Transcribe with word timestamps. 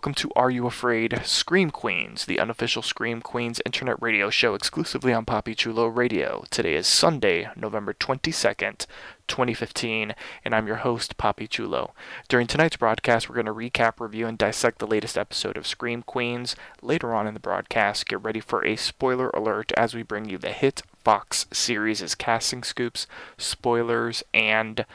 Welcome 0.00 0.14
to 0.14 0.32
Are 0.34 0.50
You 0.50 0.66
Afraid? 0.66 1.20
Scream 1.24 1.70
Queens, 1.70 2.24
the 2.24 2.40
unofficial 2.40 2.80
Scream 2.80 3.20
Queens 3.20 3.60
internet 3.66 4.00
radio 4.00 4.30
show 4.30 4.54
exclusively 4.54 5.12
on 5.12 5.26
Poppy 5.26 5.54
Chulo 5.54 5.88
Radio. 5.88 6.46
Today 6.48 6.74
is 6.74 6.86
Sunday, 6.86 7.50
November 7.54 7.92
22nd, 7.92 8.86
2015, 9.28 10.14
and 10.42 10.54
I'm 10.54 10.66
your 10.66 10.76
host, 10.76 11.18
Poppy 11.18 11.46
Chulo. 11.46 11.92
During 12.30 12.46
tonight's 12.46 12.78
broadcast, 12.78 13.28
we're 13.28 13.34
going 13.34 13.44
to 13.44 13.52
recap, 13.52 14.00
review, 14.00 14.26
and 14.26 14.38
dissect 14.38 14.78
the 14.78 14.86
latest 14.86 15.18
episode 15.18 15.58
of 15.58 15.66
Scream 15.66 16.02
Queens. 16.02 16.56
Later 16.80 17.12
on 17.12 17.26
in 17.26 17.34
the 17.34 17.38
broadcast, 17.38 18.08
get 18.08 18.24
ready 18.24 18.40
for 18.40 18.64
a 18.64 18.76
spoiler 18.76 19.28
alert 19.34 19.70
as 19.76 19.94
we 19.94 20.02
bring 20.02 20.30
you 20.30 20.38
the 20.38 20.52
hit 20.52 20.80
Fox 21.04 21.44
series' 21.52 22.14
casting 22.14 22.62
scoops, 22.62 23.06
spoilers, 23.36 24.22
and 24.32 24.86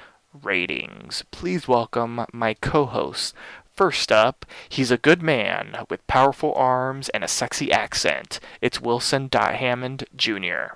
ratings. 0.43 1.23
Please 1.29 1.67
welcome 1.67 2.25
my 2.33 2.55
co 2.55 2.85
hosts. 2.85 3.35
First 3.75 4.09
up, 4.11 4.45
he's 4.69 4.89
a 4.91 4.97
good 4.97 5.21
man 5.21 5.77
with 5.89 6.05
powerful 6.07 6.53
arms 6.55 7.09
and 7.09 7.23
a 7.23 7.27
sexy 7.27 7.71
accent. 7.71 8.39
It's 8.61 8.79
Wilson 8.81 9.27
Dot 9.27 9.55
Hammond 9.55 10.05
Jr. 10.15 10.75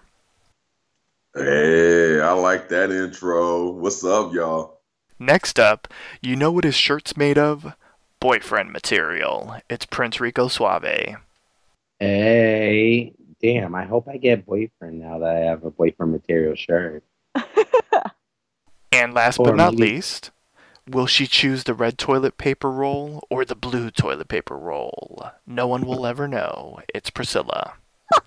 Hey, 1.33 2.19
I 2.19 2.31
like 2.33 2.67
that 2.69 2.91
intro. 2.91 3.71
What's 3.71 4.03
up, 4.03 4.33
y'all? 4.33 4.79
Next 5.17 5.59
up, 5.59 5.87
you 6.21 6.35
know 6.35 6.51
what 6.51 6.65
his 6.65 6.75
shirt's 6.75 7.15
made 7.15 7.37
of? 7.37 7.73
Boyfriend 8.19 8.73
material. 8.73 9.55
It's 9.69 9.85
Prince 9.85 10.19
Rico 10.19 10.49
Suave. 10.49 11.15
Hey, 11.99 13.13
damn, 13.41 13.75
I 13.75 13.85
hope 13.85 14.09
I 14.09 14.17
get 14.17 14.45
boyfriend 14.45 14.99
now 14.99 15.19
that 15.19 15.35
I 15.35 15.39
have 15.39 15.63
a 15.63 15.71
boyfriend 15.71 16.11
material 16.11 16.55
shirt. 16.55 17.03
And 18.91 19.13
last 19.13 19.39
Or 19.39 19.45
but 19.45 19.55
not 19.55 19.73
maybe- 19.75 19.93
least, 19.93 20.31
will 20.91 21.07
she 21.07 21.27
choose 21.27 21.63
the 21.63 21.73
red 21.73 21.97
toilet 21.97 22.37
paper 22.37 22.71
roll 22.71 23.25
or 23.29 23.45
the 23.45 23.55
blue 23.55 23.91
toilet 23.91 24.27
paper 24.27 24.57
roll? 24.57 25.29
No 25.45 25.67
one 25.67 25.85
will 25.85 26.05
ever 26.05 26.27
know. 26.27 26.79
It's 26.93 27.09
Priscilla. 27.09 27.75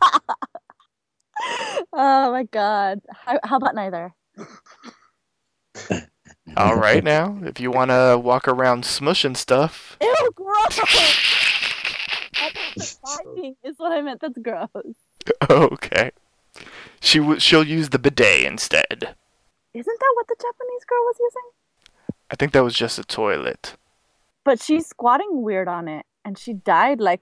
Oh 1.93 2.31
my 2.31 2.45
god. 2.45 3.01
How, 3.11 3.39
how 3.43 3.57
about 3.57 3.75
neither? 3.75 4.15
All 6.57 6.77
right 6.77 7.03
now, 7.03 7.39
if 7.43 7.59
you 7.61 7.71
want 7.71 7.91
to 7.91 8.19
walk 8.23 8.47
around 8.47 8.85
smushing 8.85 9.37
stuff, 9.37 9.97
Ew, 10.01 10.31
gross! 10.35 10.79
Is 13.65 13.77
what 13.79 13.93
I 13.93 14.03
meant. 14.03 14.21
That's 14.21 14.39
gross. 14.39 14.69
okay. 15.51 16.11
She 17.01 17.19
w- 17.19 17.41
she'll 17.41 17.65
use 17.65 17.89
the 17.91 17.99
bidet 17.99 18.45
instead. 18.45 19.15
Isn't 19.75 20.01
that 20.01 20.13
what 20.15 20.29
the 20.29 20.37
Japanese 20.39 20.85
girl 20.87 21.03
was 21.05 21.17
using? 21.21 21.51
I 22.33 22.35
think 22.35 22.53
that 22.53 22.65
was 22.65 22.75
just 22.75 22.99
a 22.99 23.05
toilet. 23.05 23.77
But 24.45 24.61
she's 24.61 24.87
squatting 24.87 25.43
weird 25.43 25.69
on 25.69 25.87
it, 25.87 26.07
and 26.25 26.39
she 26.39 26.55
died 26.55 26.99
like 26.99 27.21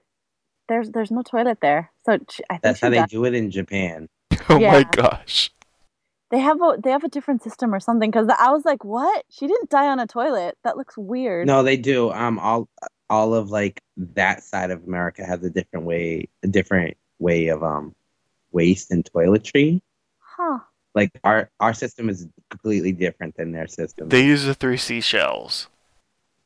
there's 0.69 0.89
there's 0.91 1.11
no 1.11 1.21
toilet 1.21 1.59
there. 1.61 1.91
So 2.05 2.17
she, 2.29 2.43
I 2.49 2.53
think 2.53 2.61
That's 2.63 2.79
she 2.79 2.85
how 2.85 2.89
they 2.89 3.05
do 3.05 3.25
it 3.25 3.35
in 3.35 3.51
Japan. 3.51 4.07
Oh 4.49 4.59
my 4.59 4.83
gosh. 4.83 5.51
They 6.31 6.39
have 6.39 6.61
a 6.61 6.77
they 6.83 6.91
have 6.91 7.03
a 7.03 7.09
different 7.09 7.43
system 7.43 7.73
or 7.73 7.79
something. 7.79 8.09
Because 8.09 8.27
I 8.37 8.51
was 8.51 8.65
like, 8.65 8.83
what? 8.83 9.23
She 9.29 9.47
didn't 9.47 9.69
die 9.69 9.87
on 9.87 9.99
a 9.99 10.07
toilet. 10.07 10.57
That 10.63 10.77
looks 10.77 10.97
weird. 10.97 11.47
No, 11.47 11.61
they 11.61 11.77
do. 11.77 12.11
Um, 12.11 12.39
all 12.39 12.67
all 13.09 13.33
of 13.33 13.49
like 13.49 13.81
that 13.97 14.43
side 14.43 14.71
of 14.71 14.83
America 14.85 15.23
has 15.23 15.43
a 15.43 15.49
different 15.49 15.85
way, 15.85 16.27
a 16.43 16.47
different 16.47 16.97
way 17.19 17.47
of 17.47 17.63
um 17.63 17.93
waste 18.51 18.91
and 18.91 19.07
toiletry. 19.13 19.81
Huh. 20.19 20.59
Like 20.93 21.11
our 21.23 21.49
our 21.59 21.73
system 21.73 22.09
is 22.09 22.27
completely 22.49 22.91
different 22.91 23.35
than 23.37 23.51
their 23.51 23.67
system. 23.67 24.09
They 24.09 24.23
use 24.25 24.43
the 24.45 24.53
three 24.53 24.77
seashells. 24.77 25.67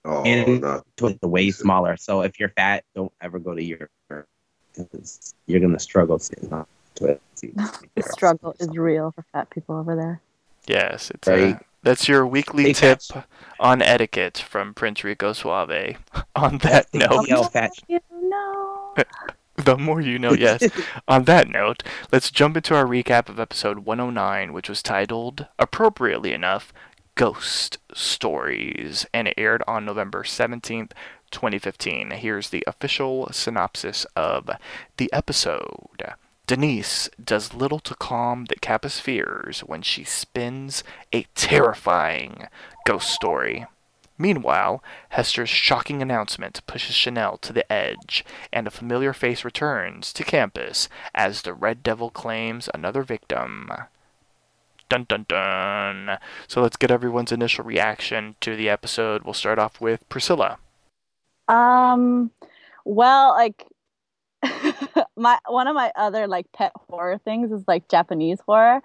Oh, 0.04 0.24
And- 0.24 0.62
not 0.62 0.86
Toilets 0.98 1.20
are 1.24 1.28
way 1.30 1.50
smaller. 1.52 1.98
So 1.98 2.22
if 2.22 2.40
you're 2.40 2.50
fat, 2.50 2.84
don't 2.96 3.12
ever 3.22 3.40
go 3.40 3.56
to 3.56 3.64
Europe 3.64 3.90
because 4.78 5.34
you're 5.48 5.60
gonna 5.62 5.80
struggle 5.80 6.20
sitting 6.20 6.52
on 6.54 6.66
toilet. 6.94 7.22
The 7.42 8.04
struggle 8.04 8.56
is 8.60 8.70
real 8.70 9.12
for 9.12 9.24
fat 9.34 9.50
people 9.50 9.76
over 9.78 9.96
there. 9.96 10.22
Yes, 10.68 11.10
it's 11.12 11.28
Right. 11.28 11.56
uh, 11.56 11.60
that's 11.84 12.08
your 12.08 12.26
weekly 12.28 12.64
Hey, 12.66 12.74
tip 12.74 13.02
Fats. 13.02 13.26
on 13.60 13.82
etiquette 13.82 14.38
from 14.38 14.74
Prince 14.74 15.04
Rico 15.04 15.34
Suave. 15.34 15.98
on 16.36 16.58
that 16.60 16.88
Hey, 16.92 17.00
note, 17.00 17.28
yo, 17.28 17.44
fat. 17.44 17.72
You 17.88 18.00
know. 18.12 18.94
the 19.64 19.78
more 19.78 20.02
you 20.02 20.20
know, 20.20 20.34
yes. 20.34 20.64
On 21.08 21.24
that 21.24 21.48
note, 21.48 21.84
let's 22.12 22.32
jump 22.32 22.58
into 22.58 22.76
our 22.76 22.86
recap 22.86 23.30
of 23.30 23.40
episode 23.40 23.80
109, 23.80 24.52
which 24.52 24.68
was 24.68 24.84
titled, 24.84 25.48
appropriately 25.58 26.34
enough, 26.34 26.74
Ghost 27.16 27.78
Stories, 27.94 29.06
and 29.14 29.30
it 29.30 29.36
aired 29.38 29.64
on 29.68 29.86
November 29.86 30.24
17th, 30.24 30.92
2015. 31.32 32.12
Here's 32.12 32.50
the 32.50 32.64
official 32.68 33.30
synopsis 33.32 34.06
of 34.18 34.50
the 34.98 35.12
episode. 35.14 36.14
Denise 36.48 37.10
does 37.24 37.54
little 37.54 37.80
to 37.80 37.96
calm 37.96 38.46
the 38.46 38.56
Kappa's 38.56 39.00
fears 39.00 39.62
when 39.62 39.82
she 39.82 40.04
spins 40.04 40.84
a 41.14 41.26
terrifying 41.36 42.48
ghost 42.86 43.10
story. 43.10 43.66
Meanwhile, 44.18 44.82
Hester's 45.10 45.50
shocking 45.50 46.02
announcement 46.02 46.62
pushes 46.68 46.96
Chanel 46.96 47.38
to 47.40 47.52
the 47.52 47.70
edge, 47.72 48.24
and 48.54 48.66
a 48.66 48.72
familiar 48.72 49.12
face 49.12 49.44
returns 49.44 50.14
to 50.14 50.24
campus 50.24 50.88
as 51.14 51.42
the 51.42 51.54
Red 51.54 51.84
Devil 51.84 52.10
claims 52.10 52.70
another 52.74 53.04
victim. 53.04 53.70
Dun 54.88 55.06
dun 55.10 55.26
dun. 55.28 56.18
So 56.48 56.62
let's 56.62 56.78
get 56.78 56.92
everyone's 56.92 57.32
initial 57.32 57.66
reaction 57.66 58.36
to 58.42 58.56
the 58.56 58.70
episode. 58.70 59.24
We'll 59.24 59.34
start 59.34 59.60
off 59.60 59.82
with 59.82 60.08
Priscilla. 60.10 60.60
Um, 61.48 62.32
well, 62.86 63.32
like 63.32 63.66
my 65.18 65.40
one 65.48 65.68
of 65.68 65.76
my 65.76 65.92
other 65.96 66.28
like 66.28 66.52
pet 66.54 66.72
horror 66.90 67.18
things 67.18 67.52
is 67.52 67.64
like 67.68 67.90
Japanese 67.90 68.40
horror. 68.46 68.82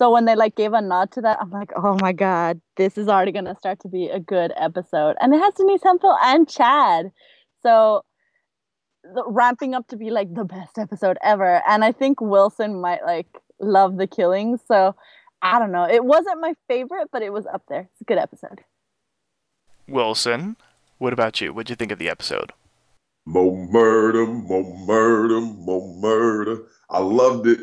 So 0.00 0.10
when 0.10 0.24
they 0.24 0.34
like 0.34 0.56
gave 0.56 0.72
a 0.72 0.80
nod 0.80 1.12
to 1.12 1.20
that, 1.20 1.36
I'm 1.42 1.50
like, 1.50 1.72
oh 1.76 1.98
my 2.00 2.12
god, 2.12 2.58
this 2.78 2.96
is 2.96 3.06
already 3.06 3.32
gonna 3.32 3.54
start 3.56 3.80
to 3.80 3.88
be 3.88 4.08
a 4.08 4.18
good 4.18 4.50
episode, 4.56 5.16
and 5.20 5.34
it 5.34 5.38
has 5.38 5.52
Denise 5.54 5.82
Hemphill 5.82 6.16
and 6.22 6.48
Chad, 6.48 7.12
so 7.62 8.02
the, 9.04 9.22
ramping 9.26 9.74
up 9.74 9.86
to 9.88 9.98
be 9.98 10.08
like 10.10 10.32
the 10.32 10.44
best 10.44 10.78
episode 10.78 11.18
ever. 11.22 11.62
And 11.68 11.84
I 11.84 11.92
think 11.92 12.18
Wilson 12.22 12.80
might 12.80 13.04
like 13.04 13.26
love 13.60 13.98
the 13.98 14.06
killings, 14.06 14.60
so 14.66 14.94
I 15.42 15.58
don't 15.58 15.70
know. 15.70 15.86
It 15.86 16.02
wasn't 16.02 16.40
my 16.40 16.54
favorite, 16.66 17.08
but 17.12 17.20
it 17.20 17.30
was 17.30 17.44
up 17.46 17.64
there. 17.68 17.88
It's 17.92 18.00
a 18.00 18.04
good 18.04 18.18
episode. 18.18 18.62
Wilson, 19.86 20.56
what 20.96 21.12
about 21.12 21.42
you? 21.42 21.52
What'd 21.52 21.68
you 21.68 21.76
think 21.76 21.92
of 21.92 21.98
the 21.98 22.08
episode? 22.08 22.54
More 23.26 23.54
murder, 23.54 24.24
more 24.26 24.64
murder, 24.86 25.42
more 25.42 25.94
murder. 26.00 26.62
I 26.88 27.00
loved 27.00 27.46
it. 27.46 27.60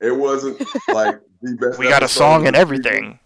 It 0.00 0.16
wasn't 0.16 0.60
like 0.88 1.20
the 1.20 1.20
best. 1.20 1.33
We 1.78 1.88
got 1.88 2.02
a 2.02 2.08
song 2.08 2.46
and 2.46 2.56
everything. 2.56 3.18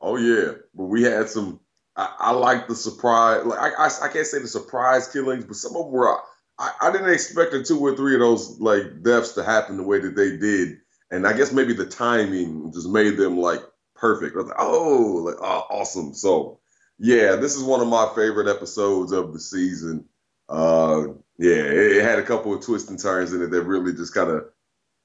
Oh 0.00 0.16
yeah, 0.16 0.52
but 0.74 0.84
we 0.84 1.02
had 1.02 1.28
some. 1.28 1.60
I, 1.96 2.14
I 2.18 2.30
like 2.32 2.68
the 2.68 2.74
surprise. 2.74 3.44
Like 3.44 3.58
I, 3.58 3.86
I, 3.86 3.90
I 4.02 4.08
can't 4.08 4.26
say 4.26 4.38
the 4.38 4.48
surprise 4.48 5.08
killings, 5.08 5.44
but 5.44 5.56
some 5.56 5.76
of 5.76 5.84
them 5.84 5.92
were. 5.92 6.16
I, 6.58 6.72
I 6.80 6.92
didn't 6.92 7.10
expect 7.10 7.52
the 7.52 7.62
two 7.62 7.80
or 7.80 7.96
three 7.96 8.14
of 8.14 8.20
those 8.20 8.60
like 8.60 9.02
deaths 9.02 9.32
to 9.32 9.44
happen 9.44 9.76
the 9.76 9.82
way 9.82 9.98
that 10.00 10.16
they 10.16 10.36
did, 10.36 10.78
and 11.10 11.26
I 11.26 11.36
guess 11.36 11.52
maybe 11.52 11.72
the 11.72 11.86
timing 11.86 12.72
just 12.72 12.88
made 12.88 13.16
them 13.16 13.38
like 13.38 13.60
perfect. 13.94 14.34
I 14.36 14.38
was 14.38 14.48
like, 14.48 14.56
oh, 14.58 15.22
like 15.26 15.36
oh, 15.40 15.66
awesome. 15.70 16.14
So 16.14 16.60
yeah, 16.98 17.36
this 17.36 17.56
is 17.56 17.62
one 17.62 17.80
of 17.80 17.88
my 17.88 18.10
favorite 18.14 18.48
episodes 18.48 19.12
of 19.12 19.32
the 19.32 19.40
season. 19.40 20.06
Uh, 20.48 21.08
yeah, 21.38 21.54
it, 21.54 21.96
it 21.96 22.04
had 22.04 22.18
a 22.18 22.24
couple 22.24 22.54
of 22.54 22.64
twists 22.64 22.90
and 22.90 22.98
turns 22.98 23.32
in 23.32 23.42
it 23.42 23.50
that 23.50 23.62
really 23.62 23.92
just 23.92 24.14
kind 24.14 24.30
of 24.30 24.44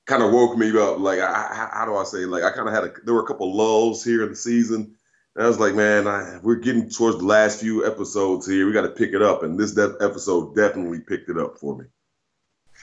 kind 0.05 0.23
of 0.23 0.31
woke 0.31 0.57
me 0.57 0.69
up. 0.79 0.99
Like, 0.99 1.19
I, 1.19 1.69
how 1.73 1.85
do 1.85 1.95
I 1.95 2.03
say? 2.03 2.25
Like, 2.25 2.43
I 2.43 2.51
kind 2.51 2.67
of 2.67 2.73
had 2.73 2.83
a 2.83 2.93
there 3.03 3.13
were 3.13 3.23
a 3.23 3.27
couple 3.27 3.55
lulls 3.55 4.03
here 4.03 4.23
in 4.23 4.29
the 4.29 4.35
season. 4.35 4.95
And 5.35 5.43
I 5.43 5.47
was 5.47 5.59
like, 5.59 5.75
man, 5.75 6.07
I, 6.07 6.39
we're 6.41 6.55
getting 6.55 6.89
towards 6.89 7.17
the 7.17 7.25
last 7.25 7.59
few 7.59 7.85
episodes 7.85 8.47
here. 8.47 8.65
We 8.65 8.71
got 8.73 8.83
to 8.83 8.89
pick 8.89 9.13
it 9.13 9.21
up, 9.21 9.43
and 9.43 9.59
this 9.59 9.73
de- 9.73 9.97
episode 9.99 10.55
definitely 10.55 11.01
picked 11.01 11.29
it 11.29 11.37
up 11.37 11.57
for 11.57 11.77
me. 11.77 11.85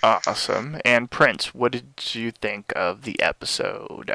Awesome. 0.02 0.78
And 0.84 1.10
Prince, 1.10 1.54
what 1.54 1.72
did 1.72 2.14
you 2.14 2.30
think 2.32 2.72
of 2.74 3.02
the 3.02 3.20
episode? 3.22 4.14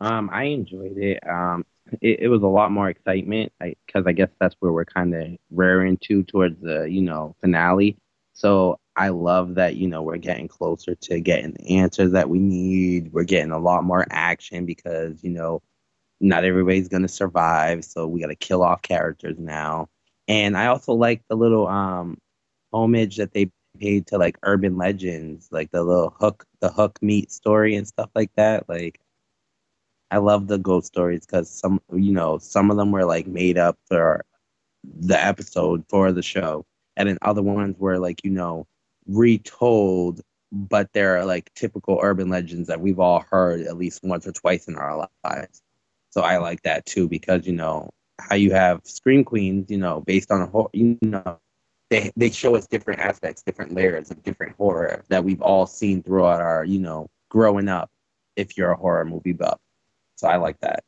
Um, 0.00 0.30
I 0.32 0.44
enjoyed 0.44 0.96
it. 0.96 1.18
Um, 1.28 1.66
it, 2.00 2.20
it 2.20 2.28
was 2.28 2.42
a 2.42 2.46
lot 2.46 2.70
more 2.70 2.88
excitement 2.88 3.52
because 3.60 4.06
I, 4.06 4.10
I 4.10 4.12
guess 4.12 4.28
that's 4.40 4.54
where 4.60 4.72
we're 4.72 4.84
kind 4.84 5.14
of 5.14 5.28
raring 5.50 5.98
to 6.04 6.22
towards 6.22 6.60
the 6.60 6.84
you 6.84 7.02
know 7.02 7.34
finale. 7.40 7.96
So 8.34 8.78
I 8.96 9.08
love 9.08 9.54
that 9.54 9.76
you 9.76 9.88
know 9.88 10.02
we're 10.02 10.18
getting 10.18 10.48
closer 10.48 10.94
to 10.94 11.20
getting 11.20 11.52
the 11.52 11.78
answers 11.78 12.12
that 12.12 12.28
we 12.28 12.38
need. 12.38 13.12
We're 13.12 13.24
getting 13.24 13.52
a 13.52 13.58
lot 13.58 13.84
more 13.84 14.06
action 14.10 14.66
because 14.66 15.22
you 15.24 15.30
know 15.30 15.62
not 16.20 16.44
everybody's 16.44 16.88
gonna 16.88 17.08
survive, 17.08 17.84
so 17.84 18.06
we 18.06 18.20
got 18.20 18.28
to 18.28 18.36
kill 18.36 18.62
off 18.62 18.82
characters 18.82 19.38
now. 19.38 19.88
And 20.28 20.56
I 20.56 20.66
also 20.66 20.92
like 20.94 21.22
the 21.28 21.36
little 21.36 21.66
um 21.68 22.18
homage 22.72 23.16
that 23.16 23.32
they 23.32 23.50
paid 23.78 24.06
to 24.08 24.18
like 24.18 24.38
urban 24.42 24.76
legends, 24.76 25.48
like 25.50 25.70
the 25.72 25.82
little 25.82 26.14
hook, 26.18 26.44
the 26.60 26.70
hook 26.70 26.98
meat 27.02 27.32
story 27.32 27.74
and 27.76 27.86
stuff 27.88 28.10
like 28.14 28.30
that. 28.36 28.68
Like 28.68 29.00
I 30.10 30.18
love 30.18 30.46
the 30.46 30.58
ghost 30.58 30.88
stories 30.88 31.24
because 31.26 31.48
some, 31.50 31.80
you 31.92 32.12
know, 32.12 32.38
some 32.38 32.70
of 32.70 32.76
them 32.76 32.92
were 32.92 33.04
like 33.04 33.26
made 33.26 33.58
up 33.58 33.78
for 33.86 34.24
the 34.84 35.22
episode 35.22 35.84
for 35.88 36.12
the 36.12 36.22
show, 36.22 36.66
and 36.96 37.08
then 37.08 37.18
other 37.22 37.42
ones 37.42 37.76
were 37.78 37.98
like, 37.98 38.20
you 38.24 38.30
know, 38.30 38.66
retold, 39.06 40.20
but 40.50 40.92
they're 40.92 41.24
like 41.24 41.52
typical 41.54 41.98
urban 42.02 42.28
legends 42.28 42.68
that 42.68 42.80
we've 42.80 43.00
all 43.00 43.24
heard 43.30 43.62
at 43.62 43.76
least 43.76 44.02
once 44.02 44.26
or 44.26 44.32
twice 44.32 44.68
in 44.68 44.76
our 44.76 45.08
lives. 45.24 45.62
So 46.10 46.20
I 46.20 46.38
like 46.38 46.62
that 46.62 46.86
too 46.86 47.08
because 47.08 47.46
you 47.46 47.54
know 47.54 47.90
how 48.18 48.36
you 48.36 48.52
have 48.52 48.80
Scream 48.84 49.24
Queens, 49.24 49.70
you 49.70 49.78
know, 49.78 50.00
based 50.00 50.30
on 50.30 50.42
a 50.42 50.46
whole, 50.46 50.70
you 50.72 50.98
know, 51.02 51.38
they 51.90 52.12
they 52.16 52.30
show 52.30 52.56
us 52.56 52.66
different 52.66 53.00
aspects, 53.00 53.42
different 53.42 53.74
layers 53.74 54.10
of 54.10 54.22
different 54.22 54.56
horror 54.56 55.04
that 55.08 55.24
we've 55.24 55.42
all 55.42 55.66
seen 55.66 56.02
throughout 56.02 56.40
our, 56.40 56.64
you 56.64 56.78
know, 56.78 57.08
growing 57.28 57.68
up. 57.68 57.90
If 58.34 58.56
you're 58.56 58.70
a 58.70 58.76
horror 58.76 59.04
movie 59.04 59.34
buff. 59.34 59.60
So 60.16 60.26
I 60.26 60.36
like 60.36 60.58
that. 60.60 60.84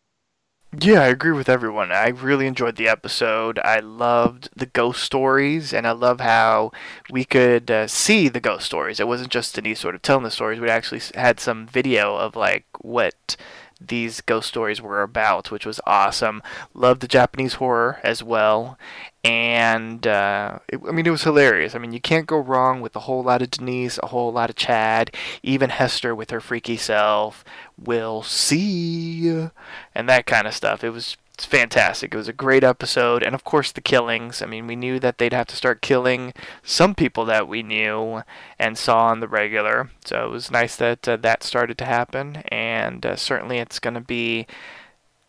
Yeah, 0.80 1.00
I 1.02 1.08
agree 1.08 1.32
with 1.32 1.50
everyone. 1.50 1.92
I 1.92 2.08
really 2.08 2.46
enjoyed 2.46 2.76
the 2.76 2.88
episode. 2.88 3.58
I 3.58 3.80
loved 3.80 4.48
the 4.56 4.64
ghost 4.66 5.02
stories, 5.02 5.74
and 5.74 5.86
I 5.86 5.92
love 5.92 6.20
how 6.20 6.72
we 7.10 7.24
could 7.26 7.70
uh, 7.70 7.86
see 7.86 8.28
the 8.28 8.40
ghost 8.40 8.64
stories. 8.64 8.98
It 8.98 9.06
wasn't 9.06 9.30
just 9.30 9.54
Denise 9.54 9.80
sort 9.80 9.94
of 9.94 10.00
telling 10.02 10.24
the 10.24 10.30
stories. 10.30 10.60
We 10.60 10.70
actually 10.70 11.02
had 11.14 11.38
some 11.38 11.66
video 11.66 12.16
of 12.16 12.34
like 12.34 12.64
what 12.80 13.36
these 13.80 14.20
ghost 14.20 14.48
stories 14.48 14.80
were 14.80 15.02
about, 15.02 15.50
which 15.50 15.66
was 15.66 15.80
awesome. 15.86 16.42
Loved 16.72 17.00
the 17.00 17.08
Japanese 17.08 17.54
horror 17.54 18.00
as 18.02 18.22
well, 18.22 18.78
and 19.22 20.06
uh, 20.06 20.58
it, 20.68 20.80
I 20.86 20.92
mean 20.92 21.06
it 21.06 21.10
was 21.10 21.24
hilarious. 21.24 21.74
I 21.74 21.78
mean 21.78 21.92
you 21.92 22.00
can't 22.00 22.26
go 22.26 22.38
wrong 22.38 22.80
with 22.80 22.94
a 22.96 23.00
whole 23.00 23.22
lot 23.22 23.42
of 23.42 23.50
Denise, 23.50 23.98
a 24.02 24.08
whole 24.08 24.32
lot 24.32 24.50
of 24.50 24.56
Chad, 24.56 25.14
even 25.42 25.70
Hester 25.70 26.14
with 26.14 26.30
her 26.30 26.40
freaky 26.40 26.76
self. 26.76 27.44
We'll 27.82 28.22
see, 28.22 29.48
and 29.94 30.08
that 30.08 30.26
kind 30.26 30.46
of 30.46 30.54
stuff. 30.54 30.84
It 30.84 30.90
was 30.90 31.16
it's 31.34 31.44
fantastic. 31.44 32.14
It 32.14 32.16
was 32.16 32.28
a 32.28 32.32
great 32.32 32.62
episode, 32.62 33.24
and 33.24 33.34
of 33.34 33.42
course 33.42 33.72
the 33.72 33.80
killings. 33.80 34.40
I 34.40 34.46
mean, 34.46 34.68
we 34.68 34.76
knew 34.76 35.00
that 35.00 35.18
they'd 35.18 35.32
have 35.32 35.48
to 35.48 35.56
start 35.56 35.82
killing 35.82 36.32
some 36.62 36.94
people 36.94 37.24
that 37.24 37.48
we 37.48 37.60
knew 37.60 38.22
and 38.56 38.78
saw 38.78 39.06
on 39.06 39.18
the 39.18 39.26
regular. 39.26 39.90
So 40.04 40.24
it 40.24 40.30
was 40.30 40.52
nice 40.52 40.76
that 40.76 41.08
uh, 41.08 41.16
that 41.16 41.42
started 41.42 41.76
to 41.78 41.84
happen, 41.86 42.36
and 42.48 43.04
uh, 43.04 43.16
certainly 43.16 43.58
it's 43.58 43.80
going 43.80 43.94
to 43.94 44.00
be, 44.00 44.46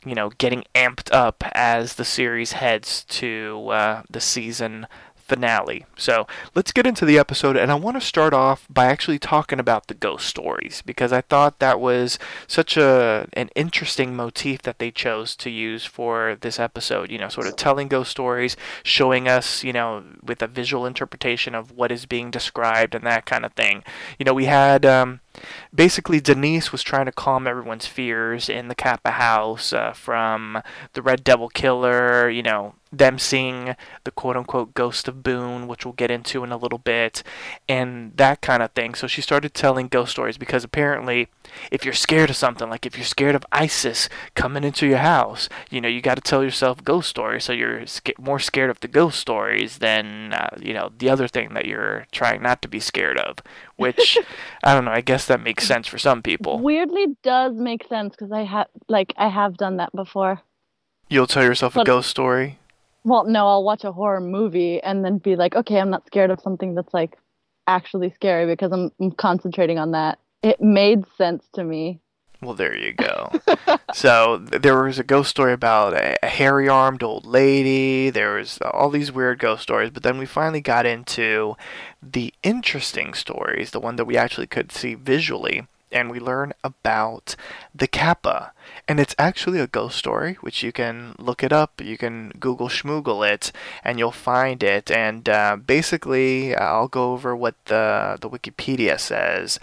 you 0.06 0.14
know, 0.14 0.30
getting 0.38 0.64
amped 0.76 1.12
up 1.12 1.44
as 1.54 1.96
the 1.96 2.06
series 2.06 2.52
heads 2.52 3.04
to 3.06 3.70
uh, 3.72 4.04
the 4.08 4.22
season 4.22 4.86
finale. 5.26 5.86
So 5.98 6.28
let's 6.54 6.72
get 6.72 6.86
into 6.86 7.06
the 7.06 7.18
episode, 7.18 7.58
and 7.58 7.72
I 7.72 7.76
want 7.76 8.00
to 8.00 8.02
start 8.02 8.34
off 8.34 8.68
by 8.70 8.86
actually 8.86 9.18
talking 9.18 9.60
about 9.60 9.88
the 9.88 9.94
ghost 9.94 10.28
stories 10.28 10.84
because 10.86 11.12
I 11.12 11.22
thought 11.22 11.60
that 11.60 11.80
was 11.80 12.20
such 12.48 12.78
a 12.78 13.28
an 13.34 13.50
interesting 13.56 14.16
motif 14.16 14.62
that 14.62 14.80
they 14.80 14.92
chose 14.92 15.36
to 15.38 15.50
use 15.50 15.86
for 15.86 16.38
this 16.40 16.60
episode. 16.60 17.12
You 17.12 17.18
know, 17.18 17.30
sort 17.30 17.48
of 17.48 17.56
telling 17.56 17.88
ghost 17.88 18.12
stories, 18.12 18.56
showing 18.84 19.28
us, 19.28 19.64
you 19.64 19.74
know, 19.74 20.04
with 20.24 20.42
a 20.42 20.48
visual 20.48 20.86
interpretation 20.86 21.56
of 21.56 21.72
what 21.72 21.92
is 21.92 22.06
being 22.06 22.30
described 22.30 22.94
and 22.94 23.06
that 23.06 23.26
kind 23.26 23.46
of 23.46 23.54
thing. 23.54 23.84
You 24.20 24.26
know, 24.26 24.34
we 24.34 24.46
had. 24.46 24.86
Um, 24.86 25.22
basically 25.74 26.20
Denise 26.20 26.72
was 26.72 26.84
trying 26.84 27.06
to 27.06 27.12
calm 27.12 27.48
everyone's 27.48 27.88
fears 27.88 28.50
in 28.50 28.68
the 28.68 28.76
Kappa 28.76 29.12
house 29.12 29.74
uh, 29.74 29.94
from 29.94 30.62
the 30.94 31.02
Red 31.02 31.24
Devil 31.24 31.50
Killer, 31.50 32.30
you 32.30 32.44
know, 32.44 32.76
them 32.98 33.20
seeing 33.20 33.76
the 34.04 34.12
quote 34.12 34.38
unquote 34.38 34.74
ghost 34.74 35.08
of 35.08 35.24
Boone, 35.24 35.68
which 35.68 35.86
we'll 35.86 35.94
get 35.94 36.12
into 36.12 36.44
in 36.44 36.52
a 36.52 36.58
little 36.58 36.78
bit, 36.78 37.24
and 37.68 38.16
that 38.18 38.42
kind 38.42 38.64
of 38.64 38.72
thing. 38.72 38.96
So 38.96 39.08
she 39.08 39.22
started 39.22 39.54
telling 39.54 39.88
ghost 39.88 40.12
stories 40.12 40.38
because 40.38 40.64
apparently, 40.64 41.28
if 41.72 41.84
you're 41.84 41.94
scared 41.94 42.30
of 42.30 42.36
something, 42.36 42.70
like 42.70 42.86
if 42.86 42.98
you're 42.98 43.06
scared 43.06 43.36
of 43.36 43.46
ISIS 43.52 44.10
coming 44.36 44.64
into 44.64 44.88
your 44.88 45.00
house, 45.00 45.50
you 45.70 45.82
know, 45.82 45.90
you 45.90 46.02
got 46.02 46.16
to 46.16 46.22
tell 46.22 46.44
yourself 46.44 46.84
ghost 46.84 47.10
stories. 47.10 47.44
So 47.44 47.54
you're 47.54 47.84
more 48.20 48.40
scared 48.40 48.70
of 48.70 48.80
the 48.80 48.88
ghost 48.88 49.20
stories 49.20 49.80
than, 49.80 50.34
uh, 50.34 50.56
you 50.60 50.74
know, 50.74 50.92
the 50.98 51.10
other 51.10 51.28
thing 51.28 51.54
that 51.54 51.66
you're 51.66 52.08
trying 52.12 52.42
not 52.42 52.62
to 52.62 52.68
be 52.68 52.80
scared 52.80 53.18
of, 53.18 53.38
which, 53.78 54.18
I 54.64 54.74
don't 54.74 54.86
know, 54.86 54.92
I 54.92 55.02
guess 55.02 55.26
that 55.28 55.42
makes 55.42 55.66
sense 55.68 55.88
for 55.88 55.98
some 55.98 56.22
people. 56.22 56.60
Weirdly 56.60 57.16
does 57.24 57.54
make 57.56 57.88
sense 57.88 58.16
because 58.16 58.32
I 58.32 58.44
have, 58.44 58.68
like, 58.88 59.14
I 59.18 59.28
have 59.28 59.58
done 59.58 59.78
that 59.78 59.92
before. 59.94 60.42
You'll 61.10 61.28
tell 61.28 61.44
yourself 61.44 61.74
But- 61.76 61.82
a 61.82 61.86
ghost 61.86 62.10
story? 62.10 62.60
Well, 63.04 63.26
no, 63.26 63.48
I'll 63.48 63.64
watch 63.64 63.84
a 63.84 63.92
horror 63.92 64.20
movie 64.20 64.82
and 64.82 65.06
then 65.06 65.20
be 65.20 65.36
like, 65.36 65.56
okay, 65.56 65.80
I'm 65.80 65.92
not 65.92 66.08
scared 66.08 66.32
of 66.32 66.40
something 66.42 66.74
that's 66.74 66.92
like 66.92 67.18
actually 67.68 68.12
scary 68.16 68.48
because 68.48 68.72
I'm, 68.72 68.92
I'm 69.00 69.12
concentrating 69.12 69.78
on 69.78 69.92
that. 69.92 70.18
It 70.42 70.60
made 70.60 71.06
sense 71.16 71.46
to 71.54 71.64
me. 71.64 72.00
Well, 72.42 72.54
there 72.54 72.76
you 72.76 72.94
go. 72.94 73.32
so 73.94 74.38
there 74.38 74.82
was 74.84 75.00
a 75.00 75.04
ghost 75.04 75.30
story 75.30 75.54
about 75.54 75.94
a, 75.94 76.16
a 76.24 76.28
hairy-armed 76.28 77.04
old 77.04 77.26
lady. 77.26 78.10
There 78.10 78.36
was 78.36 78.60
all 78.62 78.90
these 78.90 79.12
weird 79.12 79.40
ghost 79.40 79.64
stories, 79.64 79.90
but 79.90 80.04
then 80.04 80.18
we 80.18 80.26
finally 80.26 80.62
got 80.62 80.86
into 80.86 81.56
the 82.02 82.34
interesting 82.44 83.14
stories, 83.14 83.72
the 83.72 83.80
one 83.80 83.96
that 83.96 84.06
we 84.06 84.18
actually 84.18 84.48
could 84.48 84.72
see 84.72 84.96
visually, 84.96 85.68
and 85.92 86.12
we 86.12 86.20
learn 86.20 86.54
about 86.64 87.36
the 87.74 87.88
Kappa. 87.88 88.52
And 88.88 89.00
it's 89.00 89.16
actually 89.18 89.60
a 89.60 89.68
ghost 89.68 89.98
story, 89.98 90.34
which 90.42 90.62
you 90.62 90.72
can 90.72 91.16
look 91.18 91.44
it 91.44 91.54
up. 91.54 91.82
You 91.82 91.98
can 91.98 92.30
Google 92.40 92.68
schmoogle 92.68 93.28
it, 93.28 93.52
and 93.84 93.98
you'll 93.98 94.12
find 94.12 94.62
it. 94.62 94.92
And 94.92 95.28
uh, 95.30 95.56
basically, 95.56 96.56
I'll 96.56 96.88
go 96.90 97.14
over 97.14 97.36
what 97.36 97.56
the 97.66 98.18
the 98.20 98.30
Wikipedia 98.30 99.00
says. 99.00 99.60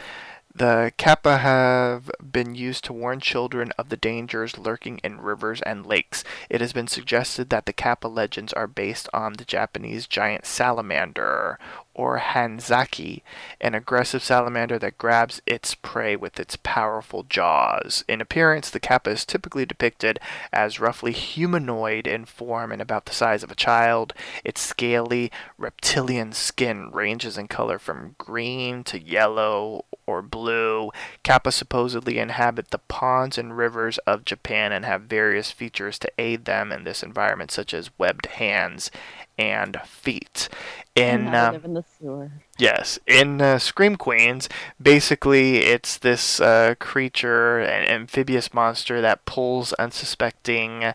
The 0.54 0.92
Kappa 0.99 1.38
have 1.38 2.11
been 2.21 2.54
used 2.54 2.85
to 2.85 2.92
warn 2.92 3.21
children 3.21 3.73
of 3.78 3.88
the 3.88 3.97
dangers 3.97 4.59
lurking 4.59 4.99
in 4.99 5.21
rivers 5.21 5.62
and 5.62 5.87
lakes. 5.87 6.25
It 6.50 6.61
has 6.61 6.75
been 6.75 6.88
suggested 6.88 7.49
that 7.49 7.64
the 7.64 7.73
Kappa 7.73 8.06
legends 8.06 8.52
are 8.52 8.66
based 8.66 9.09
on 9.14 9.35
the 9.35 9.47
Japanese 9.47 10.06
giant 10.06 10.44
salamander, 10.44 11.59
or 11.94 12.18
Hanzaki, 12.18 13.22
an 13.61 13.75
aggressive 13.75 14.22
salamander 14.22 14.78
that 14.78 14.99
grabs 14.99 15.42
its 15.46 15.75
prey 15.75 16.16
with 16.16 16.40
its 16.40 16.56
powerful 16.62 17.22
jaws. 17.25 18.04
In 18.08 18.20
appearance, 18.20 18.70
the 18.70 18.80
Kappa 18.80 19.11
is 19.11 19.25
typically 19.25 19.66
depicted 19.66 20.18
as 20.52 20.80
roughly 20.80 21.12
humanoid 21.12 22.06
in 22.06 22.25
form 22.25 22.72
and 22.72 22.80
about 22.80 23.04
the 23.06 23.14
size 23.14 23.42
of 23.42 23.50
a 23.50 23.56
child. 23.56 24.14
Its 24.44 24.61
scaly, 24.61 25.30
reptilian 25.58 26.32
skin 26.32 26.90
ranges 26.90 27.37
in 27.37 27.49
color 27.49 27.78
from 27.78 28.14
green 28.18 28.84
to 28.84 28.99
yellow 28.99 29.84
or 30.06 30.22
blue. 30.22 30.90
Kappa 31.22 31.52
supposedly 31.52 32.18
inhabit 32.18 32.70
the 32.70 32.78
ponds 32.78 33.37
and 33.37 33.56
rivers 33.56 33.99
of 33.99 34.25
Japan 34.25 34.72
and 34.72 34.84
have 34.84 35.02
various 35.02 35.50
features 35.50 35.99
to 35.99 36.12
aid 36.18 36.44
them 36.46 36.72
in 36.72 36.84
this 36.84 37.02
environment, 37.02 37.50
such 37.50 37.75
as 37.75 37.90
webbed 37.99 38.26
hands 38.26 38.90
and 39.39 39.81
feet. 39.85 40.49
In 40.95 41.27
live 41.27 41.65
in 41.65 41.75
the 41.75 41.85
sewer. 41.99 42.31
Yes, 42.59 42.99
in 43.07 43.41
uh, 43.41 43.59
Scream 43.59 43.97
Queens, 43.97 44.49
basically 44.81 45.59
it's 45.59 45.97
this 45.97 46.41
uh, 46.41 46.75
creature, 46.79 47.61
an 47.61 47.89
amphibious 47.89 48.53
monster 48.53 49.01
that 49.01 49.25
pulls 49.25 49.73
unsuspecting 49.75 50.93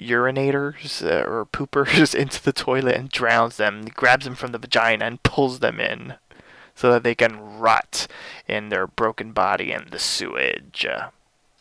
urinators 0.00 1.02
uh, 1.04 1.28
or 1.28 1.44
poopers 1.46 2.14
into 2.20 2.42
the 2.42 2.52
toilet 2.52 2.96
and 2.96 3.08
drowns 3.08 3.56
them, 3.56 3.86
grabs 3.86 4.26
them 4.26 4.34
from 4.34 4.52
the 4.52 4.58
vagina 4.58 5.04
and 5.04 5.22
pulls 5.22 5.58
them 5.58 5.80
in 5.80 6.14
so 6.74 6.92
that 6.92 7.02
they 7.02 7.14
can 7.14 7.58
rot 7.58 8.06
in 8.46 8.68
their 8.68 8.86
broken 8.86 9.32
body 9.32 9.72
in 9.72 9.86
the 9.90 9.98
sewage. 9.98 10.86
Uh, 10.88 11.08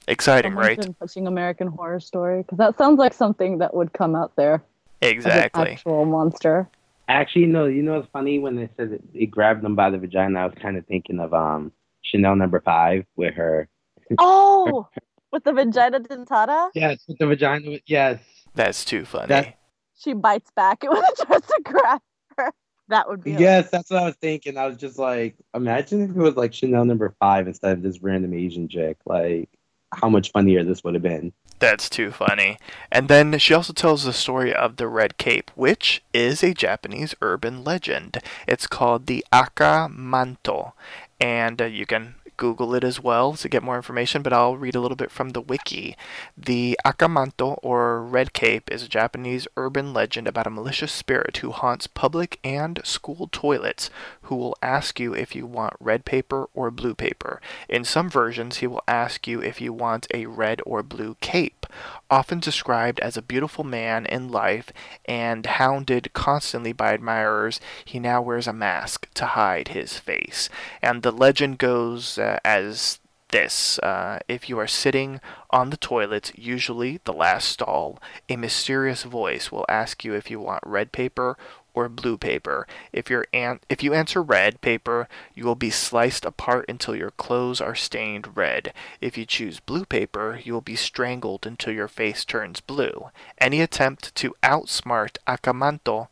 exciting, 0.08 0.52
Someone's 0.52 0.68
right? 0.68 0.96
been 1.16 1.28
American 1.28 1.68
Horror 1.68 2.02
Story 2.02 2.42
because 2.42 2.58
that 2.58 2.78
sounds 2.78 3.00
like 3.00 3.14
something 3.14 3.58
that 3.60 3.74
would 3.74 3.94
come 3.94 4.16
out 4.16 4.36
there. 4.36 4.62
As 5.02 5.10
an 5.12 5.18
Exactly. 5.18 5.72
actual 5.72 6.06
monster. 6.06 6.70
Actually, 7.08 7.46
no. 7.46 7.66
You 7.66 7.84
know, 7.84 8.00
it's 8.00 8.10
funny 8.12 8.40
when 8.40 8.56
they 8.56 8.70
said 8.78 8.92
it, 8.94 9.02
it 9.14 9.28
grabbed 9.28 9.62
them 9.62 9.76
by 9.76 9.90
the 9.90 9.98
vagina. 9.98 10.40
I 10.40 10.46
was 10.46 10.56
kind 10.62 10.78
of 10.78 10.86
thinking 10.88 11.20
of 11.20 11.34
um 11.34 11.72
Chanel 12.02 12.36
Number 12.36 12.62
Five 12.62 13.06
with 13.16 13.34
her. 13.36 13.68
Oh, 14.20 14.88
with 15.32 15.44
the 15.44 15.52
vagina 15.54 16.00
dentata, 16.00 16.70
Yes, 16.76 17.04
with 17.08 17.18
the 17.18 17.26
vagina. 17.28 17.80
Yes. 17.88 18.20
That's 18.54 18.86
too 18.86 19.04
funny. 19.06 19.28
That- 19.28 19.58
she 19.98 20.14
bites 20.14 20.52
back 20.56 20.84
and 20.84 20.92
when 20.94 21.04
it 21.04 21.18
tries 21.26 21.42
to 21.42 21.62
grab 21.64 22.02
her. 22.38 22.52
That 22.90 23.08
would 23.10 23.24
be 23.24 23.32
Yes, 23.32 23.72
that's 23.72 23.90
what 23.90 24.04
I 24.04 24.06
was 24.06 24.16
thinking. 24.18 24.58
I 24.58 24.68
was 24.68 24.78
just 24.78 25.00
like, 25.00 25.36
imagine 25.56 26.02
if 26.02 26.10
it 26.12 26.16
was 26.16 26.36
like 26.36 26.54
Chanel 26.54 26.86
Number 26.86 27.16
Five 27.20 27.48
instead 27.48 27.72
of 27.78 27.82
this 27.82 28.02
random 28.02 28.34
Asian 28.34 28.68
chick. 28.68 28.98
Like, 29.06 29.50
how 29.94 30.10
much 30.10 30.32
funnier 30.32 30.64
this 30.64 30.84
would 30.84 30.94
have 30.94 31.04
been. 31.04 31.34
That's 31.60 31.90
too 31.90 32.12
funny. 32.12 32.58
And 32.92 33.08
then 33.08 33.38
she 33.40 33.54
also 33.54 33.74
tells 33.74 34.04
the 34.04 34.14
story 34.14 34.54
of 34.54 34.76
the 34.76 34.88
Red 34.88 35.18
Cape, 35.18 35.52
which 35.56 36.04
is 36.14 36.44
a 36.44 36.54
Japanese 36.54 37.16
urban 37.22 37.64
legend. 37.64 38.18
It's 38.48 38.68
called 38.68 39.06
the 39.06 39.26
Aka 39.32 39.88
Manto, 39.90 40.74
and 41.20 41.62
uh, 41.62 41.66
you 41.66 41.86
can 41.86 42.16
Google 42.38 42.76
it 42.76 42.84
as 42.84 43.00
well 43.00 43.34
to 43.34 43.50
get 43.50 43.64
more 43.64 43.78
information, 43.78 44.22
but 44.22 44.34
I'll 44.34 44.58
read 44.58 44.76
a 44.76 44.82
little 44.82 44.96
bit 44.96 45.12
from 45.12 45.30
the 45.30 45.42
wiki. 45.42 45.96
The 46.38 46.78
Akamanto, 46.86 47.60
or 47.62 48.02
Red 48.04 48.34
Cape, 48.34 48.70
is 48.72 48.84
a 48.84 48.90
Japanese 48.90 49.48
urban 49.56 49.94
legend 49.94 50.28
about 50.28 50.48
a 50.48 50.50
malicious 50.50 50.92
spirit 50.92 51.38
who 51.38 51.52
haunts 51.52 51.88
public 51.88 52.40
and 52.44 52.82
school 52.84 53.30
toilets, 53.32 53.90
who 54.26 54.36
will 54.36 54.58
ask 54.62 55.00
you 55.00 55.14
if 55.14 55.36
you 55.36 55.46
want 55.46 55.76
red 55.80 56.06
paper 56.06 56.50
or 56.54 56.72
blue 56.72 56.96
paper. 56.96 57.42
In 57.70 57.84
some 57.84 58.10
versions, 58.10 58.58
he 58.58 58.68
will 58.68 58.84
ask 58.88 59.28
you 59.28 59.42
if 59.42 59.62
you 59.62 59.72
want 59.72 60.08
a 60.14 60.26
red 60.26 60.62
or 60.66 60.84
blue 60.84 61.16
cape. 61.22 61.66
Often 62.10 62.40
described 62.40 63.00
as 63.00 63.18
a 63.18 63.22
beautiful 63.22 63.64
man 63.64 64.06
in 64.06 64.30
life 64.30 64.72
and 65.06 65.46
hounded 65.46 66.14
constantly 66.14 66.74
by 66.74 66.94
admirers, 66.94 67.60
he 67.84 68.00
now 68.00 68.22
wears 68.22 68.48
a 68.48 68.54
mask 68.54 69.08
to 69.14 69.26
hide 69.26 69.70
his 69.70 70.00
face. 70.00 70.50
And 70.82 71.04
the 71.04 71.12
legend 71.12 71.58
goes 71.58 72.18
uh, 72.18 72.40
as 72.44 73.00
this 73.30 73.80
uh, 73.80 74.20
if 74.28 74.50
you 74.50 74.58
are 74.60 74.68
sitting 74.68 75.20
on 75.50 75.70
the 75.70 75.78
toilet, 75.78 76.32
usually 76.36 77.00
the 77.04 77.14
last 77.14 77.50
stall, 77.50 78.00
a 78.30 78.36
mysterious 78.36 79.04
voice 79.04 79.52
will 79.52 79.66
ask 79.68 80.06
you 80.06 80.14
if 80.14 80.32
you 80.32 80.40
want 80.40 80.64
red 80.66 80.92
paper 80.92 81.38
or 81.76 81.90
blue 81.90 82.18
paper. 82.18 82.66
If 82.92 83.10
you're 83.10 83.28
an- 83.34 83.60
if 83.70 83.84
you 83.84 83.94
answer 83.94 84.24
red 84.24 84.62
paper, 84.62 85.08
you 85.36 85.46
will 85.46 85.56
be 85.56 85.70
sliced 85.70 86.26
apart 86.26 86.66
until 86.68 86.96
your 86.96 87.12
clothes 87.12 87.62
are 87.62 87.76
stained 87.76 88.36
red. 88.36 88.74
If 89.02 89.18
you 89.18 89.26
choose 89.26 89.60
blue 89.60 89.86
paper, 89.86 90.40
you 90.44 90.54
will 90.54 90.62
be 90.62 90.76
strangled 90.78 91.46
until 91.46 91.74
your 91.74 91.90
face 91.90 92.26
turns 92.26 92.62
blue. 92.62 93.12
Any 93.38 93.62
attempt 93.62 94.16
to 94.16 94.36
outsmart 94.42 95.18
Akamanto 95.28 96.08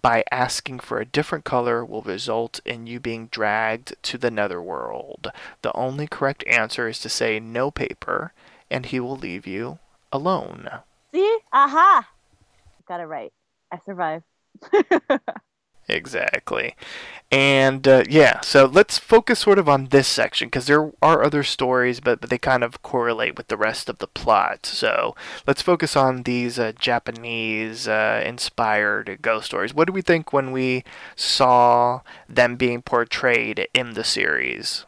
by 0.00 0.24
asking 0.30 0.80
for 0.80 0.98
a 0.98 1.04
different 1.04 1.44
color 1.44 1.84
will 1.84 2.02
result 2.02 2.60
in 2.64 2.86
you 2.86 3.00
being 3.00 3.26
dragged 3.26 3.94
to 4.04 4.16
the 4.16 4.30
netherworld. 4.30 5.30
The 5.62 5.76
only 5.76 6.06
correct 6.06 6.44
answer 6.46 6.88
is 6.88 7.00
to 7.00 7.08
say 7.08 7.38
no 7.38 7.70
paper, 7.70 8.32
and 8.70 8.86
he 8.86 9.00
will 9.00 9.16
leave 9.16 9.46
you 9.46 9.78
alone. 10.12 10.68
See? 11.12 11.38
Aha! 11.52 12.08
Got 12.86 13.00
it 13.00 13.06
right. 13.06 13.32
I 13.70 13.78
survived. 13.84 14.24
Exactly. 15.90 16.76
And 17.32 17.86
uh, 17.86 18.04
yeah, 18.08 18.40
so 18.40 18.64
let's 18.64 18.98
focus 18.98 19.38
sort 19.40 19.58
of 19.58 19.68
on 19.68 19.86
this 19.86 20.08
section 20.08 20.48
because 20.48 20.66
there 20.66 20.90
are 21.00 21.22
other 21.22 21.44
stories, 21.44 22.00
but, 22.00 22.20
but 22.20 22.28
they 22.28 22.38
kind 22.38 22.64
of 22.64 22.82
correlate 22.82 23.36
with 23.36 23.48
the 23.48 23.56
rest 23.56 23.88
of 23.88 23.98
the 23.98 24.08
plot. 24.08 24.66
So 24.66 25.14
let's 25.46 25.62
focus 25.62 25.96
on 25.96 26.24
these 26.24 26.58
uh, 26.58 26.72
Japanese 26.78 27.86
uh, 27.86 28.22
inspired 28.24 29.18
ghost 29.22 29.46
stories. 29.46 29.72
What 29.72 29.86
do 29.86 29.92
we 29.92 30.02
think 30.02 30.32
when 30.32 30.50
we 30.50 30.82
saw 31.14 32.00
them 32.28 32.56
being 32.56 32.82
portrayed 32.82 33.68
in 33.72 33.94
the 33.94 34.04
series? 34.04 34.86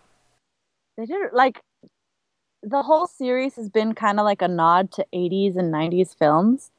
They 0.97 1.07
did 1.07 1.33
like 1.33 1.61
the 2.63 2.83
whole 2.83 3.07
series 3.07 3.55
has 3.55 3.69
been 3.69 3.95
kind 3.95 4.19
of 4.19 4.25
like 4.25 4.43
a 4.43 4.49
nod 4.49 4.91
to 4.93 5.07
80s 5.13 5.57
and 5.57 5.73
90s 5.73 6.17
films, 6.17 6.72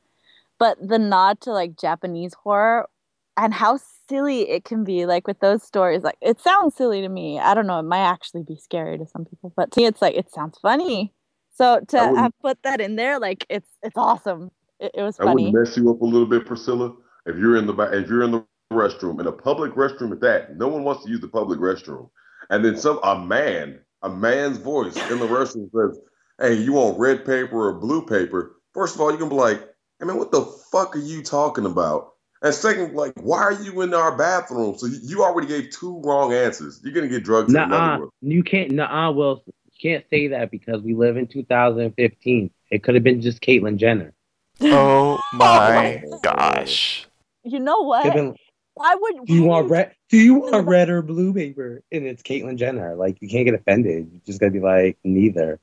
but 0.64 0.78
the 0.82 0.98
nod 0.98 1.42
to 1.42 1.52
like 1.52 1.78
Japanese 1.78 2.34
horror 2.42 2.88
and 3.36 3.54
how 3.54 3.78
silly 4.08 4.50
it 4.50 4.64
can 4.64 4.86
be 4.86 5.06
like 5.06 5.28
with 5.28 5.38
those 5.42 5.62
stories 5.62 6.04
like 6.04 6.16
it 6.22 6.40
sounds 6.40 6.74
silly 6.74 7.02
to 7.02 7.10
me 7.10 7.38
i 7.38 7.54
don't 7.54 7.68
know 7.68 7.80
it 7.80 7.84
might 7.84 8.06
actually 8.06 8.44
be 8.44 8.56
scary 8.56 8.98
to 8.98 9.06
some 9.06 9.26
people 9.26 9.52
but 9.58 9.72
to 9.72 9.82
me 9.82 9.86
it's 9.86 10.02
like 10.02 10.16
it 10.16 10.32
sounds 10.32 10.58
funny 10.62 11.14
so 11.54 11.82
to 11.90 11.98
have 11.98 12.32
put 12.42 12.58
that 12.64 12.80
in 12.80 12.96
there 12.96 13.20
like 13.20 13.46
it's 13.50 13.68
it's 13.82 13.98
awesome 13.98 14.52
it, 14.80 14.92
it 14.94 15.02
was 15.02 15.20
I 15.20 15.26
funny 15.26 15.52
wouldn't 15.52 15.68
mess 15.68 15.76
you 15.76 15.92
up 15.92 16.02
a 16.02 16.06
little 16.06 16.26
bit, 16.26 16.46
Priscilla. 16.46 16.94
If 17.26 17.38
you're 17.38 17.58
in 17.58 17.68
the 17.68 17.74
if 17.92 18.10
you're 18.10 18.24
in 18.24 18.32
the 18.32 18.46
restroom, 18.72 19.20
in 19.20 19.28
a 19.28 19.32
public 19.32 19.74
restroom 19.74 20.12
at 20.12 20.22
that, 20.22 20.58
no 20.58 20.68
one 20.68 20.84
wants 20.84 21.04
to 21.04 21.10
use 21.10 21.22
the 21.22 21.28
public 21.28 21.60
restroom, 21.60 22.10
and 22.50 22.64
then 22.64 22.78
some 22.78 23.00
a 23.04 23.20
man, 23.20 23.80
a 24.02 24.10
man's 24.10 24.58
voice 24.58 24.96
in 25.10 25.20
the 25.20 25.28
restroom 25.28 25.70
says, 25.72 26.00
"Hey, 26.40 26.56
you 26.56 26.74
want 26.74 27.00
red 27.00 27.26
paper 27.26 27.70
or 27.70 27.74
blue 27.74 28.06
paper?" 28.06 28.58
First 28.74 28.96
of 28.96 29.02
all, 29.02 29.12
you 29.12 29.18
can 29.18 29.30
be 29.30 29.36
like, 29.36 29.62
"I 30.04 30.08
mean, 30.08 30.18
what 30.18 30.32
the 30.32 30.42
fuck 30.42 30.96
are 30.96 31.00
you 31.00 31.24
talking 31.24 31.66
about?" 31.66 32.10
And 32.42 32.54
second, 32.54 32.94
like, 32.94 33.14
why 33.22 33.40
are 33.42 33.54
you 33.54 33.82
in 33.82 33.94
our 33.94 34.18
bathroom? 34.18 34.78
So 34.78 34.86
you- 34.88 35.00
you 35.02 35.24
already 35.24 35.48
gave 35.48 35.70
two 35.72 36.02
wrong 36.04 36.34
answers. 36.34 36.82
You're 36.84 36.94
gonna 36.94 37.08
get 37.08 37.24
drugs. 37.24 37.48
to 37.48 37.54
Nuh-uh. 37.54 37.66
another 37.68 38.00
world. 38.00 38.12
You 38.22 38.44
can't. 38.44 38.72
Nuh-uh. 38.72 39.12
Well, 39.14 39.44
you 39.48 39.54
can't 39.82 40.04
say 40.10 40.28
that 40.28 40.52
because 40.52 40.82
we 40.82 40.94
live 40.94 41.16
in 41.16 41.28
2015. 41.28 42.52
It 42.70 42.84
could 42.84 42.96
have 42.96 43.04
been 43.04 43.22
just 43.22 43.42
Caitlyn 43.42 43.78
Jenner. 43.78 44.14
Oh 44.62 45.20
my 45.34 46.02
my 46.12 46.18
gosh. 46.24 47.08
you 47.44 47.60
know 47.60 47.80
what 47.82 48.04
Could've 48.04 48.16
been, 48.16 48.36
why 48.76 48.96
would 48.96 49.26
do 49.26 49.34
you 49.34 49.44
why 49.44 49.60
want 49.62 49.70
red? 49.72 49.92
Do 50.10 50.18
you 50.18 50.36
want 50.36 50.68
red 50.68 50.90
or 50.90 51.02
blue 51.02 51.34
paper? 51.34 51.82
And 51.92 52.06
it's 52.06 52.22
Caitlyn 52.24 52.58
Jenner. 52.58 52.96
Like 52.96 53.22
you 53.22 53.30
can't 53.30 53.46
get 53.46 53.54
offended. 53.56 54.10
You 54.12 54.22
just 54.26 54.40
gotta 54.40 54.52
be 54.52 54.60
like 54.60 54.98
neither. 55.04 55.60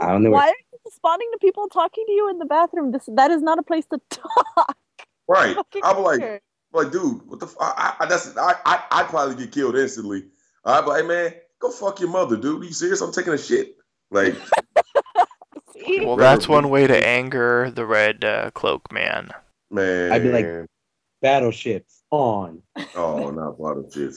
I 0.00 0.12
don't 0.12 0.22
know. 0.22 0.30
why 0.30 0.38
Where, 0.46 0.48
are 0.48 0.54
you 0.69 0.69
responding 0.90 1.28
to 1.32 1.38
people 1.38 1.68
talking 1.68 2.04
to 2.06 2.12
you 2.12 2.28
in 2.30 2.38
the 2.38 2.44
bathroom 2.44 2.90
this 2.92 3.08
that 3.14 3.30
is 3.30 3.42
not 3.42 3.58
a 3.58 3.62
place 3.62 3.86
to 3.86 4.00
talk 4.10 4.76
Right? 5.28 5.56
I'm 5.84 6.02
like, 6.02 6.20
weird. 6.20 6.40
like, 6.72 6.90
dude, 6.90 7.20
what 7.28 7.38
the? 7.38 7.46
F- 7.46 7.54
I, 7.60 7.94
I, 8.00 8.06
that's 8.06 8.36
I, 8.36 8.54
I, 8.66 8.82
I'd 8.90 9.06
probably 9.06 9.36
get 9.36 9.52
killed 9.52 9.76
instantly. 9.76 10.24
I'd 10.64 10.80
be 10.80 10.86
like, 10.88 11.02
hey, 11.02 11.06
man, 11.06 11.34
go 11.60 11.70
fuck 11.70 12.00
your 12.00 12.08
mother, 12.10 12.36
dude. 12.36 12.62
Are 12.62 12.64
you 12.64 12.72
serious? 12.72 13.00
I'm 13.00 13.12
taking 13.12 13.32
a 13.32 13.38
shit. 13.38 13.76
Like, 14.10 14.34
Well, 16.02 16.16
that's 16.16 16.48
one 16.48 16.68
way 16.68 16.86
to 16.88 17.06
anger 17.06 17.70
the 17.70 17.86
red 17.86 18.24
uh, 18.24 18.50
cloak 18.50 18.92
man. 18.92 19.30
man, 19.70 20.10
I'd 20.12 20.22
be 20.22 20.30
like- 20.32 20.66
battleships 21.22 22.02
on. 22.10 22.62
oh, 22.96 23.30
not 23.30 23.56
a 23.58 23.62
lot 23.62 23.78
of 23.78 23.92
shit. 23.92 24.14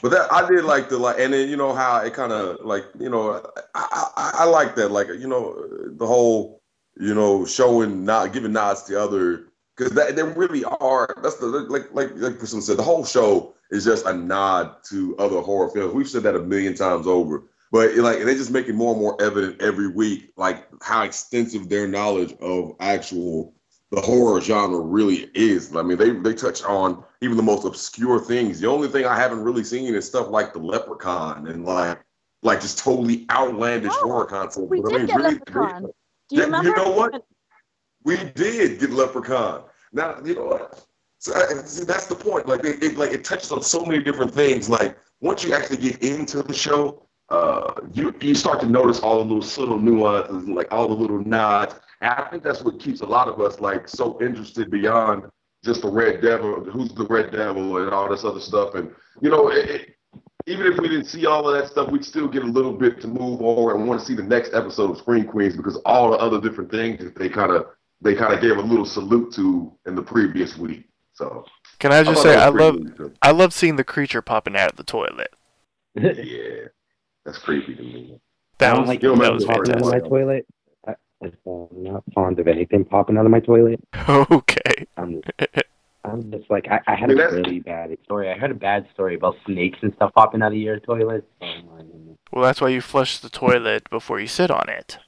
But 0.00 0.10
that 0.10 0.32
I 0.32 0.48
did 0.48 0.64
like 0.64 0.88
the 0.88 0.98
like, 0.98 1.18
and 1.18 1.32
then 1.32 1.48
you 1.48 1.56
know 1.56 1.74
how 1.74 1.98
it 1.98 2.14
kind 2.14 2.32
of 2.32 2.64
like 2.64 2.84
you 2.98 3.10
know 3.10 3.42
I, 3.74 4.10
I 4.16 4.30
I 4.40 4.44
like 4.44 4.74
that 4.76 4.90
like 4.90 5.08
you 5.08 5.28
know 5.28 5.54
the 5.96 6.06
whole 6.06 6.62
you 6.98 7.14
know 7.14 7.44
showing 7.44 8.04
not 8.04 8.32
giving 8.32 8.52
nods 8.52 8.84
to 8.84 9.00
other 9.00 9.48
because 9.76 9.92
they 9.92 10.22
really 10.22 10.64
are 10.64 11.14
that's 11.22 11.36
the 11.36 11.46
like 11.46 11.92
like 11.92 12.10
like 12.16 12.38
Priscilla 12.38 12.62
said 12.62 12.76
the 12.76 12.82
whole 12.82 13.04
show 13.04 13.54
is 13.70 13.84
just 13.84 14.06
a 14.06 14.12
nod 14.12 14.76
to 14.90 15.16
other 15.18 15.40
horror 15.40 15.70
films. 15.70 15.94
We've 15.94 16.08
said 16.08 16.22
that 16.24 16.36
a 16.36 16.40
million 16.40 16.74
times 16.74 17.06
over, 17.06 17.44
but 17.70 17.94
like 17.96 18.22
they 18.24 18.34
just 18.34 18.50
make 18.50 18.68
it 18.68 18.74
more 18.74 18.92
and 18.92 19.00
more 19.00 19.20
evident 19.22 19.60
every 19.62 19.88
week 19.88 20.32
like 20.36 20.66
how 20.82 21.02
extensive 21.02 21.68
their 21.68 21.88
knowledge 21.88 22.34
of 22.40 22.76
actual 22.80 23.54
the 23.92 24.00
horror 24.00 24.40
genre 24.40 24.80
really 24.80 25.30
is. 25.34 25.76
I 25.76 25.82
mean, 25.82 25.98
they 25.98 26.10
they 26.10 26.34
touch 26.34 26.62
on 26.64 27.04
even 27.20 27.36
the 27.36 27.42
most 27.42 27.64
obscure 27.66 28.18
things. 28.18 28.58
The 28.58 28.66
only 28.68 28.88
thing 28.88 29.04
I 29.04 29.14
haven't 29.16 29.42
really 29.44 29.62
seen 29.64 29.94
is 29.94 30.06
stuff 30.06 30.28
like 30.28 30.52
the 30.54 30.58
Leprechaun 30.58 31.46
and 31.46 31.64
like 31.64 32.00
like 32.42 32.60
just 32.60 32.78
totally 32.78 33.26
outlandish 33.30 33.92
Oh, 33.96 34.08
horror 34.08 34.24
concepts. 34.26 34.66
we 34.68 34.80
But 34.80 34.88
I 34.88 34.90
did 34.92 34.98
mean, 34.98 35.06
get 35.08 35.16
really, 35.16 35.34
Leprechaun. 35.34 35.82
really- 35.82 35.92
Do 36.30 36.36
you 36.36 36.42
Yeah, 36.50 36.62
you 36.62 36.76
know 36.76 36.90
what? 36.90 37.24
we 38.04 38.16
did 38.16 38.80
get 38.80 38.90
Leprechaun. 38.90 39.64
Now 39.92 40.16
you 40.24 40.34
know 40.36 40.46
what? 40.46 40.84
So 41.18 41.32
see, 41.64 41.84
that's 41.84 42.06
the 42.06 42.16
point. 42.16 42.48
Like 42.48 42.64
it, 42.64 42.82
it, 42.82 42.96
like 42.96 43.12
it 43.12 43.24
touches 43.24 43.52
on 43.52 43.62
so 43.62 43.84
many 43.84 44.02
different 44.02 44.32
things. 44.34 44.68
Like 44.70 44.96
once 45.20 45.44
you 45.44 45.52
actually 45.54 45.76
get 45.76 46.02
into 46.02 46.42
the 46.42 46.54
show, 46.54 47.06
uh, 47.28 47.74
you 47.92 48.12
you 48.22 48.34
start 48.34 48.60
to 48.62 48.66
notice 48.66 49.00
all 49.00 49.18
the 49.18 49.24
little 49.24 49.42
subtle 49.42 49.78
nuances, 49.78 50.44
and 50.46 50.56
like 50.56 50.72
all 50.72 50.88
the 50.88 50.94
little 50.94 51.20
nods. 51.24 51.74
And 52.02 52.10
I 52.10 52.28
think 52.28 52.42
that's 52.42 52.62
what 52.62 52.80
keeps 52.80 53.00
a 53.00 53.06
lot 53.06 53.28
of 53.28 53.40
us 53.40 53.60
like 53.60 53.88
so 53.88 54.20
interested 54.20 54.70
beyond 54.70 55.24
just 55.64 55.82
the 55.82 55.88
Red 55.88 56.20
Devil, 56.20 56.64
who's 56.64 56.92
the 56.92 57.06
Red 57.06 57.30
Devil, 57.30 57.78
and 57.78 57.90
all 57.90 58.10
this 58.10 58.24
other 58.24 58.40
stuff. 58.40 58.74
And 58.74 58.90
you 59.20 59.30
know, 59.30 59.50
it, 59.52 59.70
it, 59.70 59.96
even 60.46 60.66
if 60.66 60.80
we 60.80 60.88
didn't 60.88 61.04
see 61.04 61.26
all 61.26 61.48
of 61.48 61.56
that 61.56 61.70
stuff, 61.70 61.90
we'd 61.92 62.04
still 62.04 62.26
get 62.26 62.42
a 62.42 62.46
little 62.46 62.72
bit 62.72 63.00
to 63.02 63.06
move 63.06 63.40
over 63.40 63.76
and 63.76 63.86
want 63.86 64.00
to 64.00 64.06
see 64.06 64.16
the 64.16 64.22
next 64.22 64.52
episode 64.52 64.90
of 64.90 64.98
Scream 64.98 65.24
Queens 65.24 65.56
because 65.56 65.76
all 65.86 66.10
the 66.10 66.16
other 66.18 66.40
different 66.40 66.72
things 66.72 66.98
that 67.04 67.14
they 67.14 67.28
kind 67.28 67.52
of 67.52 67.66
they 68.00 68.16
kind 68.16 68.34
of 68.34 68.40
gave 68.40 68.56
a 68.56 68.60
little 68.60 68.84
salute 68.84 69.32
to 69.34 69.72
in 69.86 69.94
the 69.94 70.02
previous 70.02 70.58
week. 70.58 70.88
So 71.12 71.44
Can 71.78 71.92
I 71.92 72.02
just 72.02 72.16
thought 72.16 72.32
say 72.32 72.36
I 72.36 72.48
love 72.48 72.96
good. 72.96 73.16
I 73.22 73.30
love 73.30 73.52
seeing 73.52 73.76
the 73.76 73.84
creature 73.84 74.22
popping 74.22 74.56
out 74.56 74.72
of 74.72 74.76
the 74.76 74.84
toilet. 74.84 75.32
Yeah, 75.94 76.68
that's 77.24 77.38
creepy 77.38 77.76
to 77.76 77.82
me. 77.82 78.18
That 78.58 78.76
was 78.76 78.88
like 78.88 79.02
you 79.02 79.10
know, 79.10 79.14
that 79.14 79.22
man, 79.22 79.34
was 79.34 79.44
it's 79.44 79.52
hard 79.52 79.66
to 79.66 79.72
popping 79.72 79.86
out 79.86 79.86
of 79.86 79.92
fantastic. 79.92 80.10
my 80.10 80.18
toilet. 80.18 80.46
I, 81.22 81.30
I'm 81.46 81.68
not 81.82 82.04
fond 82.14 82.38
of 82.38 82.48
anything 82.48 82.84
popping 82.84 83.16
out 83.16 83.24
of 83.24 83.30
my 83.30 83.40
toilet. 83.40 83.80
Okay. 84.08 84.86
I'm, 84.96 85.22
I'm 86.04 86.30
just 86.30 86.50
like 86.50 86.66
I, 86.68 86.80
I 86.86 86.94
had 86.96 87.10
a 87.10 87.14
that's- 87.14 87.32
really 87.32 87.60
bad 87.60 87.96
story. 88.04 88.30
I 88.30 88.36
heard 88.36 88.50
a 88.50 88.54
bad 88.54 88.86
story 88.92 89.14
about 89.14 89.36
snakes 89.46 89.78
and 89.82 89.94
stuff 89.94 90.12
popping 90.14 90.42
out 90.42 90.52
of 90.52 90.58
your 90.58 90.80
toilet. 90.80 91.28
My 91.40 91.54
goodness. 91.78 92.18
Well, 92.32 92.42
that's 92.42 92.60
why 92.60 92.68
you 92.68 92.80
flush 92.80 93.18
the 93.18 93.28
toilet 93.28 93.88
before 93.90 94.18
you 94.18 94.26
sit 94.26 94.50
on 94.50 94.68
it. 94.68 94.98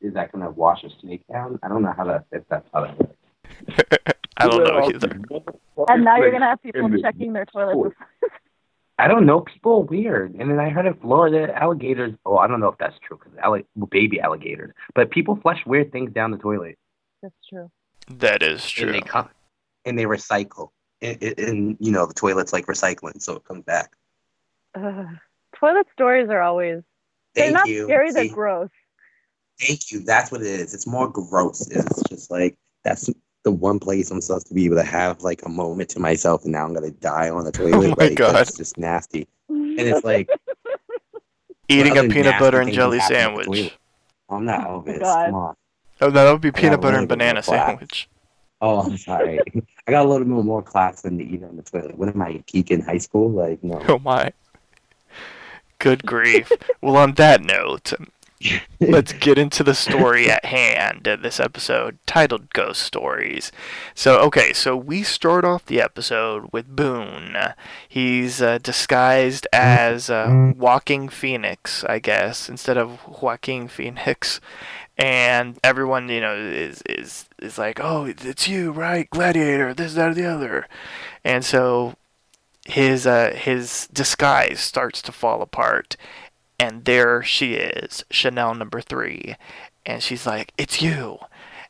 Is 0.00 0.14
that 0.14 0.32
gonna 0.32 0.50
wash 0.50 0.82
a 0.84 0.88
snake 1.00 1.24
down? 1.30 1.58
I 1.62 1.68
don't 1.68 1.82
know 1.82 1.92
how 1.94 2.04
that 2.04 2.24
if 2.32 2.42
that's 2.48 2.66
how 2.72 2.86
that 2.86 2.98
works. 2.98 3.16
I 4.38 4.48
don't 4.48 4.64
know 4.64 4.88
either. 4.88 5.20
And 5.88 6.04
now 6.04 6.16
you're 6.16 6.30
gonna 6.30 6.46
have 6.46 6.62
people 6.62 6.88
checking 7.02 7.32
their 7.34 7.44
toilets. 7.46 7.96
toilet. 9.00 9.04
I 9.04 9.08
don't 9.08 9.26
know. 9.26 9.40
People 9.40 9.72
are 9.72 9.80
weird. 9.80 10.34
And 10.34 10.50
then 10.50 10.58
I 10.60 10.70
heard 10.70 10.86
in 10.86 10.94
Florida, 10.94 11.52
alligators. 11.56 12.14
Oh, 12.24 12.36
I 12.38 12.46
don't 12.46 12.60
know 12.60 12.68
if 12.68 12.78
that's 12.78 12.98
true 13.06 13.18
because 13.18 13.38
alli- 13.42 13.64
baby 13.90 14.20
alligators. 14.20 14.72
But 14.94 15.10
people 15.10 15.36
flush 15.36 15.64
weird 15.66 15.92
things 15.92 16.12
down 16.12 16.30
the 16.30 16.38
toilet. 16.38 16.78
That's 17.22 17.34
true. 17.48 17.70
That 18.08 18.42
is 18.42 18.62
And 18.62 18.70
true. 18.70 18.92
they 18.92 19.00
come 19.00 19.28
and 19.84 19.98
they 19.98 20.04
recycle. 20.04 20.70
And, 21.02 21.22
and- 21.22 21.38
and, 21.38 21.76
you 21.80 21.92
know, 21.92 22.06
the 22.06 22.14
toilet's 22.14 22.52
like 22.52 22.66
recycling, 22.66 23.20
so 23.22 23.36
it 23.36 23.44
comes 23.44 23.64
back. 23.64 23.90
Ugh. 24.74 25.06
Toilet 25.56 25.86
stories 25.92 26.28
are 26.30 26.40
always 26.42 26.82
they're 27.34 27.44
Thank 27.46 27.54
not 27.54 27.68
you. 27.68 27.84
scary, 27.84 28.10
they're 28.12 28.24
See, 28.24 28.30
gross. 28.34 28.70
thank 29.60 29.90
you. 29.92 30.00
That's 30.00 30.32
what 30.32 30.40
it 30.40 30.46
is. 30.48 30.74
It's 30.74 30.86
more 30.86 31.08
gross. 31.08 31.68
It's 31.68 32.02
just 32.08 32.30
like 32.30 32.56
that's 32.84 33.08
the 33.42 33.50
one 33.50 33.78
place 33.78 34.10
I'm 34.10 34.20
supposed 34.20 34.46
to 34.48 34.54
be 34.54 34.66
able 34.66 34.76
to 34.76 34.82
have 34.82 35.22
like 35.22 35.44
a 35.44 35.48
moment 35.48 35.88
to 35.90 36.00
myself, 36.00 36.44
and 36.44 36.52
now 36.52 36.64
I'm 36.64 36.74
gonna 36.74 36.90
die 36.90 37.30
on 37.30 37.44
the 37.44 37.50
oh 37.60 37.70
toilet. 37.70 37.86
oh 37.86 37.94
my 37.98 38.08
like, 38.08 38.16
God. 38.16 38.34
That's 38.34 38.56
just 38.56 38.78
nasty. 38.78 39.26
And 39.48 39.80
it's 39.80 40.04
like 40.04 40.28
Eating 41.70 41.98
a 41.98 42.02
peanut 42.02 42.38
butter 42.40 42.60
and 42.60 42.72
jelly 42.72 42.98
happen 42.98 43.16
at 43.16 43.36
the 43.36 43.44
sandwich. 43.44 43.78
I'm 44.28 44.44
not 44.44 44.66
oh 44.66 44.84
oh, 44.86 44.90
Elvis. 44.90 45.00
God. 45.00 45.26
Come 45.26 45.34
on. 45.34 45.56
Oh, 46.00 46.06
no, 46.06 46.10
that 46.10 46.32
would 46.32 46.40
be 46.40 46.50
peanut 46.50 46.80
butter 46.80 46.98
and 46.98 47.08
banana 47.08 47.42
sandwich. 47.42 48.08
Oh, 48.60 48.80
I'm 48.80 48.96
sorry. 48.96 49.38
I 49.86 49.90
got 49.90 50.04
a 50.04 50.08
little 50.08 50.26
bit 50.26 50.44
more 50.44 50.62
class 50.62 51.02
than 51.02 51.18
to 51.18 51.24
eat 51.24 51.44
on 51.44 51.56
the 51.56 51.62
toilet. 51.62 51.96
What 51.96 52.08
am 52.08 52.20
I, 52.20 52.42
geek 52.46 52.72
in 52.72 52.80
high 52.80 52.98
school? 52.98 53.30
Like, 53.30 53.62
no. 53.62 53.80
Oh 53.88 53.98
my. 54.00 54.32
Good 55.78 56.04
grief. 56.04 56.50
well, 56.82 56.96
on 56.96 57.12
that 57.14 57.42
note, 57.42 57.92
let's 58.80 59.12
get 59.12 59.38
into 59.38 59.62
the 59.62 59.74
story 59.74 60.30
at 60.30 60.46
hand 60.46 61.06
of 61.06 61.22
this 61.22 61.38
episode 61.38 61.98
titled 62.06 62.52
Ghost 62.52 62.82
Stories. 62.82 63.52
So, 63.94 64.18
okay, 64.20 64.52
so 64.52 64.76
we 64.76 65.02
start 65.02 65.44
off 65.44 65.66
the 65.66 65.80
episode 65.80 66.48
with 66.52 66.74
Boone. 66.74 67.36
He's 67.88 68.40
uh, 68.40 68.58
disguised 68.58 69.46
as 69.52 70.08
uh, 70.08 70.52
Walking 70.56 71.08
Phoenix, 71.08 71.84
I 71.84 71.98
guess, 71.98 72.48
instead 72.48 72.78
of 72.78 73.06
Joaquin 73.22 73.68
Phoenix. 73.68 74.40
And 74.96 75.58
everyone, 75.64 76.08
you 76.08 76.20
know, 76.20 76.36
is 76.36 76.82
is 76.82 77.26
is 77.40 77.56
like, 77.56 77.80
"Oh, 77.80 78.04
it's 78.04 78.46
you, 78.46 78.70
right? 78.70 79.08
Gladiator, 79.08 79.72
this, 79.72 79.94
that, 79.94 80.10
or 80.10 80.14
the 80.14 80.26
other." 80.26 80.68
And 81.24 81.42
so 81.42 81.94
his 82.66 83.06
uh, 83.06 83.32
his 83.34 83.88
disguise 83.92 84.60
starts 84.60 85.00
to 85.02 85.12
fall 85.12 85.40
apart, 85.40 85.96
and 86.60 86.84
there 86.84 87.22
she 87.22 87.54
is, 87.54 88.04
Chanel 88.10 88.54
number 88.54 88.82
three, 88.82 89.36
and 89.86 90.02
she's 90.02 90.26
like, 90.26 90.52
"It's 90.58 90.82
you," 90.82 91.18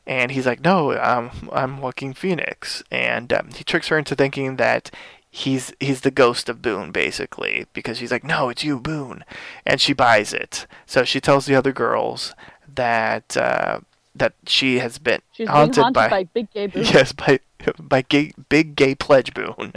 and 0.05 0.31
he's 0.31 0.45
like, 0.45 0.63
"No, 0.63 0.91
I'm 0.91 1.31
I'm 1.51 1.81
Joaquin 1.81 2.13
Phoenix," 2.13 2.83
and 2.91 3.31
um, 3.31 3.49
he 3.55 3.63
tricks 3.63 3.87
her 3.87 3.97
into 3.97 4.15
thinking 4.15 4.57
that 4.57 4.91
he's 5.29 5.73
he's 5.79 6.01
the 6.01 6.11
ghost 6.11 6.49
of 6.49 6.61
Boone 6.61 6.91
basically 6.91 7.67
because 7.71 7.99
she's 7.99 8.11
like, 8.11 8.25
"No, 8.25 8.49
it's 8.49 8.65
you, 8.65 8.79
Boone," 8.79 9.23
and 9.65 9.79
she 9.79 9.93
buys 9.93 10.33
it. 10.33 10.67
So 10.85 11.05
she 11.05 11.21
tells 11.21 11.45
the 11.45 11.55
other 11.55 11.71
girls 11.71 12.35
that 12.75 13.37
uh, 13.37 13.79
that 14.13 14.33
she 14.45 14.79
has 14.79 14.97
been 14.97 15.21
She's 15.31 15.47
haunted, 15.47 15.75
being 15.75 15.83
haunted 15.83 15.93
by, 15.95 16.09
by, 16.09 16.23
Big 16.25 16.51
Gay 16.51 16.67
Boo. 16.67 16.81
yes 16.81 17.13
by 17.13 17.39
by 17.79 18.01
gay, 18.01 18.33
big 18.49 18.75
gay 18.75 18.93
pledge 18.93 19.33
Boone, 19.33 19.71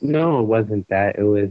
no, 0.00 0.40
it 0.40 0.44
wasn't 0.44 0.88
that. 0.88 1.18
It 1.18 1.24
was 1.24 1.50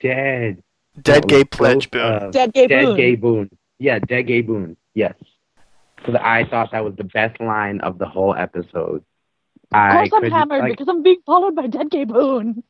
dead. 0.00 0.62
Dead 1.02 1.28
gay 1.28 1.44
pledge 1.44 1.90
Ghost 1.90 1.90
Boone. 1.90 2.22
of- 2.28 2.32
Dead 2.32 2.52
Gay 2.52 2.66
Dead 2.66 2.84
Boone. 2.84 2.96
Gay 2.96 3.14
Boone. 3.16 3.48
Uh, 3.52 3.56
yeah, 3.78 3.98
Dead 3.98 4.22
Gay 4.22 4.42
Boone. 4.42 4.76
Yes. 4.94 5.14
Because 5.96 6.14
I 6.22 6.44
thought 6.44 6.72
that 6.72 6.84
was 6.84 6.94
the 6.96 7.04
best 7.04 7.40
line 7.40 7.80
of 7.80 7.98
the 7.98 8.06
whole 8.06 8.34
episode. 8.34 9.04
Of 9.72 10.10
course 10.10 10.10
I'm 10.12 10.30
hammered 10.30 10.60
like, 10.60 10.72
because 10.72 10.88
I'm 10.88 11.02
being 11.02 11.20
followed 11.24 11.54
by 11.54 11.66
Dead 11.66 11.90
Gay 11.90 12.04
Boone. 12.04 12.62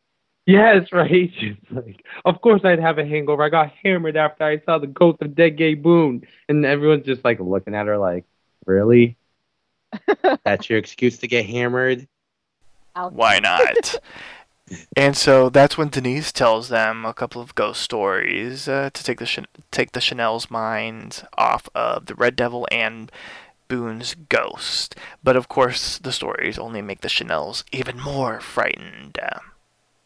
Yes, 0.46 0.88
right. 0.92 1.30
Like, 1.70 2.04
of 2.24 2.40
course 2.40 2.62
I'd 2.64 2.80
have 2.80 2.98
a 2.98 3.06
hangover. 3.06 3.44
I 3.44 3.48
got 3.48 3.70
hammered 3.84 4.16
after 4.16 4.42
I 4.44 4.60
saw 4.60 4.78
the 4.78 4.88
ghost 4.88 5.22
of 5.22 5.34
Dead 5.36 5.56
Gay 5.56 5.74
Boone, 5.74 6.26
and 6.48 6.66
everyone's 6.66 7.06
just 7.06 7.24
like 7.24 7.38
looking 7.38 7.74
at 7.74 7.86
her 7.86 7.96
like, 7.96 8.24
really? 8.66 9.16
That's 10.44 10.68
your 10.68 10.78
excuse 10.78 11.18
to 11.18 11.28
get 11.28 11.46
hammered? 11.46 12.08
Why 12.94 13.38
not? 13.38 13.94
and 14.96 15.16
so 15.16 15.48
that's 15.48 15.76
when 15.76 15.88
Denise 15.88 16.32
tells 16.32 16.68
them 16.68 17.04
a 17.04 17.14
couple 17.14 17.42
of 17.42 17.54
ghost 17.54 17.80
stories 17.80 18.68
uh, 18.68 18.90
to 18.92 19.04
take 19.04 19.18
the 19.18 19.26
Ch- 19.26 19.40
take 19.70 19.92
the 19.92 20.00
Chanel's 20.00 20.50
mind 20.50 21.26
off 21.36 21.68
of 21.74 22.06
the 22.06 22.14
Red 22.14 22.36
Devil 22.36 22.66
and 22.70 23.10
Boone's 23.68 24.14
ghost. 24.28 24.96
But 25.22 25.36
of 25.36 25.48
course, 25.48 25.98
the 25.98 26.12
stories 26.12 26.58
only 26.58 26.82
make 26.82 27.00
the 27.00 27.08
Chanels 27.08 27.64
even 27.72 28.00
more 28.00 28.40
frightened. 28.40 29.18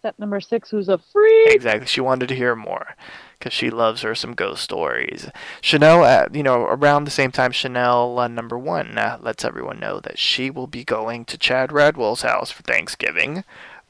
Step 0.00 0.18
number 0.18 0.38
six, 0.38 0.68
who's 0.68 0.90
a 0.90 0.98
freak. 0.98 1.54
Exactly. 1.54 1.86
She 1.86 2.02
wanted 2.02 2.28
to 2.28 2.34
hear 2.34 2.54
more 2.54 2.94
because 3.38 3.54
she 3.54 3.70
loves 3.70 4.02
her 4.02 4.14
some 4.14 4.34
ghost 4.34 4.62
stories. 4.62 5.30
Chanel, 5.62 6.04
uh, 6.04 6.26
you 6.30 6.42
know, 6.42 6.64
around 6.64 7.04
the 7.04 7.10
same 7.10 7.32
time, 7.32 7.52
Chanel 7.52 8.18
uh, 8.18 8.28
number 8.28 8.58
one 8.58 8.98
uh, 8.98 9.16
lets 9.22 9.46
everyone 9.46 9.80
know 9.80 10.00
that 10.00 10.18
she 10.18 10.50
will 10.50 10.66
be 10.66 10.84
going 10.84 11.24
to 11.24 11.38
Chad 11.38 11.70
Radwell's 11.70 12.20
house 12.20 12.50
for 12.50 12.62
Thanksgiving 12.62 13.44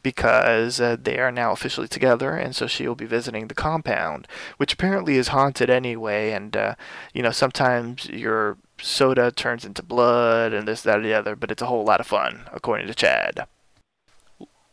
because 0.04 0.80
uh, 0.80 0.96
they 1.02 1.18
are 1.18 1.32
now 1.32 1.50
officially 1.50 1.88
together, 1.88 2.36
and 2.36 2.54
so 2.54 2.68
she 2.68 2.86
will 2.86 2.94
be 2.94 3.06
visiting 3.06 3.48
the 3.48 3.54
compound, 3.54 4.28
which 4.58 4.74
apparently 4.74 5.16
is 5.16 5.28
haunted 5.28 5.68
anyway. 5.68 6.30
And 6.30 6.56
uh, 6.56 6.74
you 7.12 7.22
know, 7.22 7.32
sometimes 7.32 8.08
your 8.08 8.58
soda 8.80 9.32
turns 9.32 9.64
into 9.64 9.82
blood, 9.82 10.52
and 10.52 10.68
this, 10.68 10.82
that, 10.82 11.00
or 11.00 11.02
the 11.02 11.14
other, 11.14 11.34
but 11.34 11.50
it's 11.50 11.62
a 11.62 11.66
whole 11.66 11.84
lot 11.84 11.98
of 11.98 12.06
fun, 12.06 12.42
according 12.52 12.86
to 12.86 12.94
Chad. 12.94 13.46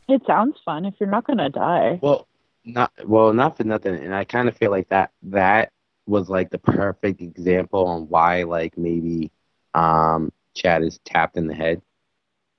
It 0.07 0.21
sounds 0.27 0.57
fun 0.63 0.85
if 0.85 0.95
you're 0.99 1.09
not 1.09 1.25
gonna 1.25 1.49
die. 1.49 1.97
Well, 2.01 2.27
not 2.65 2.91
well, 3.05 3.33
not 3.33 3.57
for 3.57 3.63
nothing. 3.63 3.95
And 3.95 4.13
I 4.13 4.25
kind 4.25 4.47
of 4.47 4.57
feel 4.57 4.69
like 4.69 4.89
that 4.89 5.11
that 5.23 5.71
was 6.05 6.29
like 6.29 6.49
the 6.49 6.59
perfect 6.59 7.21
example 7.21 7.87
on 7.87 8.09
why 8.09 8.43
like 8.43 8.77
maybe 8.77 9.31
um 9.73 10.31
Chad 10.53 10.83
is 10.83 10.99
tapped 11.05 11.37
in 11.37 11.47
the 11.47 11.55
head. 11.55 11.81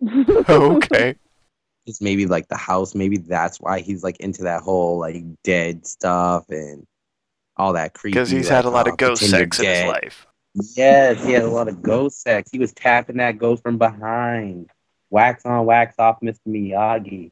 okay. 0.48 1.16
It's 1.86 2.00
maybe 2.00 2.26
like 2.26 2.48
the 2.48 2.56
house. 2.56 2.94
Maybe 2.94 3.16
that's 3.16 3.60
why 3.60 3.80
he's 3.80 4.04
like 4.04 4.18
into 4.20 4.42
that 4.42 4.62
whole 4.62 4.98
like 4.98 5.24
dead 5.42 5.86
stuff 5.86 6.48
and 6.50 6.86
all 7.56 7.72
that 7.72 7.94
creepy. 7.94 8.12
Because 8.12 8.30
he's 8.30 8.46
like, 8.46 8.56
had 8.56 8.64
a 8.64 8.70
lot 8.70 8.88
uh, 8.88 8.92
of 8.92 8.98
ghost 8.98 9.22
pretend 9.22 9.40
you're 9.40 9.52
sex 9.52 9.58
in 9.60 9.66
his 9.66 9.92
life. 9.92 10.26
Yes, 10.76 11.24
he 11.24 11.32
had 11.32 11.42
a 11.42 11.50
lot 11.50 11.68
of 11.68 11.82
ghost 11.82 12.20
sex. 12.22 12.50
He 12.50 12.58
was 12.58 12.72
tapping 12.72 13.16
that 13.16 13.38
ghost 13.38 13.62
from 13.62 13.78
behind. 13.78 14.70
Wax 15.10 15.44
on, 15.44 15.66
wax 15.66 15.96
off, 15.98 16.20
Mr. 16.20 16.38
Miyagi. 16.46 17.30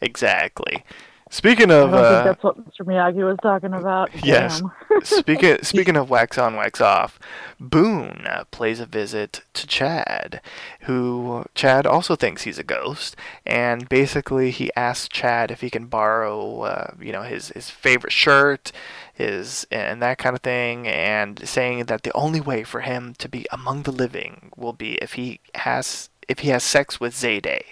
Exactly. 0.00 0.84
Speaking 1.32 1.70
I 1.70 1.76
of 1.76 1.90
don't 1.92 2.02
think 2.02 2.14
uh, 2.14 2.24
that's 2.24 2.44
what 2.44 2.58
Mr. 2.58 2.86
Miyagi 2.86 3.24
was 3.24 3.38
talking 3.42 3.72
about. 3.72 4.10
Yes. 4.22 4.60
Speaking 5.02 5.56
speaking 5.62 5.96
of 5.96 6.10
wax 6.10 6.36
on, 6.36 6.56
wax 6.56 6.78
off, 6.78 7.18
Boone 7.58 8.26
uh, 8.28 8.44
plays 8.50 8.80
a 8.80 8.84
visit 8.86 9.40
to 9.54 9.66
Chad, 9.66 10.42
who 10.82 11.46
Chad 11.54 11.86
also 11.86 12.16
thinks 12.16 12.42
he's 12.42 12.58
a 12.58 12.62
ghost, 12.62 13.16
and 13.46 13.88
basically 13.88 14.50
he 14.50 14.70
asks 14.76 15.08
Chad 15.08 15.50
if 15.50 15.62
he 15.62 15.70
can 15.70 15.86
borrow, 15.86 16.60
uh, 16.64 16.90
you 17.00 17.12
know, 17.12 17.22
his 17.22 17.48
his 17.48 17.70
favorite 17.70 18.12
shirt, 18.12 18.70
his 19.14 19.66
and 19.70 20.02
that 20.02 20.18
kind 20.18 20.36
of 20.36 20.42
thing, 20.42 20.86
and 20.86 21.48
saying 21.48 21.86
that 21.86 22.02
the 22.02 22.12
only 22.12 22.42
way 22.42 22.62
for 22.62 22.82
him 22.82 23.14
to 23.16 23.26
be 23.26 23.46
among 23.50 23.84
the 23.84 23.90
living 23.92 24.52
will 24.54 24.74
be 24.74 24.96
if 24.96 25.14
he 25.14 25.40
has 25.54 26.10
if 26.28 26.40
he 26.40 26.50
has 26.50 26.62
sex 26.62 27.00
with 27.00 27.14
Zayday. 27.14 27.62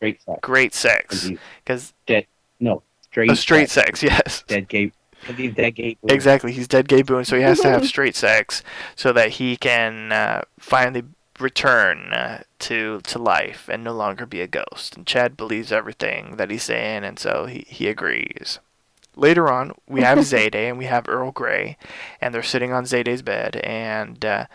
Great 0.00 0.22
sex. 0.22 0.38
Great 0.40 0.72
'Cause 0.72 0.80
sex, 0.80 1.22
he's 1.26 1.38
because 1.62 1.92
no 2.60 2.82
straight. 3.14 3.30
a 3.30 3.36
straight 3.36 3.70
sex, 3.70 4.02
yes. 4.02 4.42
Dead 4.48 4.68
gay. 4.68 4.90
Because 5.20 5.36
he's 5.36 5.54
dead 5.54 5.70
gay. 5.76 5.96
Exactly, 6.08 6.52
he's 6.52 6.68
dead 6.68 6.88
gay 6.88 7.02
Boone, 7.02 7.24
so 7.24 7.36
he 7.36 7.42
has 7.42 7.60
to 7.60 7.68
have 7.68 7.86
straight 7.94 8.16
sex 8.16 8.62
so 8.96 9.12
that 9.12 9.30
he 9.30 9.56
can 9.56 10.12
uh, 10.12 10.42
finally 10.58 11.04
return 11.40 12.12
uh, 12.12 12.42
to 12.58 13.00
to 13.02 13.18
life 13.18 13.68
and 13.72 13.82
no 13.82 13.92
longer 13.92 14.26
be 14.26 14.40
a 14.40 14.46
ghost. 14.46 14.96
And 14.96 15.06
Chad 15.06 15.36
believes 15.36 15.72
everything 15.72 16.36
that 16.36 16.50
he's 16.50 16.64
saying, 16.64 17.04
and 17.04 17.18
so 17.18 17.46
he, 17.46 17.64
he 17.68 17.88
agrees. 17.88 18.58
Later 19.16 19.50
on, 19.50 19.72
we 19.88 20.02
have 20.02 20.18
Zayday 20.32 20.68
and 20.68 20.76
we 20.76 20.86
have 20.86 21.08
Earl 21.08 21.30
Grey, 21.30 21.78
and 22.20 22.34
they're 22.34 22.42
sitting 22.42 22.72
on 22.72 22.84
Zayday's 22.84 23.22
bed, 23.22 23.56
and 23.56 24.24
uh, 24.24 24.46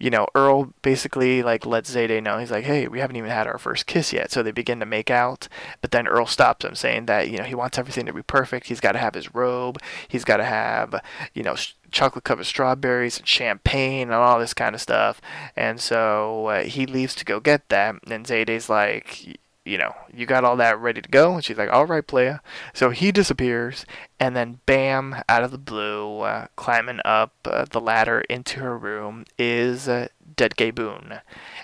you 0.00 0.08
know, 0.08 0.26
Earl 0.34 0.72
basically 0.80 1.42
like 1.42 1.66
lets 1.66 1.94
Zayday 1.94 2.22
know 2.22 2.38
he's 2.38 2.50
like, 2.50 2.64
hey, 2.64 2.88
we 2.88 3.00
haven't 3.00 3.16
even 3.16 3.30
had 3.30 3.46
our 3.46 3.58
first 3.58 3.86
kiss 3.86 4.12
yet. 4.14 4.32
So 4.32 4.42
they 4.42 4.50
begin 4.50 4.80
to 4.80 4.86
make 4.86 5.10
out, 5.10 5.46
but 5.82 5.90
then 5.90 6.08
Earl 6.08 6.26
stops 6.26 6.64
him, 6.64 6.74
saying 6.74 7.06
that 7.06 7.28
you 7.28 7.36
know 7.36 7.44
he 7.44 7.54
wants 7.54 7.78
everything 7.78 8.06
to 8.06 8.12
be 8.12 8.22
perfect. 8.22 8.66
He's 8.68 8.80
got 8.80 8.92
to 8.92 8.98
have 8.98 9.14
his 9.14 9.34
robe. 9.34 9.78
He's 10.08 10.24
got 10.24 10.38
to 10.38 10.44
have 10.44 10.94
you 11.34 11.42
know 11.42 11.54
chocolate 11.90 12.24
covered 12.24 12.46
strawberries 12.46 13.18
and 13.18 13.28
champagne 13.28 14.08
and 14.08 14.14
all 14.14 14.38
this 14.38 14.54
kind 14.54 14.74
of 14.74 14.80
stuff. 14.80 15.20
And 15.54 15.78
so 15.80 16.46
uh, 16.46 16.62
he 16.62 16.86
leaves 16.86 17.14
to 17.16 17.24
go 17.24 17.38
get 17.38 17.68
that, 17.68 17.96
and 18.10 18.26
Zayday's 18.26 18.70
like 18.70 19.38
you 19.64 19.76
know, 19.76 19.94
you 20.12 20.26
got 20.26 20.44
all 20.44 20.56
that 20.56 20.78
ready 20.80 21.02
to 21.02 21.08
go? 21.08 21.34
And 21.34 21.44
she's 21.44 21.58
like, 21.58 21.70
all 21.70 21.86
right, 21.86 22.06
playa. 22.06 22.40
So 22.72 22.90
he 22.90 23.12
disappears, 23.12 23.84
and 24.18 24.34
then 24.34 24.60
bam, 24.66 25.22
out 25.28 25.44
of 25.44 25.50
the 25.50 25.58
blue, 25.58 26.20
uh, 26.20 26.46
climbing 26.56 27.00
up 27.04 27.34
uh, 27.44 27.66
the 27.70 27.80
ladder 27.80 28.22
into 28.22 28.60
her 28.60 28.76
room 28.76 29.24
is 29.38 29.88
uh, 29.88 30.08
Dead 30.36 30.56
Gay 30.56 30.70
Boone. 30.70 31.20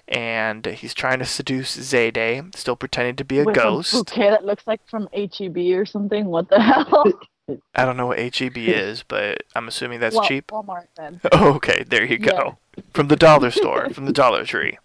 And 0.06 0.66
he's 0.66 0.94
trying 0.94 1.18
to 1.20 1.24
seduce 1.24 1.76
Zayday, 1.76 2.54
still 2.54 2.76
pretending 2.76 3.16
to 3.16 3.24
be 3.24 3.40
a 3.40 3.44
With 3.44 3.56
ghost. 3.56 3.94
A 3.94 3.96
bouquet 3.98 4.30
that 4.30 4.44
looks 4.44 4.66
like 4.66 4.87
from 4.88 5.09
HEB 5.12 5.56
or 5.74 5.87
something. 5.87 6.26
What 6.26 6.48
the 6.50 6.61
hell? 6.61 7.04
I 7.74 7.85
don't 7.85 7.96
know 7.96 8.06
what 8.06 8.18
HEB 8.18 8.56
is, 8.56 9.04
but 9.04 9.42
I'm 9.54 9.68
assuming 9.68 10.00
that's 10.00 10.16
well, 10.16 10.24
cheap. 10.24 10.48
Walmart 10.48 10.88
then. 10.96 11.20
Oh, 11.32 11.54
okay, 11.54 11.85
there 11.87 12.04
you 12.04 12.18
go. 12.18 12.59
From 12.92 13.09
the 13.09 13.16
dollar 13.16 13.50
store, 13.50 13.88
from 13.90 14.04
the 14.04 14.12
Dollar 14.12 14.44
Tree. 14.44 14.78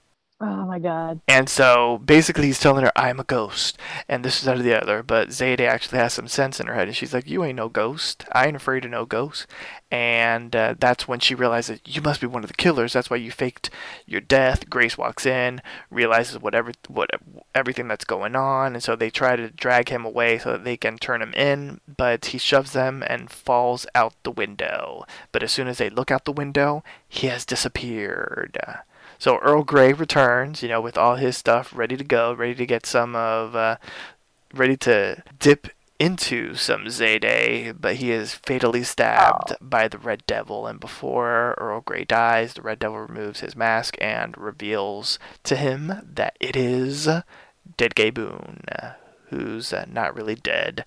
Oh 0.44 0.66
my 0.66 0.80
god. 0.80 1.22
And 1.28 1.48
so 1.48 2.00
basically, 2.04 2.48
he's 2.48 2.60
telling 2.60 2.84
her, 2.84 2.92
I'm 2.96 3.20
a 3.20 3.24
ghost, 3.24 3.78
and 4.10 4.26
this 4.26 4.42
is 4.42 4.48
out 4.48 4.58
of 4.58 4.64
the 4.64 4.74
other. 4.74 5.04
But 5.04 5.30
Zayday 5.30 5.68
actually 5.68 6.00
has 6.00 6.14
some 6.14 6.28
sense 6.28 6.60
in 6.60 6.66
her 6.66 6.74
head, 6.74 6.88
and 6.88 6.98
she's 6.98 7.14
like, 7.14 7.30
You 7.30 7.44
ain't 7.44 7.58
no 7.58 7.70
ghost. 7.70 8.26
I 8.32 8.48
ain't 8.48 8.56
afraid 8.56 8.84
of 8.84 8.90
no 8.90 9.06
ghost. 9.06 9.46
And 9.92 10.56
uh, 10.56 10.74
that's 10.80 11.08
when 11.08 11.20
she 11.20 11.36
realizes, 11.36 11.80
You 11.86 12.02
must 12.02 12.22
be 12.22 12.28
one 12.28 12.44
of 12.44 12.48
the 12.48 12.56
killers. 12.56 12.94
That's 12.94 13.12
why 13.12 13.18
you 13.18 13.32
faked 13.32 13.70
your 14.08 14.20
death. 14.22 14.68
Grace 14.68 14.98
walks 14.98 15.28
in, 15.28 15.62
realizes 15.92 16.40
whatever, 16.40 16.72
what, 16.88 17.12
everything 17.54 17.88
that's 17.88 18.06
going 18.06 18.36
on, 18.36 18.74
and 18.74 18.82
so 18.82 18.96
they 18.96 19.12
try 19.12 19.36
to 19.36 19.52
drag 19.52 19.90
him 19.90 20.06
away 20.06 20.40
so 20.40 20.54
that 20.54 20.64
they 20.64 20.76
can 20.76 20.98
turn 20.98 21.22
him 21.22 21.36
in. 21.36 21.82
But 21.88 22.26
he 22.26 22.40
shoves 22.40 22.74
them 22.74 23.04
and 23.06 23.30
falls 23.30 23.86
out 23.94 24.16
the 24.24 24.32
window. 24.32 25.06
But 25.32 25.44
as 25.44 25.52
soon 25.52 25.68
as 25.68 25.78
they 25.78 25.92
look 25.92 26.10
out 26.10 26.26
the 26.26 26.32
window, 26.32 26.84
he 27.08 27.28
has 27.28 27.46
disappeared. 27.46 28.58
So 29.22 29.38
Earl 29.38 29.64
Grey 29.64 29.94
returns, 29.94 30.64
you 30.64 30.70
know, 30.70 30.82
with 30.82 30.98
all 30.98 31.16
his 31.18 31.38
stuff 31.38 31.72
ready 31.76 31.96
to 31.96 32.04
go, 32.04 32.34
ready 32.34 32.56
to 32.56 32.66
get 32.66 32.88
some 32.88 33.16
of, 33.16 33.56
uh, 33.56 33.76
ready 34.52 34.76
to 34.78 35.22
dip 35.38 35.68
into 36.00 36.56
some 36.56 36.86
Zayday, 36.86 37.72
but 37.80 37.98
he 37.98 38.10
is 38.10 38.34
fatally 38.34 38.82
stabbed 38.82 39.52
Oh. 39.52 39.56
by 39.62 39.88
the 39.88 40.00
Red 40.00 40.24
Devil. 40.26 40.66
And 40.66 40.80
before 40.80 41.54
Earl 41.60 41.82
Grey 41.82 42.04
dies, 42.04 42.56
the 42.56 42.64
Red 42.64 42.80
Devil 42.80 42.98
removes 42.98 43.42
his 43.42 43.56
mask 43.56 43.96
and 44.02 44.36
reveals 44.40 45.20
to 45.44 45.56
him 45.56 45.94
that 46.16 46.36
it 46.40 46.56
is 46.56 47.08
Dead 47.78 47.94
Gay 47.94 48.10
Boone, 48.10 48.64
who's 49.30 49.72
uh, 49.72 49.86
not 49.88 50.16
really 50.16 50.34
dead 50.34 50.84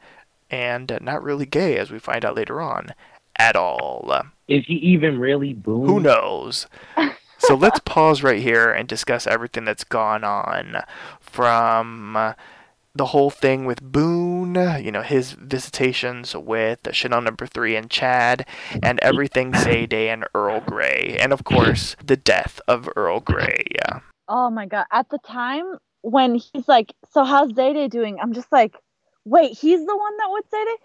and 0.51 0.91
uh, 0.91 0.99
not 1.01 1.23
really 1.23 1.47
gay, 1.47 1.79
as 1.79 1.93
we 1.93 2.01
find 2.01 2.25
out 2.25 2.35
later 2.35 2.61
on, 2.61 2.95
at 3.37 3.55
all. 3.55 4.13
Is 4.49 4.65
he 4.67 4.75
even 4.75 5.21
really 5.21 5.53
Boone? 5.53 5.87
Who 5.87 6.01
knows? 6.01 6.67
so 7.47 7.55
let's 7.55 7.81
pause 7.81 8.23
right 8.23 8.41
here 8.41 8.71
and 8.73 8.89
discuss 8.89 9.27
everything 9.27 9.65
that's 9.65 9.85
gone 9.85 10.25
on 10.25 10.83
from 11.21 12.17
uh, 12.17 12.33
the 12.95 13.07
whole 13.07 13.31
thing 13.31 13.65
with 13.65 13.83
Boone, 13.83 14.55
you 14.83 14.93
know, 14.93 15.03
his 15.03 15.33
visitations 15.33 16.35
with 16.37 16.79
Chanel 16.93 17.21
number 17.21 17.47
three 17.47 17.75
and 17.75 17.91
Chad, 17.91 18.47
and 18.83 19.01
everything 19.01 19.53
Zayday 19.53 20.07
and 20.07 20.25
Earl 20.35 20.61
Grey, 20.61 21.17
and 21.21 21.33
of 21.33 21.45
course, 21.45 21.97
the 22.05 22.17
death 22.17 22.61
of 22.69 22.89
Earl 22.95 23.21
Grey. 23.21 23.65
Yeah. 23.75 24.01
Oh 24.29 24.49
my 24.51 24.67
god. 24.67 24.87
At 24.93 25.11
the 25.11 25.19
time 25.19 25.79
when 26.03 26.37
he's 26.37 26.69
like, 26.69 26.95
So 27.11 27.25
how's 27.25 27.53
Zayday 27.53 27.91
doing? 27.91 28.19
I'm 28.21 28.33
just 28.33 28.51
like, 28.53 28.77
wait, 29.25 29.57
he's 29.59 29.85
the 29.85 29.97
one 29.97 30.17
that 30.19 30.31
would 30.31 30.45
say 30.51 30.59
it? 30.59 30.81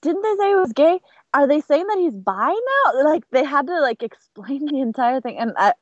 Didn't 0.00 0.22
they 0.22 0.42
say 0.42 0.48
he 0.48 0.54
was 0.56 0.72
gay? 0.72 1.00
Are 1.34 1.46
they 1.46 1.60
saying 1.60 1.86
that 1.86 1.98
he's 1.98 2.14
bi 2.14 2.48
now? 2.48 3.04
Like 3.04 3.22
they 3.30 3.44
had 3.44 3.66
to 3.68 3.80
like 3.80 4.02
explain 4.02 4.66
the 4.66 4.80
entire 4.80 5.20
thing 5.20 5.38
and 5.38 5.52
I 5.56 5.74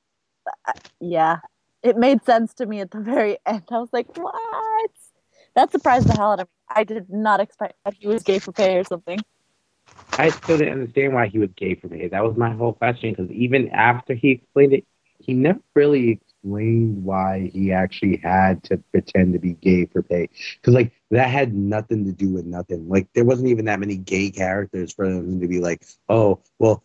yeah. 1.00 1.38
It 1.82 1.96
made 1.96 2.24
sense 2.24 2.52
to 2.54 2.66
me 2.66 2.80
at 2.80 2.90
the 2.90 3.00
very 3.00 3.38
end. 3.46 3.64
I 3.70 3.78
was 3.78 3.90
like, 3.92 4.16
what? 4.16 4.90
That 5.54 5.72
surprised 5.72 6.08
the 6.08 6.14
hell 6.14 6.32
out 6.32 6.40
of 6.40 6.46
me. 6.46 6.52
I 6.68 6.84
did 6.84 7.10
not 7.10 7.40
expect 7.40 7.74
that 7.84 7.94
he 7.94 8.06
was 8.06 8.22
gay 8.22 8.38
for 8.38 8.52
pay 8.52 8.76
or 8.76 8.84
something. 8.84 9.20
I 10.12 10.30
still 10.30 10.58
didn't 10.58 10.74
understand 10.74 11.14
why 11.14 11.26
he 11.26 11.38
was 11.38 11.50
gay 11.56 11.74
for 11.74 11.88
me. 11.88 12.06
That 12.06 12.22
was 12.22 12.36
my 12.36 12.50
whole 12.50 12.74
question. 12.74 13.10
Because 13.10 13.30
even 13.32 13.70
after 13.70 14.14
he 14.14 14.30
explained 14.32 14.74
it, 14.74 14.84
he 15.18 15.34
never 15.34 15.60
really 15.74 16.10
explained 16.10 17.04
why 17.04 17.50
he 17.52 17.72
actually 17.72 18.18
had 18.18 18.62
to 18.64 18.78
pretend 18.90 19.32
to 19.32 19.38
be 19.38 19.54
gay 19.54 19.86
for 19.86 20.02
pay. 20.02 20.28
Because 20.56 20.74
like 20.74 20.92
that 21.10 21.28
had 21.28 21.54
nothing 21.54 22.04
to 22.04 22.12
do 22.12 22.30
with 22.30 22.46
nothing. 22.46 22.88
Like 22.88 23.08
there 23.14 23.24
wasn't 23.24 23.48
even 23.48 23.64
that 23.66 23.80
many 23.80 23.96
gay 23.96 24.30
characters 24.30 24.92
for 24.92 25.04
him 25.04 25.40
to 25.40 25.48
be 25.48 25.60
like, 25.60 25.84
oh, 26.08 26.40
well, 26.58 26.84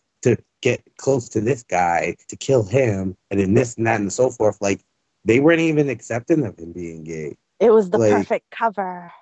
get 0.66 0.82
close 0.96 1.28
to 1.30 1.40
this 1.40 1.62
guy, 1.62 2.16
to 2.28 2.36
kill 2.36 2.64
him, 2.64 3.16
and 3.30 3.38
then 3.38 3.54
this 3.54 3.76
and 3.76 3.86
that 3.86 4.00
and 4.00 4.12
so 4.12 4.30
forth. 4.30 4.58
Like 4.60 4.80
they 5.24 5.38
weren't 5.40 5.60
even 5.60 5.88
accepting 5.88 6.44
of 6.44 6.58
him 6.58 6.72
being 6.72 7.04
gay. 7.04 7.36
It 7.60 7.70
was 7.70 7.90
the 7.90 7.98
Like- 7.98 8.12
perfect 8.12 8.50
cover. 8.50 9.12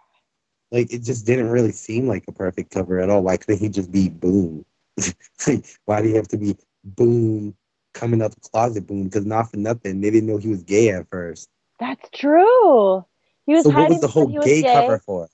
Like 0.72 0.92
it 0.92 1.02
just 1.02 1.24
didn't 1.26 1.50
really 1.50 1.70
seem 1.72 2.08
like 2.08 2.24
a 2.28 2.32
perfect 2.32 2.70
cover 2.70 2.98
at 3.00 3.10
all. 3.10 3.22
Why 3.22 3.36
couldn't 3.36 3.60
he 3.60 3.68
just 3.68 3.92
be 3.92 4.08
Boone? 4.08 4.64
like, 5.46 5.64
why 5.84 6.02
do 6.02 6.08
you 6.08 6.16
have 6.16 6.28
to 6.28 6.36
be 6.38 6.56
Boone 6.82 7.54
coming 7.92 8.20
out 8.22 8.32
the 8.34 8.40
closet 8.40 8.86
Boone? 8.86 9.04
Because 9.04 9.26
not 9.26 9.50
for 9.50 9.58
nothing, 9.58 10.00
they 10.00 10.10
didn't 10.10 10.28
know 10.28 10.38
he 10.38 10.48
was 10.48 10.62
gay 10.64 10.88
at 10.90 11.08
first. 11.10 11.48
That's 11.78 12.08
true. 12.12 13.04
He 13.46 13.52
was 13.54 13.64
So 13.64 13.70
what 13.70 13.90
was 13.90 14.00
the 14.00 14.08
whole 14.08 14.26
gay, 14.26 14.62
gay, 14.62 14.72
cover 14.74 14.98
for? 14.98 15.28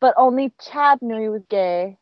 but 0.00 0.14
only 0.16 0.52
Chad 0.60 0.98
knew 1.02 1.20
he 1.20 1.28
was 1.28 1.42
gay. 1.48 1.96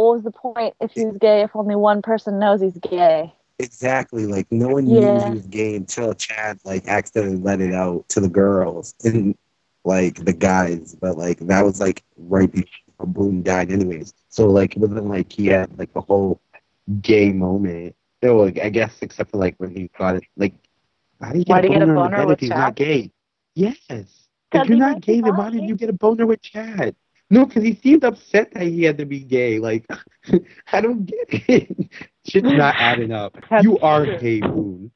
What 0.00 0.14
was 0.14 0.22
the 0.24 0.30
point 0.30 0.74
if 0.80 0.92
he 0.92 1.04
was 1.04 1.16
gay 1.18 1.42
if 1.42 1.54
only 1.54 1.76
one 1.76 2.02
person 2.02 2.38
knows 2.38 2.60
he's 2.60 2.78
gay? 2.78 3.32
Exactly. 3.58 4.26
Like 4.26 4.50
no 4.50 4.68
one 4.68 4.98
knew 4.98 5.18
he 5.18 5.30
was 5.30 5.46
gay 5.46 5.74
until 5.76 6.14
Chad 6.14 6.58
like 6.64 6.86
accidentally 6.88 7.36
let 7.36 7.60
it 7.60 7.74
out 7.74 8.08
to 8.10 8.20
the 8.20 8.28
girls 8.28 8.94
and 9.04 9.36
like 9.84 10.24
the 10.24 10.32
guys. 10.32 10.94
But 10.94 11.16
like 11.18 11.38
that 11.40 11.64
was 11.64 11.80
like 11.80 12.02
right 12.16 12.50
before 12.50 13.06
Boone 13.06 13.42
died, 13.42 13.70
anyways. 13.72 14.14
So 14.28 14.46
like 14.48 14.76
it 14.76 14.80
wasn't 14.80 15.08
like 15.08 15.32
he 15.32 15.46
had 15.46 15.76
like 15.78 15.90
a 15.94 16.00
whole 16.00 16.40
gay 17.00 17.32
moment. 17.32 17.94
So 18.22 18.36
like, 18.38 18.58
I 18.60 18.68
guess 18.70 19.02
except 19.02 19.30
for 19.30 19.38
like 19.38 19.56
when 19.58 19.70
he 19.74 19.90
got 19.98 20.16
it, 20.16 20.24
like 20.36 20.54
how 21.20 21.32
do 21.32 21.38
you 21.38 21.44
get 21.44 21.56
Why 21.56 21.60
a 21.60 21.62
you 21.62 21.70
get 21.70 21.82
a 21.82 21.86
boner, 21.86 21.96
in 21.96 22.02
boner 22.02 22.16
the 22.16 22.26
bed 22.26 22.30
if 22.30 22.40
he's 22.40 22.48
Chad? 22.48 22.58
not 22.58 22.74
gay? 22.76 23.10
Yes. 23.54 24.28
If 24.52 24.68
you're 24.68 24.78
not 24.78 25.00
gay, 25.00 25.20
then 25.20 25.36
why 25.36 25.50
did 25.50 25.68
you 25.68 25.76
get 25.76 25.90
a 25.90 25.92
boner 25.94 26.26
with 26.26 26.42
Chad? 26.42 26.94
No, 27.32 27.46
because 27.46 27.62
he 27.62 27.74
seemed 27.76 28.04
upset 28.04 28.52
that 28.52 28.64
he 28.64 28.82
had 28.82 28.98
to 28.98 29.06
be 29.06 29.20
gay. 29.20 29.58
Like, 29.58 29.86
I 30.72 30.82
don't 30.82 31.06
get 31.06 31.48
it. 31.48 31.90
Shit's 32.28 32.52
not 32.52 32.74
adding 32.76 33.10
up. 33.10 33.34
That's 33.48 33.64
you 33.64 33.78
are 33.78 34.04
true. 34.04 34.18
gay, 34.18 34.40
Boone. 34.40 34.90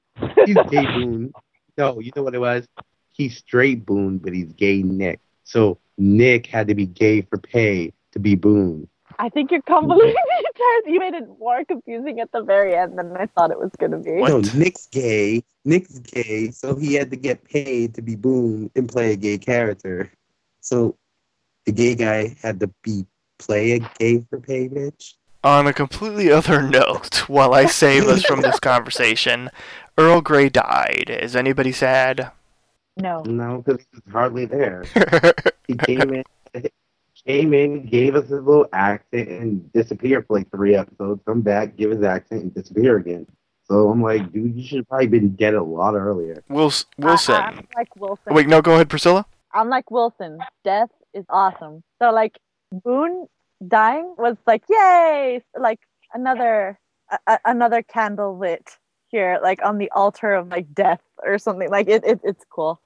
He's 0.45 0.59
gay, 0.69 0.85
Boone. 0.85 1.33
No, 1.79 1.99
you 1.99 2.13
know 2.15 2.23
what 2.23 2.35
it 2.35 2.41
was? 2.41 2.69
He's 3.09 3.39
straight 3.39 3.87
Boone, 3.87 4.19
but 4.19 4.35
he's 4.35 4.53
gay 4.53 4.83
Nick. 4.83 5.19
So 5.45 5.79
Nick 5.97 6.47
had 6.47 6.69
to 6.69 6.75
be 6.75 6.85
gay 6.85 7.23
for 7.23 7.39
pay 7.39 7.95
to 8.13 8.19
be 8.19 8.35
Boone. 8.35 8.87
I 9.19 9.31
think 9.31 9.51
you're 9.51 9.63
convoluting 9.63 10.13
the 10.13 10.47
entire. 10.47 10.93
You 10.93 11.01
made 11.01 11.15
it 11.15 11.27
more 11.39 11.65
confusing 11.65 12.21
at 12.21 12.31
the 12.33 12.43
very 12.43 12.75
end 12.77 12.99
than 12.99 13.17
I 13.17 13.25
thought 13.29 13.51
it 13.51 13.59
was 13.59 13.71
gonna 13.79 14.01
be. 14.01 14.13
What? 14.13 14.29
No, 14.29 14.41
Nick's 14.55 14.89
gay. 14.89 15.43
Nick's 15.65 16.01
gay, 16.01 16.51
so 16.51 16.77
he 16.77 16.93
had 16.93 17.11
to 17.13 17.17
get 17.17 17.45
paid 17.45 17.95
to 17.95 18.03
be 18.03 18.15
Boone 18.15 18.71
and 18.77 18.87
play 18.87 19.13
a 19.13 19.17
gay 19.17 19.39
character. 19.39 20.13
So 20.61 20.99
the 21.67 21.73
gay 21.73 21.95
guy 21.95 22.37
had 22.41 22.61
to 22.61 22.71
be 22.83 23.05
play 23.39 23.73
a 23.73 23.79
gay 23.99 24.25
for 24.31 24.41
pay 24.41 24.69
bitch. 24.69 25.15
On 25.45 25.67
a 25.67 25.73
completely 25.73 26.31
other 26.33 26.63
note, 26.69 27.29
while 27.29 27.53
I 27.53 27.67
save 27.67 28.05
us 28.05 28.25
from 28.25 28.41
this 28.41 28.59
conversation, 28.61 29.51
Earl 29.99 30.21
Grey 30.21 30.49
died. 30.49 31.11
Is 31.11 31.37
anybody 31.37 31.73
sad? 31.73 32.31
No. 32.97 33.23
No, 33.23 33.63
because 33.63 33.83
he 33.83 34.01
was 34.05 34.13
hardly 34.13 34.47
there. 34.47 34.85
He 35.69 35.75
came 35.75 36.15
in, 36.15 36.23
came 37.27 37.53
in, 37.53 37.87
gave 37.87 38.15
us 38.15 38.29
his 38.29 38.41
little 38.41 38.69
accent, 38.73 39.29
and 39.29 39.73
disappeared 39.73 40.29
for 40.29 40.39
like 40.39 40.49
three 40.53 40.77
episodes. 40.77 41.21
Come 41.27 41.41
back, 41.41 41.77
give 41.77 41.91
his 41.91 42.05
accent, 42.05 42.43
and 42.45 42.55
disappear 42.55 42.99
again. 42.99 43.27
So 43.65 43.91
I'm 43.91 44.01
like, 44.01 44.33
dude, 44.33 44.55
you 44.57 44.65
should 44.65 44.79
have 44.79 44.89
probably 44.89 45.09
been 45.09 45.35
dead 45.35 45.55
a 45.55 45.63
lot 45.65 45.95
earlier. 45.97 46.41
Wils- 46.49 46.85
I, 47.01 47.05
Wilson. 47.05 47.35
I'm 47.35 47.67
like 47.75 47.97
Wilson. 47.97 48.33
Wait, 48.33 48.47
no, 48.47 48.63
go 48.63 48.75
ahead, 48.75 48.89
Priscilla. 48.89 49.27
I'm 49.53 49.69
like 49.69 49.91
Wilson. 49.91 50.39
Death 50.63 50.91
is 51.17 51.25
awesome. 51.29 51.83
So 52.01 52.13
like 52.13 52.39
Boone 52.73 53.27
dying 53.67 54.15
was 54.19 54.37
like 54.47 54.63
yay, 54.69 55.43
like 55.59 55.81
another 56.13 56.79
a, 57.27 57.39
another 57.45 57.83
candle 57.83 58.39
lit 58.39 58.79
here, 59.09 59.39
like 59.43 59.65
on 59.65 59.79
the 59.79 59.91
altar 59.93 60.35
of 60.35 60.49
like 60.49 60.73
death 60.75 61.03
or 61.25 61.39
something. 61.39 61.71
Like 61.71 61.89
it, 61.89 62.05
it 62.05 62.21
it's 62.25 62.45
cool. 62.51 62.81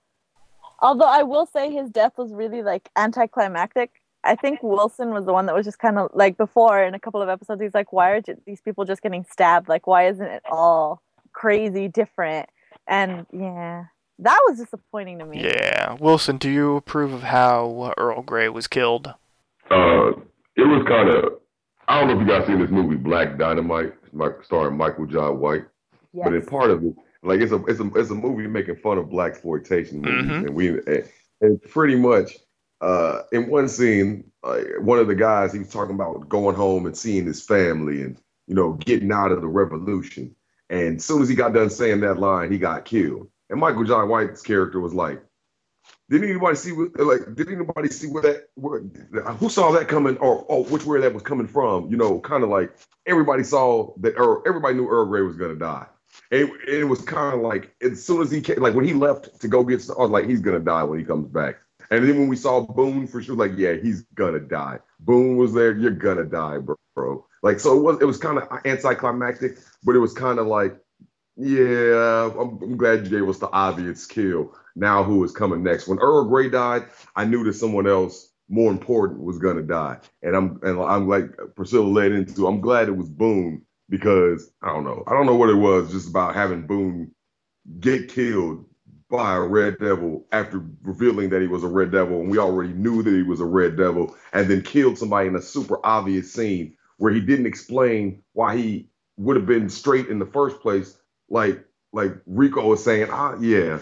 Although 0.81 1.07
I 1.07 1.23
will 1.23 1.47
say 1.47 1.71
his 1.71 1.91
death 1.91 2.13
was 2.17 2.33
really 2.33 2.63
like 2.63 2.89
anticlimactic. 2.97 3.91
I 4.23 4.37
think 4.37 4.63
Wilson 4.63 5.11
was 5.11 5.25
the 5.25 5.33
one 5.33 5.47
that 5.47 5.55
was 5.55 5.65
just 5.65 5.79
kind 5.79 5.99
of 5.99 6.11
like 6.15 6.37
before 6.37 6.83
in 6.83 6.95
a 6.95 7.01
couple 7.01 7.23
of 7.23 7.29
episodes. 7.29 7.61
He's 7.63 7.75
like, 7.75 7.93
why 7.93 8.11
are 8.11 8.21
j- 8.21 8.35
these 8.47 8.61
people 8.61 8.85
just 8.85 9.03
getting 9.03 9.25
stabbed? 9.31 9.69
Like, 9.69 9.87
why 9.87 10.09
isn't 10.09 10.27
it 10.27 10.43
all 10.51 11.03
crazy 11.33 11.89
different? 11.89 12.49
And 12.87 13.27
yeah, 13.33 13.85
that 14.21 14.39
was 14.49 14.59
disappointing 14.59 15.19
to 15.19 15.27
me. 15.27 15.43
Yeah. 15.43 15.95
Wilson, 16.01 16.37
do 16.39 16.51
you 16.51 16.77
approve 16.77 17.13
of 17.13 17.23
how 17.23 17.93
Earl 17.97 18.23
Grey 18.23 18.49
was 18.49 18.67
killed? 18.67 19.09
Uh, 19.71 20.11
it 20.57 20.67
was 20.67 20.85
kind 20.87 21.09
of. 21.09 21.35
I 21.89 21.99
don't 22.01 22.09
know 22.09 22.15
if 22.21 22.27
you 22.27 22.33
guys 22.33 22.47
seen 22.47 22.61
this 22.61 22.71
movie 22.71 22.97
Black 22.97 23.37
Dynamite, 23.39 23.95
starring 24.45 24.77
Michael 24.77 25.07
John 25.07 25.41
White. 25.41 25.65
Yes. 26.13 26.25
But 26.25 26.35
in 26.35 26.47
part 26.47 26.71
of 26.71 26.85
it, 26.85 26.95
like 27.23 27.41
it's 27.41 27.53
a 27.53 27.63
it's 27.67 27.81
a 27.81 27.87
it's 27.95 28.11
a 28.11 28.15
movie 28.15 28.47
making 28.47 28.77
fun 28.77 28.99
of 28.99 29.11
black 29.11 29.33
exploitation 29.33 30.01
movies, 30.01 30.31
Mhm. 30.31 30.47
and 30.47 30.55
we 30.55 30.69
and, 30.69 31.05
and 31.41 31.63
pretty 31.63 31.97
much 31.97 32.37
uh, 32.81 33.23
in 33.33 33.49
one 33.49 33.69
scene, 33.69 34.25
uh, 34.43 34.59
one 34.81 34.99
of 34.99 35.07
the 35.07 35.15
guys 35.15 35.53
he 35.53 35.59
was 35.59 35.69
talking 35.71 35.95
about 35.95 36.29
going 36.29 36.57
home 36.57 36.87
and 36.87 36.97
seeing 36.97 37.27
his 37.27 37.43
family 37.45 38.03
and 38.03 38.17
you 38.47 38.55
know 38.55 38.73
getting 38.75 39.13
out 39.13 39.33
of 39.33 39.41
the 39.41 39.47
revolution. 39.49 40.35
And 40.71 40.97
as 40.97 41.05
soon 41.05 41.21
as 41.23 41.29
he 41.29 41.35
got 41.35 41.53
done 41.53 41.71
saying 41.71 42.01
that 42.01 42.19
line, 42.19 42.51
he 42.53 42.59
got 42.59 42.85
killed. 42.85 43.29
And 43.51 43.61
Michael 43.61 43.85
John 43.85 44.09
White's 44.09 44.43
character 44.43 44.81
was 44.81 44.95
like, 44.95 45.23
"Did 46.09 46.25
anybody 46.25 46.57
see 46.57 46.73
what 46.73 46.99
like? 46.99 47.35
Did 47.35 47.49
anybody 47.49 47.89
see 47.89 48.07
where 48.07 48.23
that? 48.23 48.49
Where, 48.55 48.81
who 48.81 49.51
saw 49.51 49.73
that 49.73 49.89
coming? 49.89 50.17
Or 50.19 50.47
oh, 50.49 50.65
which 50.65 50.87
where 50.87 51.01
that 51.01 51.13
was 51.13 51.25
coming 51.25 51.49
from? 51.49 51.91
You 51.91 51.97
know, 51.97 52.21
kind 52.21 52.45
of 52.45 52.49
like 52.49 52.73
everybody 53.07 53.43
saw 53.43 53.93
that. 53.99 54.15
Earl, 54.17 54.43
everybody 54.47 54.75
knew 54.75 54.89
Earl 54.89 55.07
Grey 55.07 55.23
was 55.23 55.37
gonna 55.37 55.57
die." 55.57 55.87
And 56.31 56.43
it, 56.43 56.69
it 56.69 56.85
was 56.85 57.03
kind 57.03 57.35
of 57.35 57.41
like 57.41 57.75
as 57.83 58.05
soon 58.05 58.23
as 58.23 58.31
he 58.31 58.41
came, 58.41 58.59
like 58.59 58.75
when 58.75 58.85
he 58.85 58.95
left 58.95 59.41
to 59.41 59.49
go 59.49 59.65
get, 59.65 59.89
I 59.91 60.01
was 60.01 60.11
like, 60.11 60.29
he's 60.29 60.41
gonna 60.41 60.61
die 60.61 60.85
when 60.85 60.99
he 60.99 61.05
comes 61.05 61.29
back. 61.29 61.57
And 61.91 62.09
then 62.09 62.19
when 62.19 62.29
we 62.29 62.37
saw 62.37 62.61
Boone 62.61 63.07
for 63.09 63.21
sure, 63.21 63.35
like, 63.35 63.53
yeah, 63.57 63.75
he's 63.75 64.03
gonna 64.15 64.39
die. 64.41 64.79
Boone 65.01 65.37
was 65.37 65.53
there, 65.53 65.77
you're 65.77 65.91
gonna 65.91 66.25
die, 66.25 66.59
bro. 66.59 66.77
bro. 66.95 67.27
Like, 67.43 67.59
so 67.59 67.77
it 67.77 67.83
was, 67.83 68.01
it 68.01 68.05
was 68.05 68.19
kind 68.19 68.39
of 68.39 68.49
anticlimactic, 68.65 69.59
but 69.83 69.97
it 69.97 69.99
was 69.99 70.13
kind 70.13 70.39
of 70.39 70.47
like, 70.47 70.77
yeah, 71.41 71.95
uh, 71.97 72.31
I'm, 72.41 72.63
I'm 72.63 72.77
glad 72.77 73.05
you 73.05 73.11
gave 73.21 73.29
us 73.29 73.39
the 73.39 73.51
obvious 73.51 74.07
kill. 74.07 74.55
Now 74.77 75.05
who 75.05 75.25
is 75.25 75.33
coming 75.33 75.63
next? 75.63 75.89
When 75.89 75.99
Earl 76.01 76.25
Grey 76.27 76.51
died, 76.51 76.85
I 77.17 77.25
knew 77.25 77.45
that 77.45 77.55
someone 77.55 77.87
else 77.89 78.33
more 78.49 78.73
important 78.73 79.23
was 79.23 79.39
gonna 79.39 79.63
die, 79.63 79.99
and 80.23 80.37
I'm 80.37 80.61
and 80.63 80.81
I'm 80.81 81.09
like 81.09 81.31
Priscilla 81.57 81.87
led 81.87 82.13
into. 82.13 82.47
I'm 82.47 82.61
glad 82.61 82.89
it 82.89 82.97
was 82.97 83.09
Boone 83.09 83.63
because 83.89 84.51
I 84.63 84.69
don't 84.69 84.85
know. 84.85 85.05
I 85.07 85.13
don't 85.13 85.27
know 85.27 85.37
what 85.37 85.51
it 85.51 85.55
was, 85.57 85.93
just 85.93 86.09
about 86.09 86.35
having 86.35 86.67
Boone 86.67 87.13
get 87.81 88.09
killed 88.09 88.65
by 89.11 89.37
a 89.37 89.41
Red 89.41 89.79
Devil 89.81 90.27
after 90.33 90.65
revealing 90.83 91.31
that 91.31 91.43
he 91.43 91.49
was 91.49 91.65
a 91.65 91.69
Red 91.69 91.93
Devil, 91.93 92.21
and 92.21 92.31
we 92.31 92.39
already 92.39 92.73
knew 92.73 93.03
that 93.03 93.15
he 93.15 93.23
was 93.23 93.41
a 93.41 93.47
Red 93.47 93.77
Devil, 93.77 94.17
and 94.33 94.49
then 94.49 94.63
killed 94.63 94.99
somebody 94.99 95.29
in 95.29 95.37
a 95.37 95.43
super 95.43 95.79
obvious 95.85 96.33
scene 96.33 96.77
where 96.99 97.13
he 97.13 97.21
didn't 97.21 97.47
explain 97.47 98.23
why 98.35 98.57
he 98.57 98.89
would 99.19 99.37
have 99.37 99.47
been 99.47 99.69
straight 99.71 100.09
in 100.09 100.19
the 100.19 100.27
first 100.27 100.61
place. 100.61 100.99
Like 101.31 101.65
like 101.93 102.13
Rico 102.27 102.67
was 102.69 102.83
saying, 102.85 103.09
ah, 103.11 103.35
yeah, 103.41 103.79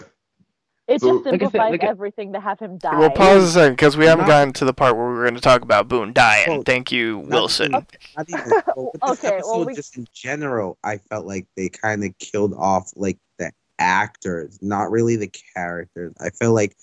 It 0.87 1.01
So- 1.01 1.17
just 1.21 1.25
Like 1.25 1.35
I 1.35 1.37
said, 1.37 1.39
simplifies 1.51 1.71
like 1.71 1.83
I- 1.83 1.87
everything 1.87 2.33
to 2.33 2.39
have 2.39 2.57
him 2.59 2.77
die. 2.79 2.97
Well, 2.97 3.11
pause 3.11 3.43
a 3.43 3.51
second 3.51 3.73
because 3.73 3.95
we 3.95 4.05
haven't 4.05 4.23
Not- 4.23 4.27
gotten 4.29 4.53
to 4.53 4.65
the 4.65 4.73
part 4.73 4.95
where 4.97 5.07
we 5.07 5.13
were 5.13 5.23
going 5.23 5.35
to 5.35 5.41
talk 5.41 5.61
about 5.61 5.87
Boone 5.87 6.13
dying. 6.13 6.49
Well, 6.49 6.63
Thank 6.65 6.91
you, 6.91 7.17
not- 7.17 7.29
Wilson. 7.29 7.71
Not 7.71 7.85
even. 8.27 8.39
Well, 8.75 8.91
this 8.93 9.11
Okay, 9.19 9.27
episode, 9.35 9.47
well, 9.51 9.65
we- 9.65 9.75
just 9.75 9.97
in 9.97 10.07
general, 10.13 10.79
I 10.83 10.97
felt 10.97 11.27
like 11.27 11.45
they 11.55 11.69
kind 11.69 12.03
of 12.03 12.17
killed 12.17 12.55
off 12.55 12.91
like 12.95 13.19
the 13.37 13.51
actors, 13.77 14.57
not 14.63 14.89
really 14.89 15.15
the 15.15 15.31
characters. 15.55 16.13
I 16.19 16.31
feel 16.31 16.53
like 16.55 16.75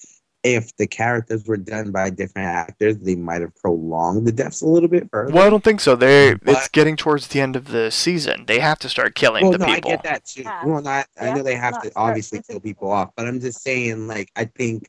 if 0.55 0.75
the 0.77 0.87
characters 0.87 1.45
were 1.45 1.57
done 1.57 1.91
by 1.91 2.09
different 2.09 2.47
actors, 2.47 2.97
they 2.99 3.17
might 3.17 3.41
have 3.41 3.55
prolonged 3.57 4.25
the 4.27 4.31
deaths 4.31 4.63
a 4.63 4.67
little 4.67 4.89
bit 4.89 5.09
further. 5.11 5.33
Well, 5.33 5.45
I 5.45 5.51
don't 5.51 5.65
think 5.65 5.81
so. 5.81 5.97
They 5.97 6.37
it's 6.47 6.69
getting 6.69 6.97
towards 6.97 7.29
the 7.29 7.41
end 7.41 7.57
of 7.57 7.69
the 7.69 7.91
season. 7.91 8.45
They 8.47 8.61
have 8.61 8.79
to 8.81 8.89
start 8.89 9.17
killing 9.17 9.43
Well, 9.43 9.53
the 9.53 9.59
no, 9.59 9.67
people. 9.67 9.91
I 9.91 9.95
get 9.95 10.05
that 10.05 10.25
too. 10.25 10.43
Yeah. 10.43 10.65
Well, 10.65 10.83
not, 10.83 11.07
I 11.21 11.33
know 11.33 11.43
they 11.43 11.57
have 11.57 11.75
not 11.75 11.83
to 11.85 11.91
start 11.91 12.09
obviously 12.11 12.43
kill 12.49 12.61
people 12.61 12.87
people. 12.87 12.93
off, 12.93 13.11
but 13.17 13.27
I'm 13.27 13.41
just 13.41 13.63
saying, 13.63 14.07
like, 14.07 14.31
I 14.37 14.45
think 14.45 14.89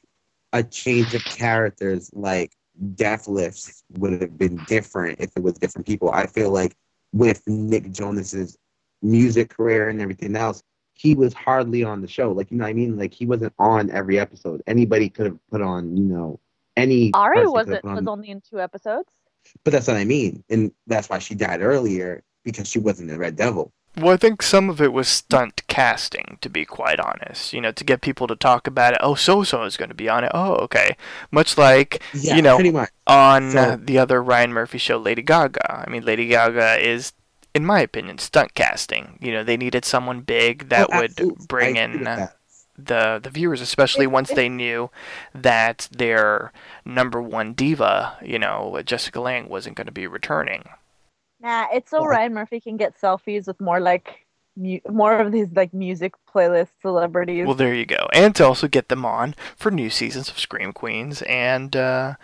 a 0.53 0.61
change 0.61 1.15
of 1.15 1.23
characters, 1.23 2.11
like 2.13 2.51
death 2.93 3.27
lifts, 3.27 3.83
would 3.97 4.21
have 4.21 4.37
been 4.37 4.57
different 4.67 5.19
if 5.19 5.31
it 5.35 5.41
was 5.41 5.55
different 5.55 5.87
people. 5.87 6.11
I 6.11 6.27
feel 6.27 6.51
like 6.51 6.75
with 7.13 7.41
Nick 7.47 7.91
Jonas's 7.91 8.57
music 9.01 9.49
career 9.49 9.89
and 9.89 10.01
everything 10.01 10.35
else, 10.35 10.61
he 10.97 11.15
was 11.15 11.33
hardly 11.33 11.83
on 11.83 12.01
the 12.01 12.07
show. 12.07 12.31
Like, 12.31 12.51
you 12.51 12.57
know 12.57 12.63
what 12.65 12.69
I 12.69 12.73
mean? 12.73 12.97
Like, 12.97 13.13
he 13.13 13.25
wasn't 13.25 13.53
on 13.59 13.89
every 13.91 14.19
episode. 14.19 14.61
Anybody 14.67 15.09
could 15.09 15.27
have 15.27 15.37
put 15.49 15.61
on, 15.61 15.95
you 15.95 16.03
know, 16.03 16.39
any. 16.75 17.11
Ari 17.13 17.47
wasn't 17.47 17.75
have 17.75 17.83
put 17.83 17.95
was 17.95 18.07
only 18.07 18.29
in 18.29 18.41
two 18.41 18.59
episodes. 18.59 19.09
But 19.63 19.71
that's 19.71 19.87
what 19.87 19.95
I 19.95 20.03
mean, 20.03 20.43
and 20.49 20.71
that's 20.87 21.09
why 21.09 21.19
she 21.19 21.33
died 21.33 21.61
earlier 21.61 22.23
because 22.43 22.67
she 22.67 22.79
wasn't 22.79 23.09
the 23.09 23.17
Red 23.17 23.37
Devil. 23.37 23.71
Well, 23.97 24.13
I 24.13 24.17
think 24.17 24.43
some 24.43 24.69
of 24.69 24.79
it 24.81 24.93
was 24.93 25.07
stunt 25.07 25.65
casting, 25.67 26.37
to 26.41 26.49
be 26.49 26.65
quite 26.65 26.99
honest. 26.99 27.51
You 27.53 27.61
know, 27.61 27.71
to 27.71 27.83
get 27.83 28.01
people 28.01 28.27
to 28.27 28.35
talk 28.35 28.67
about 28.67 28.93
it. 28.93 28.99
Oh, 29.01 29.15
so 29.15 29.43
so 29.43 29.63
is 29.63 29.75
going 29.77 29.89
to 29.89 29.95
be 29.95 30.07
on 30.07 30.23
it. 30.23 30.31
Oh, 30.35 30.55
okay. 30.57 30.95
Much 31.31 31.57
like 31.57 32.01
Yeah, 32.13 32.35
You 32.35 32.41
know, 32.43 32.87
on 33.07 33.51
So- 33.51 33.59
uh, 33.59 33.77
the 33.79 33.97
other 33.97 34.21
Ryan 34.21 34.53
Murphy 34.53 34.77
show, 34.77 34.97
Lady 34.97 35.23
Gaga. 35.23 35.87
I 35.87 35.89
mean, 35.89 36.03
Lady 36.03 36.27
Gaga 36.27 36.85
is, 36.85 37.13
in 37.57 37.65
my 37.65 37.81
opinion, 37.81 38.17
stunt 38.19 38.53
casting. 38.53 39.17
You 39.21 39.33
know, 39.33 39.43
they 39.43 39.57
needed 39.57 39.83
someone 39.83 40.21
big 40.21 40.69
that 40.69 40.87
Oh, 40.91 40.99
would 40.99 41.15
bring 41.47 41.75
in 41.75 41.91
with 41.93 42.03
that. 42.05 42.37
the 42.77 43.19
the 43.21 43.29
viewers, 43.29 43.59
especially 43.61 44.07
once 44.07 44.29
they 44.29 44.47
knew 44.47 44.89
that 45.33 45.89
their 45.91 46.53
number 46.85 47.21
one 47.21 47.53
diva, 47.53 48.17
you 48.23 48.39
know, 48.39 48.81
Jessica 48.85 49.19
Lange, 49.19 49.49
wasn't 49.49 49.75
going 49.75 49.87
to 49.87 49.91
be 49.91 50.07
returning. 50.07 50.63
Nah, 51.39 51.67
it's 51.73 51.93
all 51.93 52.07
right. 52.07 52.31
Murphy 52.31 52.59
can 52.59 52.77
get 52.77 52.99
selfies 52.99 53.45
with 53.47 53.59
more 53.61 53.79
like 53.79 54.25
mu- 54.55 54.79
more 54.89 55.17
of 55.19 55.31
these 55.31 55.47
like 55.55 55.73
music 55.73 56.13
playlist 56.33 56.69
celebrities. 56.81 57.45
Well, 57.45 57.55
there 57.55 57.73
you 57.73 57.85
go. 57.85 58.07
And 58.13 58.35
to 58.35 58.45
also 58.45 58.67
get 58.67 58.89
them 58.89 59.05
on 59.05 59.35
for 59.55 59.71
new 59.71 59.89
seasons 59.89 60.29
of 60.29 60.39
Scream 60.39 60.73
Queens 60.73 61.21
and 61.23 61.75
uh, 61.75 62.15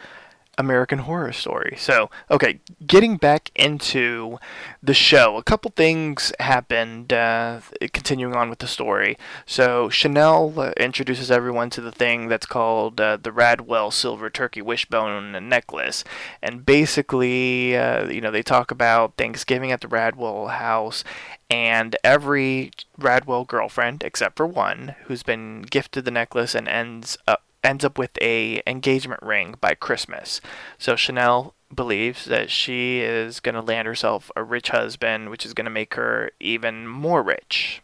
American 0.57 0.99
Horror 0.99 1.33
Story. 1.33 1.75
So, 1.77 2.09
okay, 2.29 2.59
getting 2.85 3.17
back 3.17 3.49
into 3.55 4.37
the 4.81 4.93
show, 4.93 5.37
a 5.37 5.43
couple 5.43 5.71
things 5.75 6.31
happened, 6.39 7.11
uh, 7.11 7.61
continuing 7.91 8.35
on 8.35 8.49
with 8.49 8.59
the 8.59 8.67
story. 8.67 9.17
So, 9.45 9.89
Chanel 9.89 10.53
uh, 10.59 10.71
introduces 10.77 11.31
everyone 11.31 11.69
to 11.71 11.81
the 11.81 11.91
thing 11.91 12.27
that's 12.27 12.45
called 12.45 13.01
uh, 13.01 13.17
the 13.17 13.31
Radwell 13.31 13.91
Silver 13.91 14.29
Turkey 14.29 14.61
Wishbone 14.61 15.49
Necklace. 15.49 16.03
And 16.41 16.65
basically, 16.65 17.75
uh, 17.75 18.07
you 18.07 18.21
know, 18.21 18.31
they 18.31 18.43
talk 18.43 18.69
about 18.69 19.17
Thanksgiving 19.17 19.71
at 19.71 19.81
the 19.81 19.87
Radwell 19.87 20.51
house, 20.51 21.03
and 21.49 21.95
every 22.03 22.71
Radwell 22.99 23.47
girlfriend, 23.47 24.03
except 24.03 24.37
for 24.37 24.47
one, 24.47 24.95
who's 25.05 25.23
been 25.23 25.63
gifted 25.63 26.05
the 26.05 26.11
necklace 26.11 26.55
and 26.55 26.67
ends 26.67 27.17
up 27.27 27.43
ends 27.63 27.85
up 27.85 27.97
with 27.97 28.11
a 28.21 28.61
engagement 28.67 29.21
ring 29.21 29.55
by 29.59 29.73
Christmas. 29.73 30.41
So 30.77 30.95
Chanel 30.95 31.55
believes 31.73 32.25
that 32.25 32.49
she 32.49 32.99
is 32.99 33.39
going 33.39 33.55
to 33.55 33.61
land 33.61 33.87
herself 33.87 34.31
a 34.35 34.43
rich 34.43 34.69
husband, 34.69 35.29
which 35.29 35.45
is 35.45 35.53
going 35.53 35.65
to 35.65 35.71
make 35.71 35.95
her 35.95 36.31
even 36.39 36.87
more 36.87 37.23
rich. 37.23 37.81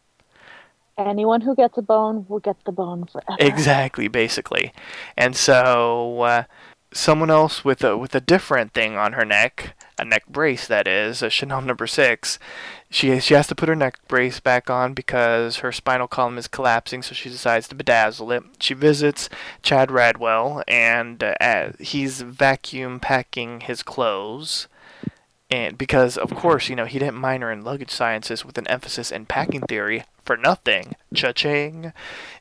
Anyone 0.98 1.42
who 1.42 1.56
gets 1.56 1.78
a 1.78 1.82
bone 1.82 2.26
will 2.28 2.40
get 2.40 2.58
the 2.66 2.74
bone 2.74 3.06
forever. 3.06 3.38
Exactly, 3.40 4.10
basically. 4.10 4.74
And 5.16 5.36
so 5.36 6.22
uh, 6.22 6.44
someone 6.92 7.30
else 7.30 7.64
with 7.64 7.84
a 7.84 7.98
with 7.98 8.14
a 8.16 8.22
different 8.22 8.74
thing 8.74 8.98
on 8.98 9.14
her 9.14 9.24
neck, 9.24 9.76
a 10.00 10.06
neck 10.06 10.28
brace 10.28 10.68
that 10.68 10.88
is, 10.88 11.22
a 11.22 11.30
Chanel 11.30 11.62
number 11.62 11.88
6, 11.88 12.40
she 12.90 13.20
she 13.20 13.36
has 13.36 13.48
to 13.48 13.56
put 13.56 13.70
her 13.70 13.76
neck 13.76 14.00
brace 14.08 14.40
back 14.40 14.70
on 14.70 14.94
because 14.94 15.58
her 15.58 15.72
spinal 15.72 16.08
column 16.08 16.38
is 16.38 16.48
collapsing, 16.48 17.04
so 17.04 17.14
she 17.14 17.30
decides 17.30 17.68
to 17.68 17.76
bedazzle 17.76 18.36
it. 18.36 18.44
She 18.60 18.74
visits 18.74 19.30
Chad 19.62 19.90
Radwell 19.90 20.64
and 20.68 21.24
uh, 21.24 21.72
he's 21.80 22.22
vacuum 22.22 23.00
packing 23.00 23.62
his 23.62 23.84
clothes. 23.84 24.68
And 25.52 25.78
because 25.78 26.16
of 26.18 26.34
course, 26.36 26.70
you 26.70 26.76
know, 26.76 26.86
he 26.86 27.00
didn't 27.00 27.16
minor 27.16 27.52
in 27.52 27.64
luggage 27.64 27.90
sciences 27.90 28.46
with 28.46 28.58
an 28.60 28.68
emphasis 28.68 29.12
in 29.12 29.26
packing 29.26 29.62
theory 29.62 30.04
for 30.24 30.38
nothing. 30.38 30.96
Cha-ching. 31.14 31.92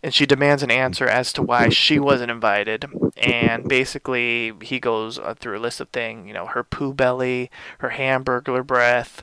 And 0.02 0.12
she 0.12 0.26
demands 0.26 0.62
an 0.62 0.70
answer 0.70 1.06
as 1.06 1.32
to 1.32 1.42
why 1.42 1.70
she 1.70 1.98
wasn't 1.98 2.30
invited. 2.30 2.84
And 3.16 3.66
basically, 3.66 4.52
he 4.60 4.78
goes 4.78 5.18
uh, 5.18 5.34
through 5.38 5.56
a 5.56 5.60
list 5.60 5.80
of 5.80 5.88
things, 5.88 6.26
you 6.28 6.34
know, 6.34 6.46
her 6.46 6.62
poo 6.62 6.92
belly, 6.92 7.50
her 7.78 7.88
hamburger 7.90 8.62
breath, 8.62 9.22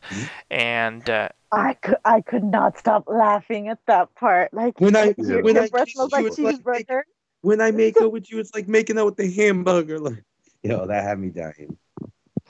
and 0.49 1.07
uh, 1.09 1.29
I 1.51 1.75
could 1.75 1.97
I 2.03 2.21
could 2.21 2.43
not 2.43 2.77
stop 2.79 3.03
laughing 3.07 3.67
at 3.67 3.79
that 3.85 4.13
part. 4.15 4.51
Like 4.53 4.81
When 4.81 4.95
I- 4.95 5.13
your, 5.17 5.43
when 5.43 5.55
your 5.55 5.65
I 5.65 5.67
breath 5.69 5.85
kissed 5.85 5.95
smells 5.95 6.11
like 6.11 6.25
it's 6.25 6.39
like- 6.39 7.05
When 7.41 7.61
I 7.61 7.69
make 7.69 7.97
out 8.01 8.11
with 8.11 8.31
you, 8.31 8.39
it's 8.39 8.53
like 8.55 8.67
making 8.67 8.97
out 8.97 9.05
with 9.05 9.17
the 9.17 9.31
hamburger. 9.31 9.99
Like, 9.99 10.23
yo, 10.63 10.87
that 10.87 11.03
had 11.03 11.19
me 11.19 11.29
dying. 11.29 11.77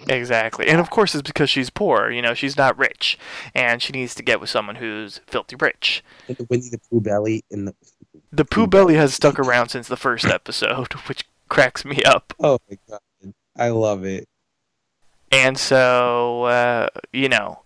Exactly. 0.07 0.67
And 0.67 0.79
of 0.79 0.89
course, 0.89 1.15
it's 1.15 1.27
because 1.27 1.49
she's 1.49 1.69
poor. 1.69 2.11
You 2.11 2.21
know, 2.21 2.33
she's 2.33 2.57
not 2.57 2.77
rich. 2.77 3.17
And 3.53 3.81
she 3.81 3.93
needs 3.93 4.13
to 4.15 4.23
get 4.23 4.39
with 4.39 4.49
someone 4.49 4.75
who's 4.75 5.21
filthy 5.27 5.55
rich. 5.55 6.03
And 6.27 6.37
the 6.37 6.45
Winnie 6.49 6.69
the 6.69 6.79
Pooh 6.89 7.01
belly 7.01 7.43
in 7.49 7.65
the. 7.65 7.75
The 8.31 8.45
Pooh 8.45 8.67
Belly 8.67 8.95
has 8.95 9.13
stuck 9.13 9.39
around 9.39 9.69
since 9.69 9.87
the 9.87 9.95
first 9.95 10.25
episode, 10.25 10.93
which 11.07 11.23
cracks 11.47 11.85
me 11.85 12.03
up. 12.03 12.33
Oh 12.39 12.59
my 12.69 12.77
god, 12.89 13.33
I 13.55 13.69
love 13.69 14.03
it. 14.03 14.27
And 15.31 15.57
so, 15.57 16.43
uh, 16.43 16.87
you 17.13 17.29
know, 17.29 17.61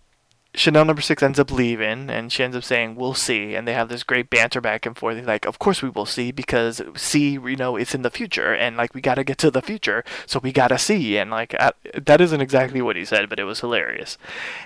Chanel 0.52 0.84
number 0.84 1.00
six 1.00 1.22
ends 1.22 1.38
up 1.38 1.52
leaving, 1.52 2.10
and 2.10 2.32
she 2.32 2.42
ends 2.42 2.56
up 2.56 2.64
saying, 2.64 2.96
"We'll 2.96 3.14
see." 3.14 3.54
And 3.54 3.68
they 3.68 3.72
have 3.72 3.88
this 3.88 4.02
great 4.02 4.30
banter 4.30 4.60
back 4.60 4.84
and 4.84 4.96
forth. 4.96 5.24
Like, 5.24 5.44
"Of 5.46 5.58
course 5.60 5.80
we 5.80 5.90
will 5.90 6.06
see, 6.06 6.32
because 6.32 6.82
see, 6.96 7.30
you 7.30 7.56
know, 7.56 7.76
it's 7.76 7.94
in 7.94 8.02
the 8.02 8.10
future, 8.10 8.52
and 8.52 8.76
like 8.76 8.92
we 8.92 9.00
gotta 9.00 9.22
get 9.22 9.38
to 9.38 9.50
the 9.50 9.62
future, 9.62 10.04
so 10.26 10.40
we 10.40 10.50
gotta 10.52 10.76
see." 10.78 11.16
And 11.18 11.30
like 11.30 11.54
I, 11.54 11.70
that 11.94 12.20
isn't 12.20 12.40
exactly 12.40 12.82
what 12.82 12.96
he 12.96 13.04
said, 13.04 13.28
but 13.28 13.38
it 13.38 13.44
was 13.44 13.60
hilarious. 13.60 14.18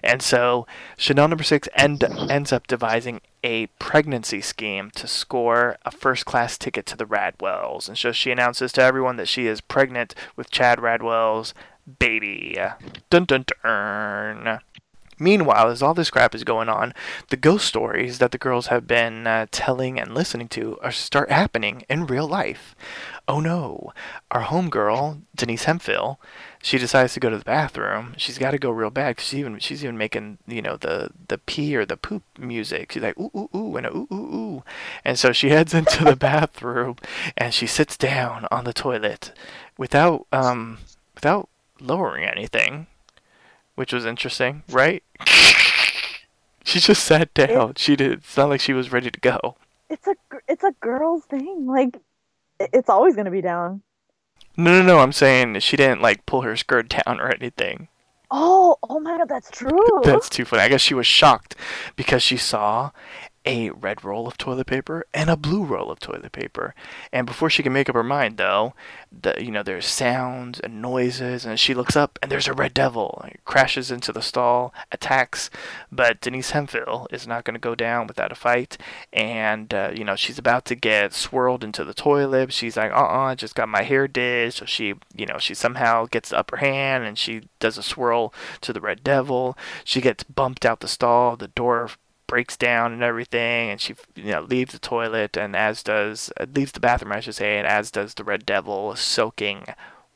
And 0.02 0.22
so 0.22 0.66
Chanel 0.96 1.28
number 1.28 1.44
six 1.44 1.68
end, 1.74 2.02
ends 2.30 2.52
up 2.52 2.66
devising 2.66 3.20
a 3.42 3.66
pregnancy 3.78 4.40
scheme 4.40 4.90
to 4.92 5.06
score 5.06 5.76
a 5.84 5.90
first 5.90 6.24
class 6.24 6.56
ticket 6.56 6.86
to 6.86 6.96
the 6.96 7.04
Radwells. 7.04 7.88
And 7.88 7.98
so 7.98 8.10
she 8.10 8.30
announces 8.30 8.72
to 8.72 8.82
everyone 8.82 9.16
that 9.16 9.28
she 9.28 9.46
is 9.46 9.60
pregnant 9.60 10.14
with 10.34 10.50
Chad 10.50 10.78
Radwell's 10.78 11.52
baby. 11.98 12.56
Dun 13.10 13.26
dun 13.26 13.44
dun. 13.62 14.60
Meanwhile, 15.18 15.68
as 15.68 15.82
all 15.82 15.94
this 15.94 16.10
crap 16.10 16.34
is 16.34 16.44
going 16.44 16.68
on, 16.68 16.94
the 17.30 17.36
ghost 17.36 17.66
stories 17.66 18.18
that 18.18 18.30
the 18.30 18.38
girls 18.38 18.68
have 18.68 18.86
been 18.86 19.26
uh, 19.26 19.46
telling 19.50 19.98
and 19.98 20.14
listening 20.14 20.48
to 20.48 20.78
are 20.82 20.92
start 20.92 21.30
happening 21.30 21.84
in 21.88 22.06
real 22.06 22.26
life. 22.26 22.74
Oh 23.26 23.40
no, 23.40 23.92
our 24.30 24.42
homegirl 24.42 25.22
Denise 25.34 25.64
Hemphill, 25.64 26.20
she 26.62 26.78
decides 26.78 27.14
to 27.14 27.20
go 27.20 27.30
to 27.30 27.38
the 27.38 27.44
bathroom. 27.44 28.14
She's 28.16 28.38
got 28.38 28.50
to 28.50 28.58
go 28.58 28.70
real 28.70 28.90
bad 28.90 29.16
because 29.16 29.28
she 29.28 29.38
even 29.38 29.58
she's 29.58 29.82
even 29.82 29.96
making 29.96 30.38
you 30.46 30.60
know 30.60 30.76
the 30.76 31.10
the 31.28 31.38
pee 31.38 31.74
or 31.76 31.86
the 31.86 31.96
poop 31.96 32.22
music. 32.38 32.92
She's 32.92 33.02
like 33.02 33.18
ooh 33.18 33.30
ooh 33.34 33.48
ooh 33.54 33.76
and 33.76 33.86
a 33.86 33.90
ooh 33.90 34.08
ooh 34.12 34.34
ooh, 34.34 34.64
and 35.04 35.18
so 35.18 35.32
she 35.32 35.48
heads 35.50 35.72
into 35.72 36.04
the 36.04 36.16
bathroom 36.16 36.96
and 37.36 37.54
she 37.54 37.66
sits 37.66 37.96
down 37.96 38.46
on 38.50 38.64
the 38.64 38.72
toilet 38.72 39.32
without 39.78 40.26
um 40.32 40.78
without 41.14 41.48
lowering 41.80 42.24
anything 42.24 42.86
which 43.74 43.92
was 43.92 44.04
interesting, 44.04 44.62
right? 44.70 45.02
she 46.64 46.80
just 46.80 47.04
sat 47.04 47.32
down. 47.34 47.70
It- 47.70 47.78
she 47.78 47.96
did. 47.96 48.12
It's 48.12 48.36
not 48.36 48.48
like 48.48 48.60
she 48.60 48.72
was 48.72 48.92
ready 48.92 49.10
to 49.10 49.20
go. 49.20 49.56
It's 49.90 50.06
a 50.06 50.14
it's 50.48 50.64
a 50.64 50.72
girl's 50.80 51.24
thing. 51.24 51.66
Like 51.66 51.98
it's 52.58 52.88
always 52.88 53.14
gonna 53.16 53.30
be 53.30 53.42
down. 53.42 53.82
No, 54.56 54.80
no, 54.80 54.86
no. 54.86 54.98
I'm 55.00 55.12
saying 55.12 55.58
she 55.60 55.76
didn't 55.76 56.00
like 56.00 56.26
pull 56.26 56.42
her 56.42 56.56
skirt 56.56 56.88
down 56.88 57.20
or 57.20 57.28
anything. 57.30 57.88
Oh, 58.30 58.76
oh 58.82 58.98
my 58.98 59.18
god, 59.18 59.28
that's 59.28 59.50
true. 59.50 60.00
That's 60.02 60.28
too 60.28 60.44
funny. 60.44 60.62
I 60.62 60.68
guess 60.68 60.80
she 60.80 60.94
was 60.94 61.06
shocked 61.06 61.54
because 61.96 62.22
she 62.22 62.36
saw 62.36 62.90
a 63.44 63.70
red 63.70 64.04
roll 64.04 64.26
of 64.26 64.38
toilet 64.38 64.66
paper 64.66 65.06
and 65.12 65.28
a 65.28 65.36
blue 65.36 65.64
roll 65.64 65.90
of 65.90 66.00
toilet 66.00 66.32
paper. 66.32 66.74
And 67.12 67.26
before 67.26 67.50
she 67.50 67.62
can 67.62 67.72
make 67.72 67.88
up 67.88 67.94
her 67.94 68.02
mind, 68.02 68.36
though, 68.36 68.74
the 69.12 69.34
you 69.38 69.50
know 69.50 69.62
there's 69.62 69.86
sounds 69.86 70.60
and 70.60 70.80
noises, 70.80 71.44
and 71.44 71.58
she 71.60 71.74
looks 71.74 71.96
up 71.96 72.18
and 72.22 72.30
there's 72.30 72.48
a 72.48 72.52
red 72.52 72.74
devil. 72.74 73.22
It 73.26 73.40
crashes 73.44 73.90
into 73.90 74.12
the 74.12 74.22
stall, 74.22 74.72
attacks, 74.90 75.50
but 75.92 76.20
Denise 76.20 76.50
Hemphill 76.50 77.06
is 77.10 77.26
not 77.26 77.44
going 77.44 77.54
to 77.54 77.60
go 77.60 77.74
down 77.74 78.06
without 78.06 78.32
a 78.32 78.36
fight. 78.36 78.78
And 79.12 79.72
uh, 79.72 79.90
you 79.94 80.04
know 80.04 80.16
she's 80.16 80.38
about 80.38 80.64
to 80.66 80.74
get 80.74 81.12
swirled 81.12 81.62
into 81.64 81.84
the 81.84 81.94
toilet. 81.94 82.52
She's 82.52 82.76
like, 82.76 82.92
uh-uh, 82.92 83.24
I 83.24 83.34
just 83.34 83.54
got 83.54 83.68
my 83.68 83.82
hair 83.82 84.08
did. 84.08 84.54
So 84.54 84.64
she, 84.64 84.94
you 85.14 85.26
know, 85.26 85.38
she 85.38 85.54
somehow 85.54 86.06
gets 86.06 86.30
the 86.30 86.38
upper 86.38 86.56
hand 86.56 87.04
and 87.04 87.18
she 87.18 87.42
does 87.60 87.78
a 87.78 87.82
swirl 87.82 88.32
to 88.62 88.72
the 88.72 88.80
red 88.80 89.04
devil. 89.04 89.56
She 89.84 90.00
gets 90.00 90.24
bumped 90.24 90.64
out 90.64 90.80
the 90.80 90.88
stall. 90.88 91.36
The 91.36 91.48
door 91.48 91.90
breaks 92.26 92.56
down 92.56 92.92
and 92.92 93.02
everything, 93.02 93.70
and 93.70 93.80
she 93.80 93.94
you 94.14 94.32
know 94.32 94.42
leaves 94.42 94.72
the 94.72 94.78
toilet, 94.78 95.36
and 95.36 95.54
as 95.56 95.82
does 95.82 96.32
uh, 96.38 96.46
leaves 96.54 96.72
the 96.72 96.80
bathroom, 96.80 97.12
I 97.12 97.20
should 97.20 97.34
say, 97.34 97.58
and 97.58 97.66
as 97.66 97.90
does 97.90 98.14
the 98.14 98.24
red 98.24 98.46
devil, 98.46 98.94
soaking 98.96 99.64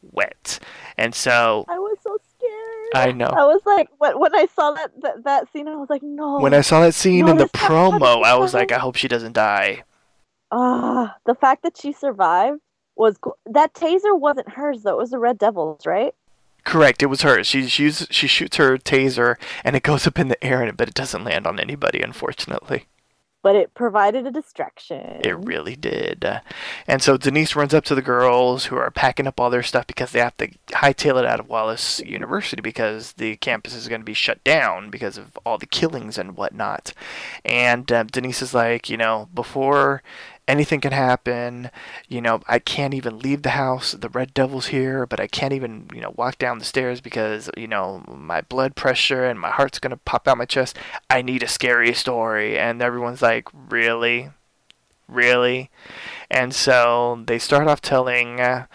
wet. 0.02 0.58
And 0.96 1.14
so 1.14 1.64
I 1.68 1.78
was 1.78 1.98
so 2.02 2.16
scared. 2.36 2.88
I 2.94 3.12
know. 3.12 3.26
I 3.26 3.44
was 3.44 3.62
like, 3.66 3.88
when, 3.98 4.18
when 4.18 4.34
I 4.34 4.46
saw 4.54 4.72
that, 4.72 4.90
that 5.02 5.24
that 5.24 5.52
scene, 5.52 5.68
I 5.68 5.76
was 5.76 5.90
like, 5.90 6.02
no. 6.02 6.38
when 6.38 6.54
I 6.54 6.62
saw 6.62 6.80
that 6.80 6.94
scene 6.94 7.26
No, 7.26 7.32
in 7.32 7.36
the 7.36 7.44
this 7.44 7.52
can't 7.52 7.72
happen, 7.72 8.00
promo, 8.00 8.24
I 8.24 8.36
was 8.36 8.54
like, 8.54 8.72
I 8.72 8.78
hope 8.78 8.96
she 8.96 9.08
doesn't 9.08 9.34
die. 9.34 9.84
Ah, 10.50 11.16
the 11.26 11.34
fact 11.34 11.62
that 11.62 11.76
she 11.76 11.92
survived 11.92 12.60
was 12.96 13.18
cool. 13.18 13.36
That 13.46 13.74
taser 13.74 14.18
wasn't 14.18 14.48
hers 14.48 14.82
though. 14.82 14.94
It 14.94 14.98
was 14.98 15.10
the 15.10 15.18
Red 15.18 15.38
Devils, 15.38 15.86
right? 15.86 16.14
Correct, 16.68 17.02
it 17.02 17.06
was 17.06 17.22
her. 17.22 17.42
She 17.44 17.66
she, 17.66 17.90
she 17.90 18.26
shoots 18.26 18.58
her 18.58 18.76
taser, 18.76 19.36
and 19.64 19.74
it 19.74 19.82
goes 19.82 20.06
up 20.06 20.18
in 20.18 20.28
the 20.28 20.44
air, 20.44 20.62
and 20.62 20.76
but 20.76 20.86
it 20.86 20.92
doesn't 20.92 21.24
land 21.24 21.46
on 21.46 21.58
anybody, 21.58 22.02
unfortunately. 22.02 22.84
But 23.42 23.56
it 23.56 23.72
provided 23.72 24.26
a 24.26 24.30
distraction. 24.30 25.22
It 25.24 25.38
really 25.38 25.76
did. 25.76 26.42
And 26.86 27.02
so 27.02 27.16
Denise 27.16 27.56
runs 27.56 27.72
up 27.72 27.84
to 27.84 27.94
the 27.94 28.02
girls 28.02 28.66
who 28.66 28.76
are 28.76 28.90
packing 28.90 29.26
up 29.26 29.40
all 29.40 29.48
their 29.48 29.62
stuff 29.62 29.86
because 29.86 30.12
they 30.12 30.18
have 30.18 30.36
to 30.36 30.48
hightail 30.68 31.18
it 31.18 31.24
out 31.24 31.40
of 31.40 31.48
Wallace 31.48 32.00
University 32.00 32.60
because 32.60 33.12
the 33.12 33.36
campus 33.36 33.74
is 33.74 33.88
going 33.88 34.02
to 34.02 34.04
be 34.04 34.12
shut 34.12 34.44
down 34.44 34.90
because 34.90 35.16
of 35.16 35.38
all 35.46 35.56
the 35.56 35.64
killings 35.64 36.18
and 36.18 36.36
whatnot. 36.36 36.92
And 37.46 37.90
um, 37.90 38.08
Denise 38.08 38.42
is 38.42 38.52
like, 38.52 38.90
you 38.90 38.98
know, 38.98 39.30
before 39.32 40.02
anything 40.48 40.80
can 40.80 40.92
happen, 40.92 41.70
you 42.08 42.20
know, 42.20 42.40
I 42.48 42.58
can't 42.58 42.94
even 42.94 43.18
leave 43.18 43.42
the 43.42 43.50
house. 43.50 43.92
The 43.92 44.08
Red 44.08 44.32
Devil's 44.32 44.68
here, 44.68 45.06
but 45.06 45.20
I 45.20 45.26
can't 45.26 45.52
even, 45.52 45.88
you 45.94 46.00
know, 46.00 46.14
walk 46.16 46.38
down 46.38 46.58
the 46.58 46.64
stairs 46.64 47.00
because, 47.00 47.50
you 47.56 47.68
know, 47.68 48.02
my 48.08 48.40
blood 48.40 48.74
pressure 48.74 49.24
and 49.24 49.38
my 49.38 49.50
heart's 49.50 49.78
going 49.78 49.90
to 49.90 49.98
pop 49.98 50.26
out 50.26 50.38
my 50.38 50.46
chest. 50.46 50.76
I 51.10 51.22
need 51.22 51.42
a 51.42 51.48
scary 51.48 51.92
story. 51.92 52.58
And 52.58 52.80
everyone's 52.80 53.22
like, 53.22 53.46
really? 53.52 54.30
Really? 55.06 55.70
And 56.30 56.54
so 56.54 57.22
they 57.26 57.38
start 57.38 57.68
off 57.68 57.82
telling 57.82 58.40
uh, 58.40 58.66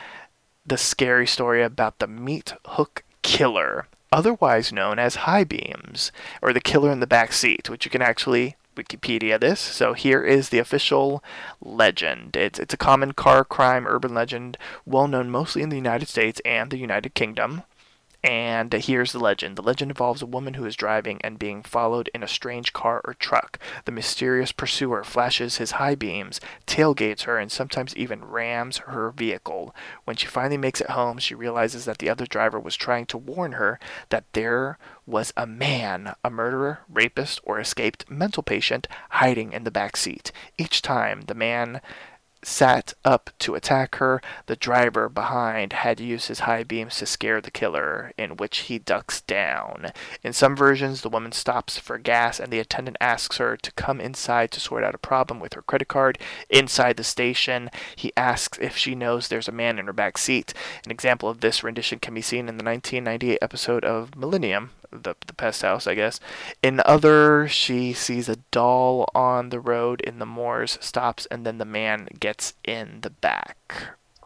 the 0.66 0.78
scary 0.78 1.28
story 1.28 1.64
about 1.64 2.00
the 2.00 2.08
meat 2.08 2.54
hook 2.66 3.04
killer, 3.24 3.88
otherwise 4.12 4.72
known 4.72 5.00
as 5.00 5.16
high 5.16 5.44
beams, 5.44 6.12
or 6.42 6.54
the 6.54 6.62
killer 6.62 6.92
in 6.92 7.00
the 7.00 7.08
back 7.08 7.34
seat, 7.34 7.70
which 7.70 7.84
you 7.84 7.92
can 7.92 8.02
actually 8.02 8.56
Wikipedia 8.76 9.40
this. 9.40 9.60
So 9.60 9.94
here 9.94 10.24
is 10.24 10.50
the 10.50 10.60
official 10.60 11.24
legend. 11.62 12.36
It's 12.36 12.60
it's 12.60 12.74
a 12.74 12.78
common 12.78 13.14
car 13.14 13.44
crime 13.44 13.86
urban 13.88 14.14
legend, 14.14 14.58
well 14.86 15.08
known 15.08 15.30
mostly 15.30 15.62
in 15.62 15.70
the 15.70 15.76
United 15.76 16.08
States 16.08 16.42
and 16.46 16.72
the 16.72 16.78
United 16.78 17.14
Kingdom. 17.14 17.64
And 18.24 18.72
here's 18.72 19.12
the 19.12 19.20
legend. 19.20 19.58
The 19.58 19.62
legend 19.62 19.92
involves 19.92 20.22
a 20.22 20.26
woman 20.26 20.54
who 20.54 20.64
is 20.64 20.78
driving 20.78 21.20
and 21.26 21.38
being 21.38 21.62
followed 21.62 22.10
in 22.14 22.24
a 22.24 22.28
strange 22.28 22.72
car 22.72 23.02
or 23.04 23.14
truck. 23.16 23.60
The 23.84 23.92
mysterious 23.92 24.54
pursuer 24.54 25.04
flashes 25.04 25.58
his 25.58 25.72
high 25.72 25.96
beams, 25.96 26.40
tailgates 26.66 27.24
her, 27.24 27.38
and 27.38 27.52
sometimes 27.52 27.94
even 27.98 28.24
rams 28.24 28.78
her 28.78 29.12
vehicle. 29.12 29.76
When 30.06 30.16
she 30.16 30.28
finally 30.28 30.56
makes 30.56 30.80
it 30.80 30.92
home, 30.92 31.18
she 31.18 31.36
realizes 31.36 31.84
that 31.84 31.98
the 31.98 32.10
other 32.10 32.26
driver 32.26 32.60
was 32.60 32.78
trying 32.78 33.08
to 33.08 33.18
warn 33.18 33.54
her 33.54 33.78
that 34.08 34.32
there 34.32 34.78
was 35.06 35.34
a 35.36 35.46
man, 35.46 36.16
a 36.24 36.30
murderer, 36.30 36.80
rapist, 36.88 37.42
or 37.44 37.60
escaped 37.60 38.10
mental 38.10 38.42
patient 38.42 38.88
hiding 39.10 39.52
in 39.52 39.66
the 39.66 39.72
back 39.72 39.98
seat. 39.98 40.32
Each 40.58 40.82
time 40.82 41.24
the 41.28 41.36
man 41.36 41.82
sat 42.44 42.94
up 43.04 43.30
to 43.40 43.56
attack 43.56 43.96
her, 43.96 44.22
the 44.46 44.56
driver 44.56 45.10
behind 45.10 45.74
had 45.74 46.00
used 46.00 46.28
his 46.28 46.42
high 46.42 46.64
beams 46.64 46.98
to 46.98 47.06
scare 47.06 47.42
the 47.42 47.52
killer, 47.52 48.12
in 48.18 48.38
which 48.38 48.60
he 48.60 48.80
ducks 48.80 49.22
down. 49.22 49.92
In 50.24 50.34
some 50.34 50.56
versions, 50.56 51.02
the 51.02 51.10
woman 51.10 51.32
stops 51.32 51.78
for 51.78 51.98
gas 51.98 52.40
and 52.40 52.52
the 52.52 52.60
attendant 52.60 52.98
asks 53.00 53.38
her 53.38 53.58
to 53.58 53.72
come 53.74 54.00
inside 54.00 54.52
to 54.52 54.60
sort 54.60 54.84
out 54.84 54.96
a 54.96 55.00
problem 55.00 55.40
with 55.40 55.54
her 55.54 55.62
credit 55.62 55.88
card. 55.88 56.18
Inside 56.50 56.98
the 56.98 57.04
station, 57.04 57.70
he 57.96 58.12
asks 58.16 58.58
if 58.60 58.78
she 58.78 58.96
knows 58.96 59.28
there's 59.28 59.48
a 59.48 59.52
man 59.52 59.80
in 59.80 59.88
her 59.88 59.94
back 59.94 60.18
seat. 60.18 60.54
An 60.86 60.92
example 60.92 61.30
of 61.30 61.42
this 61.42 61.64
rendition 61.64 62.00
can 62.00 62.14
be 62.14 62.22
seen 62.22 62.50
in 62.50 62.58
the 62.58 62.64
1998 62.64 63.40
episode 63.42 63.86
of 63.86 64.16
Millennium, 64.16 64.72
the, 65.02 65.16
the 65.28 65.34
pest 65.34 65.62
house, 65.62 65.88
I 65.88 65.96
guess. 65.96 66.20
In 66.62 66.82
other, 66.86 67.48
she 67.48 67.94
sees 67.94 68.30
a 68.30 68.38
doll 68.52 69.10
on 69.16 69.50
the 69.50 69.60
road 69.60 70.02
in 70.02 70.20
the 70.20 70.26
moors, 70.26 70.78
stops, 70.82 71.26
and 71.28 71.46
then 71.46 71.58
the 71.58 71.66
man 71.66 72.08
gets 72.20 72.54
in 72.64 73.00
the 73.02 73.10
back. 73.10 73.74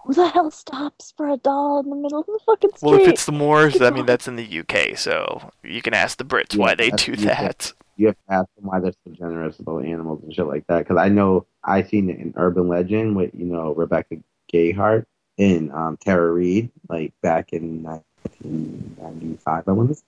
Who 0.04 0.14
the 0.14 0.30
hell 0.30 0.52
stops 0.52 1.14
for 1.18 1.28
a 1.30 1.38
doll 1.38 1.80
in 1.82 1.90
the 1.90 1.96
middle 1.96 2.20
of 2.22 2.26
the 2.26 2.40
fucking 2.46 2.72
street? 2.72 2.82
Well, 2.90 3.00
if 3.02 3.08
it's 3.08 3.26
the 3.26 3.32
moors, 3.34 3.82
I 3.82 3.90
mean, 3.90 4.06
that's 4.06 4.28
in 4.28 4.36
the 4.38 4.60
UK, 4.60 4.98
so 4.98 5.52
you 5.64 5.82
can 5.82 5.94
ask 5.94 6.18
the 6.18 6.24
Brits 6.24 6.56
Yeah, 6.56 6.62
why 6.62 6.76
they 6.76 6.92
do 6.92 7.16
UK. 7.16 7.18
that. 7.18 7.74
You 7.98 8.08
have 8.08 8.16
to 8.28 8.34
ask 8.34 8.48
them 8.56 8.66
why 8.68 8.80
they're 8.80 8.94
so 9.04 9.12
generous 9.12 9.60
about 9.60 9.84
animals 9.86 10.22
and 10.24 10.34
shit 10.34 10.46
like 10.46 10.66
that. 10.68 10.80
Because 10.80 10.98
I 10.98 11.10
know 11.10 11.46
I 11.64 11.84
seen 11.84 12.10
it 12.10 12.20
in 12.20 12.34
Urban 12.38 12.68
Legend 12.68 13.16
with 13.16 13.32
you 13.34 13.46
know 13.46 13.74
Rebecca 13.74 14.18
Gayheart 14.54 15.06
and 15.38 15.72
um, 15.74 15.98
Tara 15.98 16.32
Reid, 16.32 16.72
like 16.90 17.14
back 17.22 17.54
in 17.54 17.84
1995. 17.84 19.64
I 19.68 19.72
want 19.72 19.90
to. 19.90 19.96
say. 19.96 20.02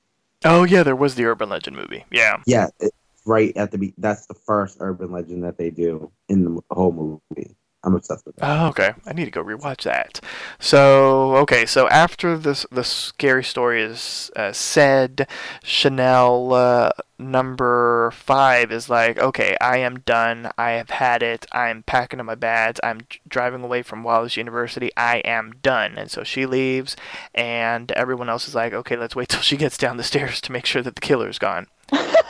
Oh, 0.46 0.64
yeah, 0.64 0.84
there 0.84 0.96
was 0.96 1.16
the 1.16 1.26
Urban 1.26 1.50
Legend 1.50 1.76
movie. 1.76 2.06
Yeah. 2.12 2.38
Yeah, 2.46 2.68
it, 2.80 2.94
right 3.26 3.56
at 3.58 3.72
the 3.72 3.78
be- 3.78 3.94
that's 3.98 4.26
the 4.28 4.34
first 4.34 4.78
Urban 4.80 5.12
Legend 5.12 5.44
that 5.44 5.58
they 5.58 5.70
do 5.70 6.12
in 6.28 6.44
the 6.46 6.62
whole 6.72 7.22
movie. 7.32 7.56
I'm 7.84 7.96
obsessed 7.96 8.26
with 8.26 8.36
that. 8.36 8.46
Oh, 8.46 8.68
okay. 8.68 8.94
I 9.06 9.14
need 9.14 9.26
to 9.26 9.32
go 9.32 9.44
rewatch 9.44 9.84
that. 9.84 10.20
So, 10.60 11.36
okay, 11.38 11.66
so 11.66 11.88
after 11.88 12.38
this, 12.38 12.66
the 12.72 12.84
scary 12.84 13.44
story 13.44 13.82
is 13.82 14.30
uh, 14.36 14.52
said, 14.52 15.28
Chanel 15.64 16.54
uh, 16.54 16.92
number 17.18 18.12
five 18.12 18.74
is 18.74 18.90
like, 18.90 19.18
okay, 19.20 19.56
I 19.62 19.78
am 19.78 20.00
done. 20.02 20.52
I 20.58 20.72
have 20.72 20.90
had 20.90 21.24
it. 21.24 21.46
I'm 21.54 21.84
packing 21.84 22.20
up 22.20 22.26
my 22.26 22.36
bags. 22.36 22.82
I'm 22.84 23.00
driving 23.30 23.64
away 23.64 23.82
from 23.82 24.04
Wallace 24.04 24.36
University. 24.36 24.92
I 24.98 25.20
am 25.20 25.54
done. 25.62 25.98
And 25.98 26.12
so 26.12 26.26
she 26.26 26.46
leaves, 26.46 26.98
and 27.34 27.94
everyone 27.94 28.30
else 28.30 28.46
is 28.48 28.56
like, 28.56 28.74
okay, 28.74 28.98
let's 28.98 29.16
wait 29.16 29.30
till 29.30 29.42
she 29.42 29.56
gets 29.56 29.78
down 29.78 29.96
the 29.96 30.04
stairs 30.04 30.42
to 30.42 30.52
make 30.52 30.66
sure 30.66 30.82
that 30.82 30.96
the 30.96 31.02
killer's 31.02 31.40
gone. 31.40 31.68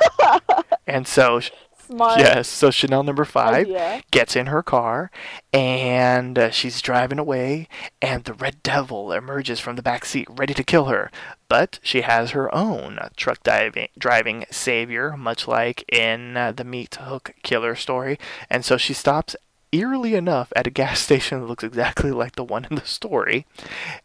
and 0.87 1.07
so 1.07 1.41
Smart. 1.89 2.19
Yes. 2.19 2.47
So 2.47 2.69
Chanel 2.69 3.01
number 3.01 3.25
five 3.25 3.65
idea. 3.65 4.03
gets 4.11 4.35
in 4.35 4.45
her 4.45 4.61
car 4.61 5.09
and 5.51 6.37
uh, 6.37 6.51
she's 6.51 6.81
driving 6.81 7.17
away, 7.17 7.67
and 7.99 8.23
the 8.25 8.33
Red 8.33 8.61
Devil 8.61 9.11
emerges 9.11 9.59
from 9.59 9.75
the 9.75 9.81
back 9.81 10.05
seat 10.05 10.27
ready 10.29 10.53
to 10.53 10.63
kill 10.63 10.85
her. 10.85 11.09
But 11.47 11.79
she 11.81 12.01
has 12.01 12.31
her 12.31 12.53
own 12.53 12.99
truck 13.17 13.41
diving, 13.41 13.87
driving 13.97 14.45
savior, 14.51 15.17
much 15.17 15.47
like 15.47 15.83
in 15.91 16.37
uh, 16.37 16.51
the 16.51 16.63
Meat 16.63 16.93
Hook 16.93 17.33
Killer 17.41 17.75
story. 17.75 18.19
And 18.51 18.63
so 18.63 18.77
she 18.77 18.93
stops 18.93 19.35
eerily 19.71 20.15
enough 20.15 20.51
at 20.55 20.67
a 20.67 20.71
gas 20.71 20.99
station 21.09 21.39
that 21.39 21.47
looks 21.47 21.63
exactly 21.63 22.11
like 22.11 22.35
the 22.35 22.43
one 22.43 22.65
in 22.69 22.75
the 22.75 22.85
story. 22.85 23.45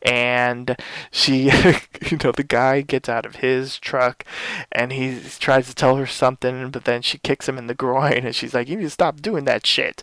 And 0.03 0.77
she 1.11 1.45
you 2.11 2.19
know 2.23 2.33
the 2.33 2.47
guy 2.47 2.81
gets 2.83 3.09
out 3.09 3.27
of 3.27 3.37
his 3.37 3.79
truck 3.79 4.25
and 4.73 4.93
he 4.93 5.21
tries 5.39 5.67
to 5.69 5.75
tell 5.75 5.97
her 5.97 6.07
something 6.07 6.71
but 6.71 6.85
then 6.85 7.03
she 7.03 7.19
kicks 7.19 7.49
him 7.49 7.59
in 7.59 7.67
the 7.67 7.75
groin 7.85 8.25
and 8.25 8.35
she's 8.35 8.55
like 8.55 8.69
you 8.69 8.77
need 8.77 8.85
to 8.85 8.91
stop 8.91 9.21
doing 9.21 9.45
that 9.45 9.67
shit. 9.67 10.03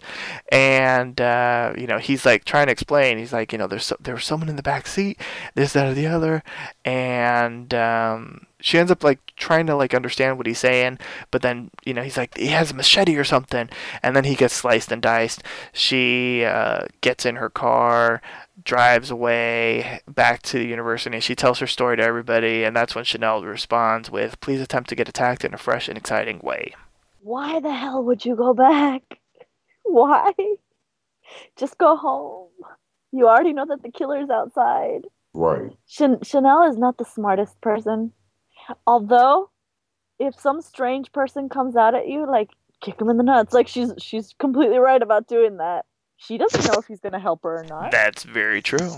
And 0.51 1.20
uh, 1.20 1.74
you 1.78 1.88
know 1.88 1.97
he's 1.97 2.26
like 2.26 2.45
trying 2.45 2.68
to 2.68 2.72
explain. 2.72 3.18
He's 3.18 3.34
like 3.34 3.51
you 3.51 3.57
know 3.57 3.68
there's 3.68 3.86
so, 3.86 3.97
there 3.99 4.16
was 4.16 4.26
someone 4.26 4.49
in 4.49 4.55
the 4.55 4.64
back 4.64 4.88
seat 4.88 5.20
this 5.55 5.74
that 5.74 5.88
or 5.88 5.93
the 5.93 6.07
other. 6.07 6.43
And 6.86 7.74
um, 7.74 8.47
she 8.62 8.78
ends 8.78 8.91
up 8.91 9.03
like 9.03 9.20
trying 9.36 9.66
to 9.68 9.76
like 9.76 9.93
understand 9.93 10.38
what 10.38 10.47
he's 10.47 10.59
saying, 10.59 10.99
but 11.32 11.41
then 11.41 11.72
you 11.86 11.93
know 11.93 12.03
he's 12.03 12.18
like 12.18 12.38
he 12.38 12.47
has 12.47 12.72
a 12.72 12.76
machete 12.76 13.18
or 13.18 13.24
something, 13.24 13.70
and 14.01 14.16
then 14.16 14.24
he 14.24 14.36
gets 14.36 14.53
sliced 14.53 14.91
and 14.91 15.01
diced. 15.01 15.43
She 15.74 16.45
uh, 16.45 16.86
gets 17.01 17.26
in 17.26 17.36
her 17.36 17.49
car, 17.49 18.22
drives 18.64 19.12
away 19.12 20.01
back 20.07 20.41
to 20.43 20.59
the 20.59 20.66
university. 20.68 21.20
She 21.20 21.36
tells 21.36 21.59
her 21.59 21.68
story 21.68 21.97
to 21.97 22.03
everybody, 22.03 22.64
and 22.64 22.76
that's 22.76 22.95
when 22.95 23.03
Chanel 23.03 23.43
responds 23.43 24.09
with, 24.09 24.39
"Please 24.39 24.62
attempt 24.62 24.89
to 24.89 24.95
get 24.95 25.09
attacked 25.09 25.43
in 25.43 25.53
a 25.53 25.57
fresh 25.57 25.89
and 25.89 25.97
exciting 25.97 26.39
way." 26.39 26.74
Why 27.24 27.59
the 27.59 27.74
hell 27.74 28.03
would 28.03 28.26
you 28.26 28.36
go 28.36 28.53
back? 28.53 29.03
Why? 29.84 30.32
Just 31.57 31.78
go 31.78 31.95
home. 31.95 32.49
You 33.12 33.28
already 33.28 33.53
know 33.53 33.66
that 33.68 33.84
the 33.84 33.91
killer's 33.91 34.30
outside. 34.30 35.01
Right. 35.34 35.72
Chan- 35.88 36.24
Chanel 36.24 36.70
is 36.70 36.78
not 36.78 36.97
the 36.97 37.05
smartest 37.05 37.59
person. 37.62 38.14
Although, 38.86 39.49
if 40.19 40.39
some 40.39 40.61
strange 40.61 41.11
person 41.11 41.49
comes 41.49 41.76
out 41.76 41.95
at 41.95 42.07
you, 42.07 42.26
like 42.28 42.49
kick 42.82 42.99
him 42.99 43.09
in 43.09 43.17
the 43.17 43.24
nuts, 43.24 43.53
like 43.53 43.67
she's 43.67 43.93
she's 43.97 44.34
completely 44.39 44.78
right 44.78 45.01
about 45.01 45.28
doing 45.28 45.57
that. 45.57 45.86
She 46.17 46.38
doesn't 46.38 46.67
know 46.67 46.80
if 46.80 46.86
he's 46.86 46.99
gonna 46.99 47.19
help 47.19 47.43
her 47.43 47.61
or 47.61 47.63
not. 47.63 47.91
That's 47.91 48.24
very 48.24 48.61
true. 48.61 48.91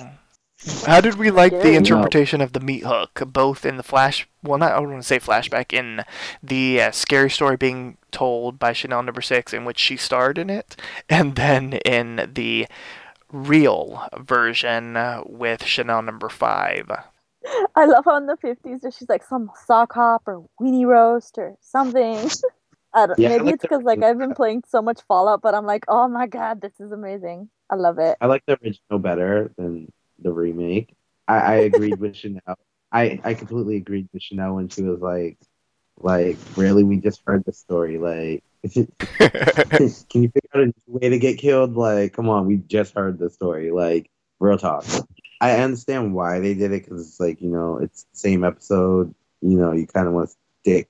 How 0.85 1.01
did 1.01 1.15
we 1.15 1.29
like 1.29 1.51
the 1.51 1.73
interpretation 1.73 2.39
of 2.39 2.53
the 2.53 2.59
meat 2.59 2.83
hook, 2.83 3.21
both 3.27 3.65
in 3.65 3.77
the 3.77 3.83
flash? 3.83 4.27
Well, 4.43 4.57
not 4.57 4.71
I 4.71 4.75
don't 4.79 4.91
want 4.91 5.01
to 5.01 5.07
say 5.07 5.19
flashback 5.19 5.73
in 5.73 6.05
the 6.41 6.81
uh, 6.81 6.91
scary 6.91 7.29
story 7.29 7.57
being 7.57 7.97
told 8.11 8.59
by 8.59 8.71
Chanel 8.71 9.03
Number 9.03 9.21
Six, 9.21 9.53
in 9.53 9.65
which 9.65 9.79
she 9.79 9.97
starred 9.97 10.37
in 10.37 10.49
it, 10.49 10.75
and 11.09 11.35
then 11.35 11.73
in 11.85 12.29
the 12.33 12.67
real 13.31 14.07
version 14.17 14.95
uh, 14.95 15.23
with 15.25 15.65
Chanel 15.65 16.01
Number 16.01 16.29
Five. 16.29 16.89
I 17.75 17.85
love 17.85 18.05
how 18.05 18.17
in 18.17 18.27
the 18.27 18.37
fifties 18.37 18.81
she's 18.97 19.09
like 19.09 19.23
some 19.23 19.51
sock 19.65 19.93
hop 19.93 20.23
or 20.27 20.45
weenie 20.61 20.85
roast 20.85 21.37
or 21.37 21.55
something. 21.61 22.29
I 22.93 23.07
don't, 23.07 23.19
Yeah, 23.19 23.29
maybe 23.29 23.45
like 23.45 23.53
it's 23.55 23.63
because 23.63 23.83
like 23.83 24.03
I've 24.03 24.19
been 24.19 24.35
playing 24.35 24.63
so 24.67 24.81
much 24.81 25.01
Fallout, 25.07 25.41
but 25.41 25.55
I'm 25.55 25.65
like, 25.65 25.83
oh 25.87 26.07
my 26.07 26.27
god, 26.27 26.61
this 26.61 26.79
is 26.79 26.91
amazing. 26.91 27.49
I 27.69 27.75
love 27.75 27.97
it. 27.97 28.17
I 28.21 28.27
like 28.27 28.43
the 28.45 28.57
original 28.63 28.99
better 28.99 29.51
than 29.57 29.91
the 30.19 30.31
remake. 30.31 30.95
I, 31.27 31.37
I 31.37 31.53
agreed 31.55 31.99
with 31.99 32.15
Chanel. 32.17 32.57
I, 32.91 33.19
I 33.23 33.33
completely 33.33 33.77
agreed 33.77 34.07
with 34.13 34.21
Chanel 34.21 34.55
when 34.55 34.69
she 34.69 34.83
was 34.83 34.99
like, 34.99 35.39
like 35.99 36.37
really, 36.55 36.83
we 36.83 36.97
just 36.97 37.21
heard 37.25 37.43
the 37.45 37.53
story. 37.53 37.97
Like, 37.97 38.43
can 38.71 40.21
you 40.21 40.29
figure 40.29 40.49
out 40.53 40.61
a 40.61 40.65
new 40.65 40.73
way 40.87 41.09
to 41.09 41.17
get 41.17 41.39
killed? 41.39 41.75
Like, 41.75 42.13
come 42.13 42.29
on, 42.29 42.45
we 42.45 42.57
just 42.57 42.93
heard 42.93 43.17
the 43.17 43.31
story. 43.31 43.71
Like, 43.71 44.11
real 44.39 44.59
talk. 44.59 44.85
I 45.41 45.57
understand 45.57 46.13
why 46.13 46.39
they 46.39 46.53
did 46.53 46.71
it 46.71 46.83
because 46.85 47.07
it's 47.07 47.19
like 47.19 47.41
you 47.41 47.49
know 47.49 47.77
it's 47.77 48.03
the 48.03 48.17
same 48.17 48.43
episode. 48.43 49.13
You 49.41 49.57
know, 49.57 49.71
you 49.73 49.85
kind 49.87 50.07
of 50.07 50.13
want 50.13 50.29
to 50.29 50.35
stick 50.61 50.89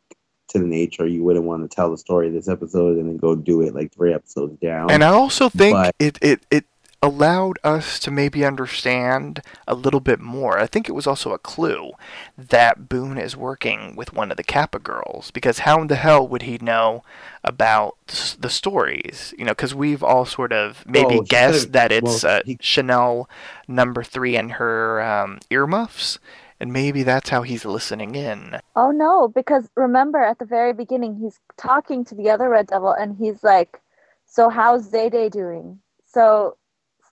to 0.50 0.60
the 0.60 0.66
nature. 0.66 1.08
You 1.08 1.24
wouldn't 1.24 1.46
want 1.46 1.70
to 1.70 1.76
tell 1.76 1.89
the 1.89 1.98
story 1.98 2.28
of 2.28 2.34
this 2.34 2.48
episode 2.48 2.98
and 2.98 3.10
then 3.10 3.18
go 3.18 3.36
do 3.36 3.62
it 3.62 3.74
like 3.74 3.94
three 3.94 4.14
episodes 4.14 4.60
down. 4.60 4.91
And 4.91 5.04
I 5.04 5.08
also 5.08 5.50
think 5.50 5.76
But- 5.76 5.96
it, 5.98 6.20
it, 6.22 6.46
it 6.52 6.66
allowed 7.04 7.60
us 7.66 7.99
to 7.99 8.12
maybe 8.12 8.45
understand 8.45 9.41
a 9.68 9.76
little 9.76 9.99
bit 9.99 10.22
more. 10.22 10.58
I 10.60 10.68
think 10.68 10.89
it 10.89 10.93
was 10.93 11.08
also 11.08 11.34
a 11.34 11.39
clue 11.39 11.91
that 12.38 12.89
Boone 12.89 13.20
is 13.20 13.38
working 13.38 13.95
with 13.97 14.14
one 14.14 14.32
of 14.32 14.38
the 14.38 14.43
Kappa 14.43 14.80
girls 14.80 15.30
because 15.32 15.60
how 15.60 15.82
in 15.82 15.88
the 15.89 15.97
hell 15.97 16.28
would 16.28 16.43
he 16.43 16.58
know 16.60 17.04
about 17.43 17.97
the 18.39 18.49
stories? 18.49 19.36
You 19.38 19.45
know, 19.45 19.51
because 19.54 19.76
we've 19.76 20.04
all 20.04 20.26
sort 20.26 20.54
of 20.54 20.86
maybe 20.88 21.20
Well, 21.20 21.22
guessed 21.22 21.74
that 21.74 21.91
it's 21.91 22.24
well, 22.24 22.24
uh, 22.24 22.41
Chanel 22.62 23.30
number 23.68 24.04
three 24.04 24.38
and 24.38 24.54
her 24.54 25.01
um, 25.04 25.39
earmuffs. 25.51 26.20
And 26.60 26.74
maybe 26.74 27.04
that's 27.04 27.30
how 27.30 27.41
he's 27.43 27.66
listening 27.66 28.16
in. 28.16 28.62
Oh 28.76 28.91
no, 28.91 29.28
because 29.28 29.70
remember 29.76 30.20
at 30.24 30.39
the 30.39 30.45
very 30.45 30.74
beginning 30.74 31.18
he's 31.18 31.39
talking 31.58 32.06
to 32.06 32.16
the 32.16 32.30
other 32.32 32.49
Red 32.49 32.68
Devil 32.68 32.91
and 32.93 33.18
he's 33.18 33.43
like, 33.43 33.82
"So 34.26 34.49
how's 34.49 34.91
Zayday 34.91 35.32
doing?" 35.32 35.82
So 36.06 36.58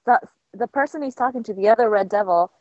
st- 0.06 0.22
the 0.54 0.68
person 0.68 1.02
he's 1.02 1.16
talking 1.16 1.44
to, 1.44 1.54
the 1.54 1.70
other 1.70 1.90
Red 1.90 2.10
Devil, 2.10 2.52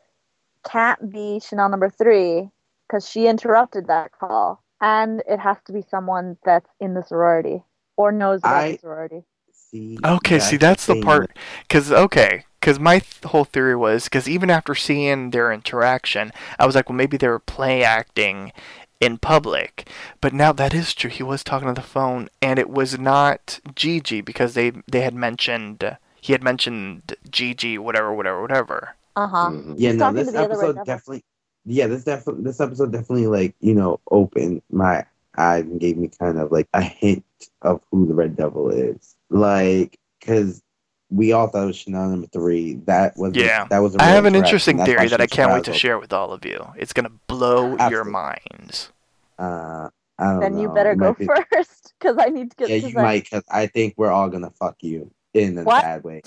can't 0.65 1.11
be 1.11 1.39
Chanel 1.39 1.69
number 1.69 1.89
three 1.89 2.49
because 2.87 3.09
she 3.09 3.27
interrupted 3.27 3.87
that 3.87 4.11
call, 4.11 4.63
and 4.81 5.23
it 5.27 5.39
has 5.39 5.57
to 5.67 5.73
be 5.73 5.81
someone 5.89 6.37
that's 6.45 6.69
in 6.79 6.93
the 6.93 7.03
sorority 7.03 7.63
or 7.97 8.11
knows 8.11 8.45
about 8.45 8.67
I- 8.67 8.71
the 8.73 8.79
sorority. 8.79 9.23
See, 9.53 9.97
Okay, 10.03 10.39
see 10.39 10.57
that's 10.57 10.85
the 10.85 10.95
part 10.95 11.31
cuz 11.69 11.91
okay, 11.91 12.45
cuz 12.61 12.79
my 12.79 12.99
th- 12.99 13.23
whole 13.25 13.45
theory 13.45 13.75
was 13.75 14.09
cuz 14.09 14.27
even 14.27 14.49
after 14.49 14.75
seeing 14.75 15.31
their 15.31 15.51
interaction, 15.51 16.31
I 16.59 16.65
was 16.65 16.75
like, 16.75 16.89
well 16.89 16.95
maybe 16.97 17.17
they 17.17 17.27
were 17.27 17.39
play 17.39 17.83
acting 17.83 18.51
in 18.99 19.17
public. 19.17 19.87
But 20.19 20.33
now 20.33 20.51
that 20.53 20.73
is 20.73 20.93
true. 20.93 21.09
He 21.09 21.23
was 21.23 21.43
talking 21.43 21.67
on 21.67 21.75
the 21.75 21.81
phone 21.81 22.29
and 22.41 22.59
it 22.59 22.69
was 22.69 22.99
not 22.99 23.59
Gigi 23.75 24.21
because 24.21 24.53
they 24.55 24.71
they 24.91 25.01
had 25.01 25.13
mentioned 25.15 25.97
he 26.21 26.31
had 26.33 26.43
mentioned 26.43 27.15
Gigi 27.29 27.77
whatever 27.77 28.13
whatever 28.13 28.41
whatever. 28.41 28.95
Uh 29.15 29.27
huh. 29.27 29.49
Mhm. 29.51 29.75
Yeah, 29.77 29.89
He's 29.91 29.99
no, 29.99 30.13
this 30.13 30.27
to 30.27 30.31
the 30.33 30.39
other 30.39 30.49
Red 30.57 30.69
episode 30.69 30.85
definitely. 30.85 31.23
Yeah, 31.65 31.87
this 31.87 32.03
definitely 32.05 32.43
this 32.43 32.61
episode 32.61 32.91
definitely 32.91 33.27
like 33.27 33.55
you 33.59 33.73
know 33.75 33.99
opened 34.09 34.61
my 34.71 35.05
eyes 35.37 35.63
and 35.65 35.79
gave 35.79 35.97
me 35.97 36.09
kind 36.19 36.37
of 36.39 36.51
like 36.51 36.67
a 36.73 36.81
hint 36.81 37.23
of 37.61 37.81
who 37.91 38.05
the 38.07 38.13
Red 38.13 38.35
Devil 38.35 38.69
is. 38.69 39.15
Like, 39.29 39.97
because 40.19 40.61
we 41.09 41.31
all 41.33 41.47
thought 41.47 41.63
it 41.63 41.67
was 41.67 41.75
Chanel 41.77 42.09
number 42.09 42.27
three. 42.27 42.75
That 42.85 43.15
was 43.17 43.35
Yeah. 43.35 43.65
that 43.69 43.79
was. 43.79 43.95
a 43.95 44.01
I 44.01 44.05
real 44.07 44.15
have 44.15 44.25
an 44.25 44.35
interesting 44.35 44.79
and 44.79 44.87
that's 44.87 44.89
why 44.89 44.95
theory 44.97 45.07
that 45.09 45.21
I 45.21 45.27
can't 45.27 45.51
wait 45.51 45.59
to 45.59 45.71
frazzled. 45.71 45.77
share 45.81 45.99
with 45.99 46.13
all 46.13 46.31
of 46.33 46.45
you. 46.45 46.65
It's 46.77 46.93
going 46.93 47.05
to 47.05 47.11
blow 47.27 47.75
your 47.89 48.03
minds. 48.05 48.91
Uh, 49.39 49.89
I 50.19 50.23
don't 50.31 50.39
Then 50.39 50.55
know. 50.55 50.61
you 50.61 50.69
better 50.69 50.91
It 50.91 50.97
go 50.99 51.13
be- 51.13 51.25
first 51.51 51.93
because 51.99 52.17
I 52.19 52.27
need 52.27 52.51
to 52.51 52.55
get. 52.57 52.69
Yeah, 52.69 52.79
'cause 52.79 52.91
you 52.93 52.99
I- 52.99 53.03
might, 53.03 53.23
because 53.23 53.43
I 53.49 53.67
think 53.67 53.95
we're 53.97 54.11
all 54.11 54.29
gonna 54.29 54.51
fuck 54.51 54.75
you 54.81 55.11
in 55.33 55.57
a 55.57 55.63
What? 55.63 55.81
bad 55.81 56.03
way. 56.03 56.21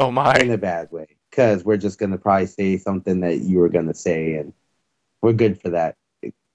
Oh 0.00 0.10
my. 0.10 0.36
In 0.38 0.50
a 0.50 0.58
bad 0.58 0.90
way, 0.90 1.06
because 1.30 1.64
we're 1.64 1.76
just 1.76 1.98
gonna 1.98 2.18
probably 2.18 2.46
say 2.46 2.78
something 2.78 3.20
that 3.20 3.38
you 3.38 3.58
were 3.58 3.68
gonna 3.68 3.94
say, 3.94 4.34
and 4.34 4.52
we're 5.22 5.32
good 5.32 5.60
for 5.60 5.70
that. 5.70 5.96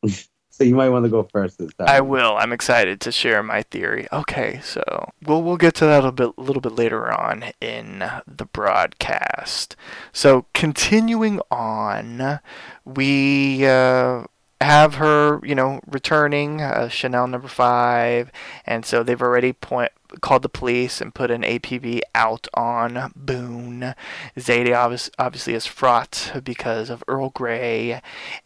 so 0.07 0.63
you 0.63 0.75
might 0.75 0.89
want 0.89 1.05
to 1.05 1.09
go 1.09 1.23
first 1.23 1.57
this 1.57 1.73
time. 1.73 1.87
I 1.87 2.01
will. 2.01 2.35
I'm 2.37 2.51
excited 2.51 2.99
to 3.01 3.11
share 3.11 3.41
my 3.43 3.61
theory. 3.63 4.07
Okay, 4.11 4.59
so 4.61 5.09
we'll 5.25 5.41
we'll 5.41 5.57
get 5.57 5.73
to 5.75 5.85
that 5.85 6.03
a 6.03 6.09
little 6.09 6.11
bit, 6.11 6.37
little 6.37 6.61
bit 6.61 6.73
later 6.73 7.11
on 7.11 7.45
in 7.61 7.99
the 8.27 8.45
broadcast. 8.45 9.75
So 10.11 10.45
continuing 10.53 11.39
on, 11.49 12.39
we 12.85 13.65
uh, 13.65 14.23
have 14.61 14.95
her, 14.95 15.39
you 15.43 15.55
know, 15.55 15.79
returning 15.87 16.61
uh, 16.61 16.89
Chanel 16.89 17.27
number 17.27 17.47
five, 17.47 18.31
and 18.65 18.85
so 18.85 19.03
they've 19.03 19.21
already 19.21 19.53
point 19.53 19.91
called 20.21 20.41
the 20.41 20.49
police 20.49 21.01
and 21.01 21.13
put 21.13 21.31
an 21.31 21.43
APB 21.43 22.01
out 22.15 22.47
on 22.53 23.11
Boone. 23.15 23.93
Zayday 24.37 24.75
obvious, 24.75 25.09
obviously 25.19 25.53
is 25.53 25.65
fraught 25.65 26.31
because 26.43 26.89
of 26.89 27.03
Earl 27.07 27.29
Grey, 27.29 28.01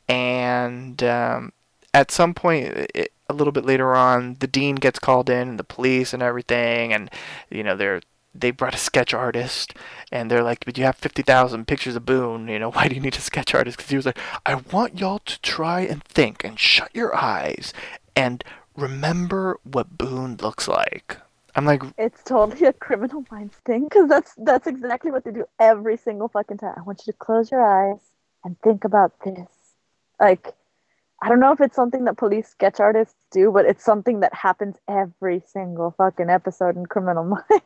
and 0.07 1.01
um, 1.03 1.53
at 1.93 2.11
some 2.11 2.34
point 2.34 2.68
it, 2.93 3.11
a 3.30 3.34
little 3.34 3.53
bit 3.53 3.66
later 3.66 3.95
on 3.95 4.36
the 4.39 4.47
dean 4.47 4.76
gets 4.76 4.99
called 4.99 5.30
in 5.30 5.49
and 5.49 5.59
the 5.59 5.64
police 5.64 6.14
and 6.14 6.22
everything 6.22 6.93
and 6.93 7.09
you 7.49 7.64
know 7.64 7.76
they're 7.76 8.01
they 8.36 8.51
brought 8.51 8.74
a 8.74 8.80
sketch 8.80 9.14
artist, 9.14 9.74
and 10.11 10.30
they're 10.30 10.43
like, 10.43 10.66
"But 10.66 10.78
you 10.78 10.84
have 10.86 10.95
fifty 10.95 11.22
thousand 11.22 11.68
pictures 11.68 11.95
of 11.95 12.05
Boone. 12.05 12.47
You 12.47 12.59
know, 12.59 12.72
why 12.74 12.88
do 12.88 12.95
you 12.95 13.01
need 13.01 13.16
a 13.16 13.22
sketch 13.22 13.53
artist?" 13.53 13.78
Because 13.78 13.91
he 13.91 13.95
was 13.95 14.05
like, 14.05 14.18
"I 14.45 14.55
want 14.55 14.99
y'all 14.99 15.20
to 15.20 15.41
try 15.41 15.82
and 15.82 16.03
think 16.03 16.43
and 16.43 16.59
shut 16.59 16.89
your 16.93 17.16
eyes 17.16 17.74
and 18.16 18.43
remember 18.76 19.59
what 19.64 19.97
Boone 19.97 20.38
looks 20.38 20.68
like." 20.68 21.18
I'm 21.56 21.66
like, 21.66 21.84
It's 21.97 22.24
totally 22.24 22.66
a 22.66 22.74
criminal 22.74 23.26
minds 23.32 23.56
thing 23.66 23.84
because 23.86 24.10
that's 24.10 24.34
that's 24.38 24.68
exactly 24.68 25.12
what 25.12 25.24
they 25.24 25.32
do 25.32 25.45
every 25.60 25.97
single 25.97 26.28
fucking 26.28 26.58
time. 26.58 26.74
I 26.78 26.82
want 26.82 27.04
you 27.06 27.14
to 27.14 27.18
close 27.18 27.51
your 27.51 27.64
eyes 27.64 27.99
and 28.43 28.60
think 28.62 28.84
about 28.84 29.14
this. 29.24 29.47
Like, 30.20 30.54
I 31.22 31.30
don't 31.30 31.39
know 31.39 31.51
if 31.51 31.62
it's 31.62 31.76
something 31.76 32.06
that 32.06 32.18
police 32.18 32.49
sketch 32.49 32.80
artists 32.80 33.16
do, 33.32 33.51
but 33.51 33.66
it's 33.66 33.84
something 33.84 34.22
that 34.22 34.34
happens 34.34 34.78
every 34.88 35.41
single 35.45 35.91
fucking 35.97 36.30
episode 36.30 36.76
in 36.76 36.86
Criminal 36.86 37.24
Minds. 37.49 37.64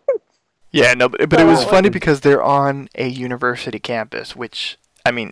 Yeah, 0.72 0.94
no, 0.94 1.08
but, 1.08 1.30
but 1.30 1.40
it 1.40 1.46
was 1.46 1.64
funny 1.64 1.90
because 1.90 2.22
they're 2.22 2.44
on 2.44 2.90
a 2.96 3.08
university 3.08 3.80
campus, 3.80 4.36
which 4.36 4.78
I 5.06 5.12
mean, 5.12 5.32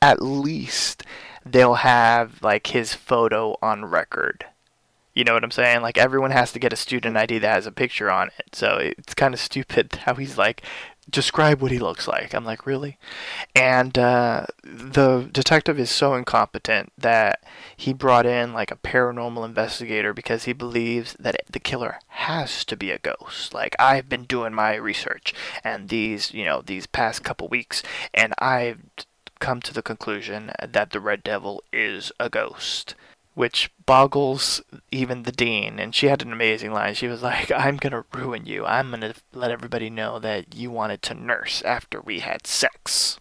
at 0.00 0.22
least 0.22 1.04
they'll 1.44 1.74
have 1.74 2.42
like 2.42 2.68
his 2.68 2.94
photo 2.94 3.56
on 3.60 3.84
record. 3.84 4.46
You 5.14 5.24
know 5.24 5.34
what 5.34 5.44
I'm 5.44 5.50
saying? 5.50 5.82
Like 5.82 5.98
everyone 5.98 6.30
has 6.30 6.52
to 6.52 6.58
get 6.58 6.72
a 6.72 6.76
student 6.76 7.16
ID 7.16 7.38
that 7.38 7.54
has 7.54 7.66
a 7.66 7.72
picture 7.72 8.10
on 8.10 8.28
it. 8.38 8.54
So 8.54 8.78
it's 8.80 9.14
kind 9.14 9.34
of 9.34 9.40
stupid 9.40 9.94
how 10.04 10.14
he's 10.14 10.38
like, 10.38 10.62
describe 11.10 11.60
what 11.60 11.72
he 11.72 11.78
looks 11.78 12.06
like. 12.06 12.34
I'm 12.34 12.44
like, 12.44 12.66
really? 12.66 12.98
And 13.54 13.98
uh, 13.98 14.46
the 14.62 15.28
detective 15.32 15.78
is 15.78 15.90
so 15.90 16.14
incompetent 16.14 16.92
that 16.96 17.44
he 17.76 17.92
brought 17.92 18.24
in 18.24 18.52
like 18.52 18.70
a 18.70 18.76
paranormal 18.76 19.44
investigator 19.44 20.14
because 20.14 20.44
he 20.44 20.52
believes 20.52 21.14
that 21.18 21.36
the 21.50 21.60
killer 21.60 21.98
has 22.08 22.64
to 22.66 22.76
be 22.76 22.90
a 22.90 22.98
ghost. 22.98 23.52
Like 23.52 23.76
I've 23.78 24.08
been 24.08 24.24
doing 24.24 24.54
my 24.54 24.76
research 24.76 25.34
and 25.64 25.88
these, 25.88 26.32
you 26.32 26.44
know, 26.44 26.62
these 26.62 26.86
past 26.86 27.24
couple 27.24 27.48
weeks 27.48 27.82
and 28.14 28.32
I've 28.38 28.78
come 29.40 29.60
to 29.60 29.74
the 29.74 29.82
conclusion 29.82 30.52
that 30.66 30.90
the 30.90 31.00
Red 31.00 31.24
Devil 31.24 31.62
is 31.72 32.12
a 32.20 32.30
ghost. 32.30 32.94
Which 33.34 33.70
boggles 33.86 34.60
even 34.90 35.22
the 35.22 35.32
dean, 35.32 35.78
and 35.78 35.94
she 35.94 36.06
had 36.06 36.22
an 36.22 36.32
amazing 36.32 36.72
line. 36.72 36.94
She 36.94 37.08
was 37.08 37.22
like, 37.22 37.50
"I'm 37.56 37.76
gonna 37.76 38.04
ruin 38.12 38.46
you. 38.46 38.66
I'm 38.66 38.90
gonna 38.90 39.14
let 39.32 39.50
everybody 39.50 39.88
know 39.88 40.18
that 40.18 40.54
you 40.54 40.70
wanted 40.70 41.02
to 41.02 41.14
nurse 41.14 41.62
after 41.62 42.00
we 42.00 42.20
had 42.20 42.46
sex." 42.46 43.18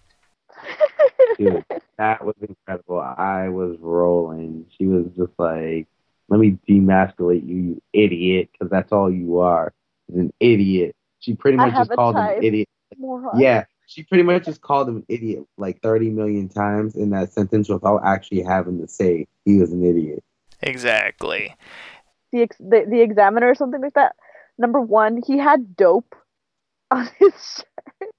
Dude, 1.37 1.65
that 1.97 2.23
was 2.23 2.35
incredible. 2.41 2.99
I 2.99 3.49
was 3.49 3.77
rolling. 3.79 4.65
She 4.77 4.85
was 4.85 5.05
just 5.17 5.31
like, 5.37 5.87
"Let 6.29 6.39
me 6.39 6.57
demasculate 6.67 7.47
you, 7.47 7.55
you 7.55 7.81
idiot," 7.93 8.49
because 8.51 8.69
that's 8.69 8.91
all 8.91 9.09
you 9.09 9.39
are, 9.39 9.73
is 10.09 10.19
an 10.19 10.33
idiot. 10.39 10.95
She 11.19 11.35
pretty 11.35 11.57
much 11.57 11.73
just 11.73 11.91
called 11.91 12.15
him 12.15 12.23
an 12.23 12.43
idiot. 12.43 12.69
Moron. 12.97 13.39
Yeah, 13.39 13.65
she 13.91 14.03
pretty 14.03 14.23
much 14.23 14.45
just 14.45 14.61
called 14.61 14.87
him 14.87 14.97
an 14.97 15.05
idiot 15.09 15.43
like 15.57 15.81
30 15.81 16.11
million 16.11 16.47
times 16.47 16.95
in 16.95 17.09
that 17.09 17.33
sentence 17.33 17.67
without 17.67 18.01
actually 18.05 18.41
having 18.41 18.79
to 18.79 18.87
say 18.87 19.27
he 19.43 19.57
was 19.57 19.71
an 19.73 19.83
idiot. 19.83 20.23
Exactly. 20.61 21.55
The, 22.31 22.43
ex- 22.43 22.57
the 22.57 22.85
the 22.89 23.01
examiner 23.01 23.49
or 23.49 23.55
something 23.55 23.81
like 23.81 23.95
that. 23.95 24.15
Number 24.57 24.79
one, 24.79 25.21
he 25.25 25.37
had 25.37 25.75
dope 25.75 26.15
on 26.89 27.09
his 27.19 27.33
shirt, 27.33 28.09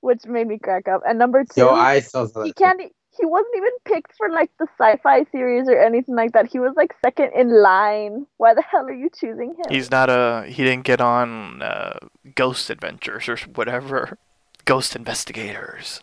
which 0.00 0.24
made 0.26 0.46
me 0.46 0.58
crack 0.58 0.86
up. 0.86 1.02
And 1.06 1.18
number 1.18 1.42
two, 1.44 1.62
Yo, 1.62 1.70
I 1.70 2.00
saw 2.00 2.26
that. 2.26 2.46
he 2.46 2.52
can't. 2.52 2.80
He 3.18 3.26
wasn't 3.26 3.54
even 3.56 3.72
picked 3.84 4.16
for 4.16 4.30
like 4.30 4.50
the 4.58 4.66
sci-fi 4.78 5.24
series 5.32 5.68
or 5.68 5.78
anything 5.78 6.14
like 6.14 6.32
that. 6.32 6.46
He 6.46 6.58
was 6.58 6.72
like 6.76 6.94
second 7.04 7.32
in 7.34 7.50
line. 7.62 8.26
Why 8.36 8.54
the 8.54 8.62
hell 8.62 8.84
are 8.84 8.92
you 8.92 9.10
choosing 9.14 9.50
him? 9.50 9.64
He's 9.68 9.90
not 9.90 10.08
a. 10.08 10.44
He 10.46 10.62
didn't 10.62 10.84
get 10.84 11.00
on 11.00 11.60
uh, 11.60 11.98
Ghost 12.36 12.70
Adventures 12.70 13.28
or 13.28 13.36
whatever. 13.54 14.18
Ghost 14.64 14.94
Investigators 14.96 16.02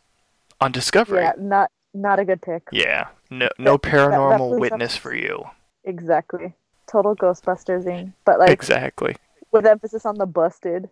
on 0.62 0.72
Discovery. 0.72 1.22
yeah, 1.24 1.34
not 1.38 1.72
not 1.94 2.20
a 2.20 2.26
good 2.26 2.42
pick. 2.42 2.64
Yeah. 2.72 3.08
No, 3.32 3.50
no 3.58 3.74
That- 3.74 3.82
that- 3.84 3.92
paranormal 3.92 4.30
definitely 4.32 4.60
witness 4.60 4.96
for 4.98 5.14
you. 5.14 5.50
Exactly. 5.84 6.54
Total 6.88 7.16
Ghostbustersing, 7.16 8.14
but 8.26 8.40
like 8.40 8.50
Exactly. 8.50 9.16
with 9.52 9.66
emphasis 9.66 10.06
on 10.06 10.16
the 10.16 10.26
busted. 10.26 10.90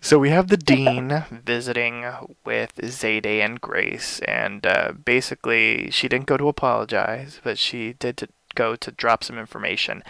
So 0.00 0.18
we 0.18 0.30
have 0.30 0.48
the 0.48 0.56
dean 0.72 1.24
visiting 1.30 2.04
with 2.44 2.74
Zayday 2.76 3.44
and 3.44 3.60
Grace, 3.60 4.20
and 4.20 4.64
uh, 4.66 4.92
basically 5.04 5.90
she 5.90 6.08
didn't 6.08 6.26
go 6.26 6.36
to 6.36 6.48
apologize, 6.48 7.40
but 7.44 7.58
she 7.58 7.92
did 7.94 8.16
to 8.18 8.28
go 8.54 8.74
to 8.76 8.90
drop 8.90 9.22
some 9.22 9.38
information. 9.38 10.02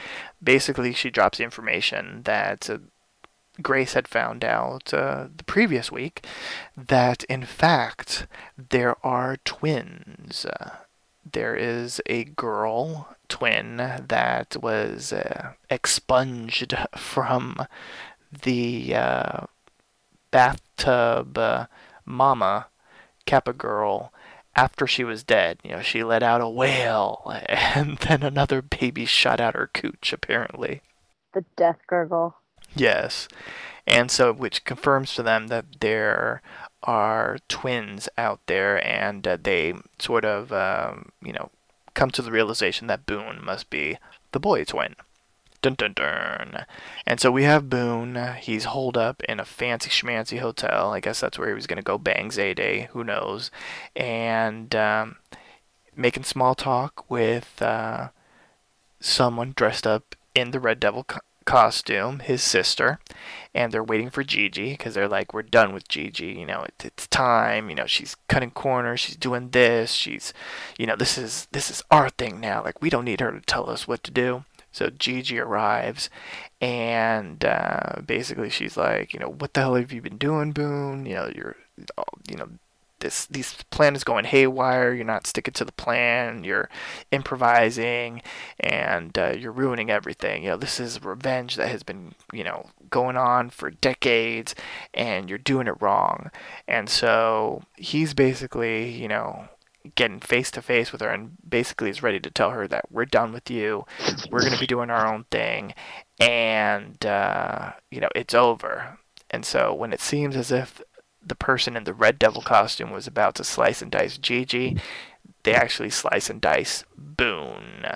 Basically, 0.43 0.93
she 0.93 1.11
drops 1.11 1.39
the 1.39 1.45
information 1.45 2.23
that 2.25 2.71
uh, 2.71 2.79
Grace 3.63 3.95
had 3.95 4.09
found 4.09 4.45
out 4.45 4.93
uh, 4.93 5.29
the 5.35 5.45
previous 5.45 5.91
week 5.93 6.25
that 6.77 7.25
in 7.25 7.45
fact 7.45 8.27
there 8.57 8.97
are 9.05 9.37
twins. 9.45 10.47
There 11.31 11.55
is 11.55 12.01
a 12.07 12.25
girl 12.25 13.17
twin 13.29 13.77
that 13.77 14.57
was 14.61 15.13
uh, 15.13 15.53
expunged 15.69 16.75
from 16.97 17.67
the 18.43 18.95
uh, 18.95 19.47
bathtub 20.31 21.39
uh, 21.39 21.67
mama 22.05 22.67
Kappa 23.27 23.53
girl 23.53 24.13
after 24.57 24.87
she 24.87 25.05
was 25.05 25.23
dead. 25.23 25.59
You 25.63 25.73
know, 25.73 25.83
she 25.83 26.03
let 26.03 26.23
out 26.23 26.41
a 26.41 26.49
wail, 26.49 27.23
and 27.49 27.99
then 27.99 28.23
another 28.23 28.63
baby 28.63 29.05
shot 29.05 29.41
out 29.41 29.55
her 29.55 29.71
cooch, 29.73 30.13
apparently. 30.13 30.83
The 31.33 31.45
death 31.57 31.79
gurgle. 31.87 32.37
Yes. 32.75 33.29
And 33.87 34.11
so, 34.11 34.33
which 34.33 34.65
confirms 34.65 35.15
to 35.15 35.23
them 35.23 35.49
that 35.49 35.81
there 35.81 36.43
are 36.83 37.39
twins 37.49 38.09
out 38.17 38.41
there, 38.47 38.85
and 38.87 39.27
uh, 39.27 39.37
they 39.43 39.75
sort 39.99 40.25
of, 40.25 40.53
um, 40.53 41.13
you 41.23 41.33
know, 41.33 41.51
come 41.95 42.11
to 42.13 42.23
the 42.23 42.31
realization 42.31 42.87
that 42.87 43.07
Boone 43.07 43.41
must 43.45 43.69
be 43.71 43.99
the 44.33 44.41
boy 44.41 44.65
twin. 44.65 44.95
Dun 45.63 45.75
dun 45.75 45.93
dun. 45.93 46.65
And 47.07 47.21
so 47.21 47.31
we 47.31 47.43
have 47.43 47.69
Boone. 47.69 48.17
He's 48.41 48.65
holed 48.65 48.97
up 48.97 49.23
in 49.25 49.39
a 49.39 49.45
fancy 49.45 49.91
schmancy 49.91 50.39
hotel. 50.39 50.93
I 50.93 51.01
guess 51.01 51.21
that's 51.21 51.39
where 51.39 51.49
he 51.49 51.55
was 51.55 51.67
going 51.67 51.77
to 51.77 51.83
go 51.83 51.99
bang 51.99 52.31
Zayday. 52.31 52.87
Who 52.89 53.05
knows? 53.05 53.51
And 53.95 54.75
um, 54.75 55.17
making 55.95 56.25
small 56.25 56.55
talk 56.55 57.11
with 57.11 57.61
uh, 57.61 58.09
someone 59.01 59.53
dressed 59.55 59.87
up 59.87 60.15
in 60.35 60.53
the 60.53 60.61
Red 60.61 60.81
Devil 60.81 61.05
co- 61.05 61.21
costume, 61.51 62.21
his 62.21 62.45
sister, 62.45 63.01
and 63.53 63.73
they're 63.73 63.83
waiting 63.83 64.09
for 64.09 64.23
Gigi 64.23 64.71
because 64.71 64.95
they're 64.95 65.09
like, 65.09 65.35
we're 65.35 65.43
done 65.43 65.75
with 65.75 65.89
Gigi. 65.89 66.27
You 66.27 66.47
know, 66.47 66.63
it, 66.63 66.75
it's 66.85 67.09
time. 67.09 67.69
You 67.69 67.75
know, 67.75 67.87
she's 67.87 68.15
cutting 68.29 68.53
corners. 68.53 69.01
She's 69.01 69.17
doing 69.17 69.51
this. 69.51 69.91
She's, 69.91 70.33
you 70.79 70.87
know, 70.87 70.95
this 70.95 71.19
is 71.19 71.49
this 71.51 71.69
is 71.69 71.83
our 71.91 72.09
thing 72.09 72.39
now. 72.39 72.63
Like 72.63 72.81
we 72.81 72.89
don't 72.89 73.05
need 73.05 73.21
her 73.21 73.33
to 73.33 73.41
tell 73.41 73.69
us 73.69 73.89
what 73.89 74.05
to 74.05 74.13
do. 74.13 74.45
So 74.71 74.91
Gigi 74.91 75.41
arrives, 75.41 76.09
and 76.61 77.45
uh, 77.45 78.03
basically 78.07 78.51
she's 78.51 78.77
like, 78.77 79.13
you 79.13 79.19
know, 79.19 79.29
what 79.29 79.53
the 79.53 79.63
hell 79.63 79.75
have 79.75 79.91
you 79.91 80.01
been 80.01 80.19
doing, 80.19 80.53
Boone? 80.53 81.05
You 81.05 81.15
know, 81.17 81.33
you're, 81.35 81.57
you 82.29 82.37
know, 82.37 82.49
this 83.01 83.27
this 83.27 83.55
plan 83.71 83.97
is 83.97 84.05
going 84.05 84.25
haywire. 84.25 84.95
You're 84.95 85.05
not 85.05 85.27
sticking 85.27 85.55
to 85.55 85.65
the 85.65 85.73
plan. 85.73 86.45
You're 86.45 86.69
improvising, 87.11 88.23
and 88.59 89.17
uh, 89.19 89.35
you're 89.37 89.53
ruining 89.53 89.91
everything. 89.91 90.45
You 90.45 90.51
know, 90.51 90.57
this 90.57 90.79
is 90.79 91.03
revenge 91.03 91.57
that 91.57 91.69
has 91.69 91.83
been, 91.83 92.15
you 92.33 92.45
know, 92.45 92.67
going 92.91 93.17
on 93.17 93.51
for 93.51 93.71
decades, 93.71 94.55
and 94.95 95.29
you're 95.29 95.39
doing 95.39 95.67
it 95.67 95.81
wrong. 95.81 96.31
And 96.69 96.89
so 96.89 97.63
he's 97.77 98.15
basically, 98.15 98.91
you 98.91 99.09
know, 99.09 99.49
getting 99.95 100.21
face 100.21 100.51
to 100.53 100.63
face 100.63 100.93
with 100.93 101.01
her, 101.01 101.09
and 101.11 101.37
basically 101.49 101.91
is 101.91 102.03
ready 102.03 102.21
to 102.21 102.31
tell 102.31 102.51
her 102.51 102.69
that 102.69 102.91
we're 102.91 103.07
done 103.07 103.33
with 103.33 103.51
you. 103.51 103.85
We're 104.31 104.43
gonna 104.43 104.59
be 104.59 104.67
doing 104.67 104.91
our 104.91 105.13
own 105.13 105.25
thing, 105.31 105.75
and 106.19 107.05
uh, 107.05 107.73
you 107.91 108.01
know, 108.01 108.11
it's 108.15 108.35
over. 108.35 108.99
And 109.31 109.45
so 109.45 109.73
when 109.73 109.93
it 109.93 110.01
seems 110.01 110.35
as 110.37 110.51
if 110.51 110.83
the 111.25 111.35
person 111.35 111.77
in 111.77 111.85
the 111.85 111.95
Red 111.95 112.19
Devil 112.19 112.43
costume 112.43 112.91
was 112.91 113.07
about 113.07 113.35
to 113.37 113.45
slice 113.45 113.83
and 113.83 113.91
dice 113.91 114.19
Gigi, 114.19 114.77
they 115.43 115.55
actually 115.55 115.91
slice 115.91 116.31
and 116.31 116.41
dice 116.41 116.85
Boone. 116.97 117.87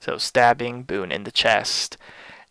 So 0.00 0.18
stabbing 0.18 0.84
Boone 0.84 1.10
in 1.10 1.24
the 1.24 1.32
chest, 1.32 1.96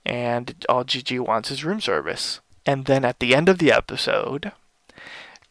and 0.06 0.66
all 0.68 0.84
Gigi 0.84 1.20
wants 1.20 1.52
is 1.52 1.64
room 1.64 1.82
service. 1.82 2.42
And 2.66 2.86
then 2.86 3.06
at 3.06 3.20
the 3.20 3.36
end 3.36 3.48
of 3.48 3.60
the 3.60 3.72
episode, 3.72 4.52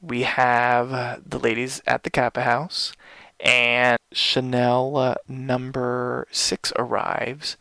we 0.01 0.23
have 0.23 1.23
the 1.29 1.39
ladies 1.39 1.81
at 1.87 2.03
the 2.03 2.11
Kappa 2.11 2.43
House, 2.43 2.93
and 3.41 3.99
Chanel 4.13 4.97
uh, 4.97 5.15
number 5.29 6.27
six 6.31 6.73
arrives. 6.77 7.57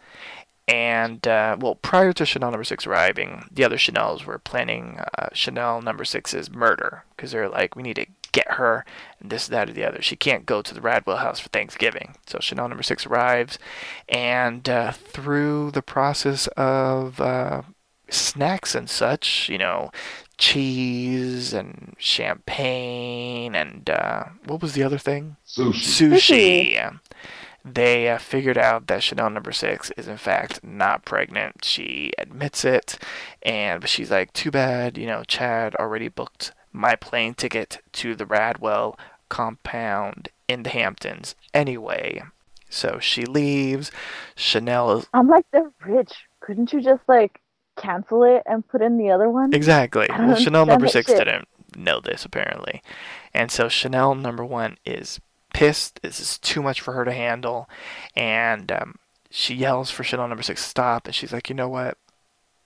And 0.67 1.27
uh, 1.27 1.57
well, 1.59 1.75
prior 1.75 2.13
to 2.13 2.25
Chanel 2.25 2.51
number 2.51 2.63
six 2.63 2.87
arriving, 2.87 3.45
the 3.51 3.65
other 3.65 3.77
Chanels 3.77 4.25
were 4.25 4.39
planning 4.39 4.99
uh, 5.17 5.27
Chanel 5.33 5.81
number 5.81 6.05
six's 6.05 6.49
murder 6.49 7.03
because 7.15 7.31
they're 7.31 7.49
like, 7.49 7.75
we 7.75 7.83
need 7.83 7.97
to 7.97 8.05
get 8.31 8.53
her, 8.53 8.85
and 9.19 9.29
this, 9.29 9.47
that, 9.47 9.69
or 9.69 9.73
the 9.73 9.85
other. 9.85 10.01
She 10.01 10.15
can't 10.15 10.45
go 10.45 10.61
to 10.61 10.73
the 10.73 10.81
Radwell 10.81 11.19
house 11.19 11.39
for 11.39 11.49
Thanksgiving. 11.49 12.15
So 12.25 12.39
Chanel 12.39 12.69
number 12.69 12.83
six 12.83 13.05
arrives, 13.05 13.59
and 14.07 14.67
uh, 14.69 14.93
through 14.93 15.71
the 15.71 15.81
process 15.81 16.47
of 16.55 17.19
uh, 17.19 17.63
snacks 18.09 18.73
and 18.73 18.89
such, 18.89 19.49
you 19.49 19.57
know, 19.57 19.91
cheese 20.37 21.53
and 21.53 21.95
champagne 21.99 23.55
and 23.55 23.89
uh, 23.89 24.25
what 24.45 24.61
was 24.61 24.73
the 24.73 24.83
other 24.83 24.97
thing? 24.97 25.35
Sushi. 25.47 26.11
Sushi. 26.13 26.99
They 27.65 28.09
uh, 28.09 28.17
figured 28.17 28.57
out 28.57 28.87
that 28.87 29.03
Chanel 29.03 29.29
number 29.29 29.53
six 29.53 29.89
is 29.91 30.07
in 30.07 30.17
fact 30.17 30.63
not 30.63 31.05
pregnant. 31.05 31.63
She 31.63 32.11
admits 32.17 32.65
it, 32.65 32.97
and 33.41 33.79
but 33.79 33.89
she's 33.89 34.11
like, 34.11 34.33
"Too 34.33 34.51
bad, 34.51 34.97
you 34.97 35.07
know, 35.07 35.23
Chad 35.23 35.73
already 35.75 36.09
booked 36.09 36.51
my 36.73 36.95
plane 36.95 37.33
ticket 37.33 37.81
to 37.93 38.15
the 38.15 38.25
Radwell 38.25 38.97
compound 39.29 40.29
in 40.47 40.63
the 40.63 40.69
Hamptons 40.71 41.35
anyway." 41.53 42.21
So 42.69 42.97
she 42.99 43.25
leaves. 43.25 43.91
Chanel 44.35 44.97
is 44.97 45.07
I'm 45.13 45.27
like, 45.29 45.45
they're 45.51 45.71
rich. 45.85 46.11
Couldn't 46.41 46.73
you 46.73 46.81
just 46.81 47.03
like 47.07 47.39
cancel 47.77 48.23
it 48.23 48.43
and 48.45 48.67
put 48.67 48.81
in 48.81 48.97
the 48.97 49.11
other 49.11 49.29
one? 49.29 49.53
Exactly. 49.53 50.07
Well, 50.17 50.35
Chanel 50.35 50.65
number 50.65 50.87
six 50.87 51.07
shit. 51.07 51.19
didn't 51.19 51.47
know 51.77 52.01
this 52.01 52.25
apparently, 52.25 52.81
and 53.33 53.51
so 53.51 53.69
Chanel 53.69 54.15
number 54.15 54.43
one 54.43 54.77
is 54.85 55.21
pissed. 55.53 56.01
This 56.01 56.19
is 56.19 56.37
too 56.37 56.61
much 56.61 56.81
for 56.81 56.93
her 56.93 57.05
to 57.05 57.11
handle, 57.13 57.69
and 58.15 58.71
um, 58.71 58.95
she 59.29 59.55
yells 59.55 59.89
for 59.89 60.03
Chanel 60.03 60.27
number 60.27 60.43
six 60.43 60.63
to 60.63 60.69
stop, 60.69 61.05
and 61.05 61.15
she's 61.15 61.33
like, 61.33 61.49
you 61.49 61.55
know 61.55 61.69
what? 61.69 61.97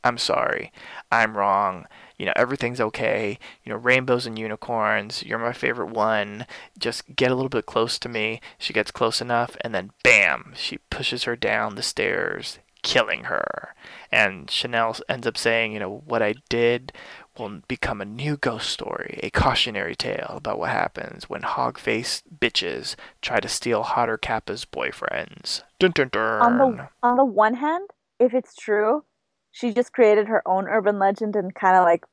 I'm 0.04 0.18
sorry. 0.18 0.72
I'm 1.12 1.36
wrong. 1.36 1.86
You 2.18 2.26
know, 2.26 2.34
everything's 2.36 2.82
okay. 2.82 3.38
You 3.64 3.72
know, 3.72 3.78
rainbows 3.78 4.26
and 4.26 4.40
unicorns. 4.40 5.24
You're 5.24 5.38
my 5.38 5.54
favorite 5.54 5.90
one. 5.90 6.46
Just 6.80 7.16
get 7.16 7.32
a 7.32 7.36
little 7.36 7.50
bit 7.50 7.66
close 7.66 8.00
to 8.00 8.10
me. 8.10 8.42
She 8.58 8.74
gets 8.74 8.92
close 8.92 9.22
enough, 9.22 9.58
and 9.62 9.76
then 9.76 9.92
bam, 10.04 10.54
she 10.56 10.80
pushes 10.90 11.24
her 11.24 11.36
down 11.36 11.76
the 11.76 11.84
stairs, 11.84 12.60
killing 12.84 13.26
her. 13.26 13.76
And 14.12 14.50
Chanel 14.50 14.96
ends 15.10 15.28
up 15.28 15.38
saying, 15.38 15.74
you 15.74 15.80
know, 15.80 16.04
what 16.06 16.24
I 16.24 16.36
did 16.50 16.94
will 17.40 17.62
become 17.68 18.02
a 18.02 18.06
new 18.06 18.38
ghost 18.38 18.70
story, 18.70 19.20
a 19.24 19.30
cautionary 19.30 19.96
tale 19.96 20.34
about 20.36 20.60
what 20.60 20.70
happens 20.70 21.30
when 21.30 21.42
hog-faced 21.44 22.40
bitches 22.40 22.96
try 23.22 23.40
to 23.40 23.48
steal 23.48 23.84
Hotter 23.84 24.18
Kappa's 24.18 24.66
boyfriends. 24.66 25.64
Dun 25.80 25.92
dun 25.92 26.10
dun. 26.10 26.42
On 26.42 26.58
the 26.58 26.90
on 27.04 27.18
the 27.18 27.26
one 27.26 27.56
hand, 27.56 27.90
if 28.20 28.34
it's 28.34 28.56
true, 28.56 29.04
she 29.52 29.74
just 29.74 29.94
created 29.94 30.28
her 30.28 30.48
own 30.48 30.68
urban 30.68 31.00
legend 31.00 31.36
and 31.36 31.54
kind 31.54 31.76
of 31.76 31.84
like 31.84 32.04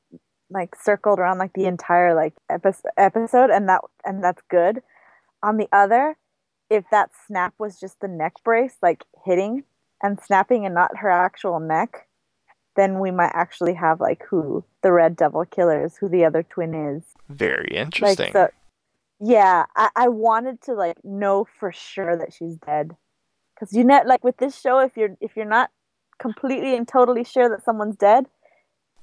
like 0.49 0.75
circled 0.75 1.19
around 1.19 1.37
like 1.37 1.53
the 1.53 1.65
entire 1.65 2.13
like 2.15 2.33
epi- 2.49 2.89
episode, 2.97 3.49
and 3.49 3.67
that 3.69 3.81
and 4.03 4.23
that's 4.23 4.41
good. 4.49 4.81
On 5.43 5.57
the 5.57 5.67
other, 5.71 6.17
if 6.69 6.85
that 6.91 7.11
snap 7.27 7.53
was 7.59 7.79
just 7.79 7.99
the 7.99 8.07
neck 8.07 8.33
brace, 8.43 8.77
like 8.81 9.03
hitting 9.25 9.63
and 10.01 10.19
snapping, 10.19 10.65
and 10.65 10.75
not 10.75 10.97
her 10.97 11.09
actual 11.09 11.59
neck, 11.59 12.07
then 12.75 12.99
we 12.99 13.11
might 13.11 13.31
actually 13.33 13.73
have 13.73 13.99
like 14.01 14.23
who 14.29 14.63
the 14.81 14.91
Red 14.91 15.15
Devil 15.15 15.45
killers, 15.45 15.95
who 15.97 16.09
the 16.09 16.25
other 16.25 16.43
twin 16.43 16.73
is. 16.73 17.03
Very 17.29 17.69
Like 17.71 17.85
interesting. 17.85 18.31
so, 18.33 18.49
yeah. 19.19 19.65
I, 19.75 19.89
I 19.95 20.07
wanted 20.09 20.61
to 20.63 20.73
like 20.73 20.97
know 21.03 21.47
for 21.59 21.71
sure 21.71 22.17
that 22.17 22.33
she's 22.33 22.57
dead, 22.57 22.95
because 23.53 23.73
you 23.73 23.83
know, 23.83 24.01
like 24.05 24.23
with 24.23 24.37
this 24.37 24.59
show, 24.59 24.79
if 24.79 24.97
you're 24.97 25.15
if 25.21 25.35
you're 25.35 25.45
not 25.45 25.71
completely 26.19 26.75
and 26.75 26.87
totally 26.87 27.23
sure 27.23 27.49
that 27.49 27.63
someone's 27.63 27.95
dead, 27.95 28.25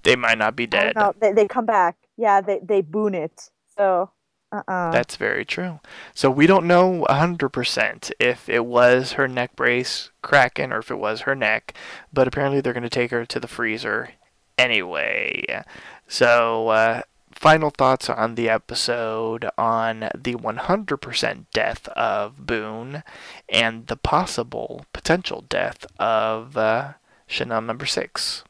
they 0.03 0.17
might 0.17 0.39
not 0.39 0.55
be 0.57 0.67
dead. 0.67 0.95
know, 0.97 1.15
they 1.21 1.33
they 1.33 1.49
come 1.49 1.67
back. 1.67 1.97
Yeah, 2.17 2.41
they 2.41 2.61
they 2.63 2.83
boon 2.83 3.15
it. 3.15 3.51
So, 3.77 4.11
uh, 4.53 4.63
uh 4.69 4.91
That's 4.91 5.17
very 5.17 5.45
true. 5.45 5.81
So 6.15 6.31
we 6.31 6.47
don't 6.47 6.67
know 6.67 7.07
100% 7.09 8.13
if 8.21 8.49
it 8.49 8.67
was 8.67 9.13
her 9.13 9.27
neck 9.27 9.57
brace 9.57 10.11
cracking 10.21 10.73
or 10.73 10.79
if 10.79 10.91
it 10.91 10.99
was 10.99 11.23
her 11.23 11.35
neck, 11.35 11.75
but 12.13 12.29
apparently 12.29 12.61
they're 12.61 12.73
going 12.73 12.83
to 12.83 12.91
take 12.91 13.11
her 13.11 13.25
to 13.25 13.41
the 13.41 13.49
freezer 13.49 14.11
anyway. 14.59 15.65
So, 16.07 16.69
uh, 16.69 17.03
final 17.35 17.71
thoughts 17.71 18.09
on 18.09 18.35
the 18.35 18.49
episode 18.49 19.49
on 19.59 20.11
the 20.15 20.35
100% 20.35 21.47
death 21.53 21.89
of 21.89 22.47
Boone 22.47 23.03
and 23.49 23.87
the 23.89 23.97
possible 23.97 24.87
potential 24.93 25.45
death 25.49 25.85
of 25.99 26.57
uh, 26.57 26.93
Chanel 27.27 27.63
number 27.63 27.87
six. 27.87 28.45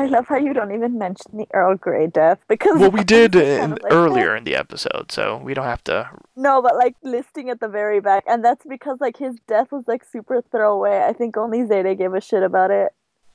I 0.00 0.06
love 0.06 0.28
how 0.28 0.38
you 0.38 0.54
don't 0.54 0.72
even 0.72 0.96
mention 0.96 1.36
the 1.36 1.46
Earl 1.52 1.76
Grey 1.76 2.06
death 2.06 2.38
because 2.48 2.80
Well, 2.80 2.90
we 2.90 3.04
did 3.18 3.36
in, 3.36 3.72
like, 3.72 3.80
earlier 3.90 4.34
in 4.34 4.44
the 4.44 4.56
episode, 4.56 5.12
so 5.12 5.36
we 5.36 5.52
don't 5.52 5.66
have 5.66 5.84
to 5.84 6.08
No, 6.36 6.62
but 6.62 6.74
like 6.74 6.96
listing 7.02 7.50
at 7.50 7.60
the 7.60 7.68
very 7.68 8.00
back, 8.00 8.24
and 8.26 8.42
that's 8.42 8.64
because 8.66 8.98
like 8.98 9.18
his 9.18 9.36
death 9.46 9.70
was 9.70 9.84
like 9.86 10.02
super 10.02 10.40
throwaway. 10.50 11.04
I 11.06 11.12
think 11.12 11.36
only 11.36 11.58
Zayday 11.64 11.98
gave 11.98 12.14
a 12.14 12.20
shit 12.22 12.42
about 12.42 12.70
it. 12.70 12.92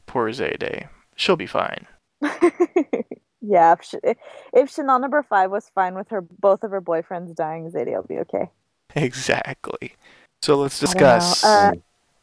poor 0.07 0.32
Zayday, 0.32 0.88
She'll 1.16 1.36
be 1.36 1.45
fine. 1.45 1.86
yeah, 3.41 3.74
if, 3.74 3.82
Ch- 3.82 4.18
if 4.51 4.74
Chanel 4.74 4.99
number 4.99 5.22
five 5.22 5.51
was 5.51 5.70
fine 5.76 5.93
with 5.93 6.09
her 6.09 6.22
both 6.22 6.63
of 6.63 6.72
her 6.72 6.82
boyfriends 6.82 7.36
dying, 7.36 7.70
Zayday 7.70 7.95
will 7.95 8.03
be 8.03 8.18
okay. 8.20 8.49
Exactly. 8.95 9.93
So 10.41 10.55
let's 10.55 10.82
know, 10.82 10.86
discuss 10.88 11.43
uh, 11.43 11.74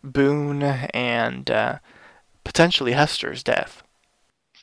Boone 0.03 0.62
and 0.62 1.51
uh, 1.51 1.78
potentially 2.45 2.93
Hester's 2.93 3.43
death. 3.43 3.82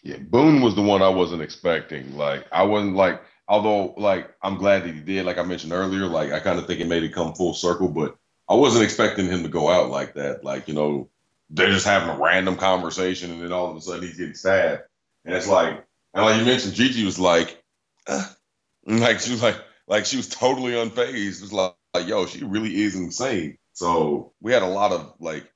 Yeah, 0.04 0.18
Boone 0.18 0.62
was 0.62 0.76
the 0.76 0.82
one 0.82 1.02
I 1.02 1.10
wasn't 1.10 1.42
expecting. 1.42 2.16
Like 2.16 2.46
I 2.52 2.64
wasn't 2.64 2.96
like, 2.96 3.22
although 3.48 3.94
like 3.98 4.34
I'm 4.42 4.58
glad 4.58 4.84
that 4.84 4.94
he 4.94 5.02
did. 5.02 5.26
Like 5.26 5.38
I 5.38 5.44
mentioned 5.44 5.74
earlier, 5.74 6.06
like 6.06 6.32
I 6.32 6.40
kind 6.40 6.60
of 6.60 6.68
think 6.68 6.80
it 6.80 6.88
made 6.88 7.04
it 7.04 7.14
come 7.14 7.34
full 7.34 7.54
circle, 7.54 7.90
but 7.90 8.16
I 8.48 8.56
wasn't 8.56 8.84
expecting 8.84 9.28
him 9.28 9.44
to 9.44 9.50
go 9.50 9.70
out 9.70 9.90
like 9.90 10.14
that. 10.16 10.44
Like 10.44 10.68
you 10.68 10.74
know, 10.74 11.10
they're 11.50 11.72
just 11.72 11.86
having 11.86 12.10
a 12.10 12.18
random 12.18 12.56
conversation, 12.56 13.32
and 13.32 13.42
then 13.42 13.52
all 13.52 13.70
of 13.70 13.78
a 13.78 13.82
sudden 13.82 14.04
he's 14.04 14.18
getting 14.18 14.36
stabbed, 14.36 14.84
and 15.26 15.36
it's 15.36 15.48
like, 15.48 15.86
and 16.14 16.26
like 16.26 16.40
you 16.40 16.46
mentioned, 16.46 16.74
Gigi 16.74 17.04
was 17.04 17.20
like, 17.20 17.62
uh, 18.08 18.26
like 18.86 19.20
she 19.20 19.32
was 19.32 19.44
like, 19.44 19.58
like 19.88 20.06
she 20.06 20.18
was 20.18 20.30
totally 20.30 20.74
unfazed. 20.74 21.44
It's 21.44 21.52
like, 21.52 21.76
like, 21.94 22.08
yo, 22.08 22.26
she 22.26 22.44
really 22.44 22.84
is 22.84 22.96
insane. 22.96 23.58
So 23.74 24.34
we 24.42 24.54
had 24.54 24.64
a 24.64 24.68
lot 24.68 24.92
of 24.92 25.14
like 25.20 25.52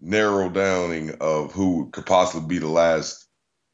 narrow 0.00 0.48
downing 0.48 1.14
of 1.20 1.52
who 1.52 1.90
could 1.90 2.06
possibly 2.06 2.46
be 2.46 2.58
the 2.58 2.68
last 2.68 3.21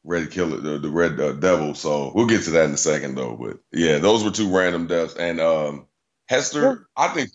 red 0.09 0.31
killer, 0.31 0.57
the, 0.57 0.79
the 0.79 0.89
red 0.89 1.19
uh, 1.19 1.33
devil. 1.33 1.75
So 1.75 2.11
we'll 2.13 2.25
get 2.27 2.43
to 2.45 2.51
that 2.51 2.65
in 2.65 2.71
a 2.71 2.77
second, 2.77 3.15
though. 3.15 3.37
But 3.37 3.59
yeah, 3.71 3.99
those 3.99 4.23
were 4.23 4.31
two 4.31 4.53
random 4.55 4.87
deaths. 4.87 5.15
And 5.15 5.39
um, 5.39 5.85
Hester, 6.27 6.87
I 6.97 7.07
think 7.09 7.29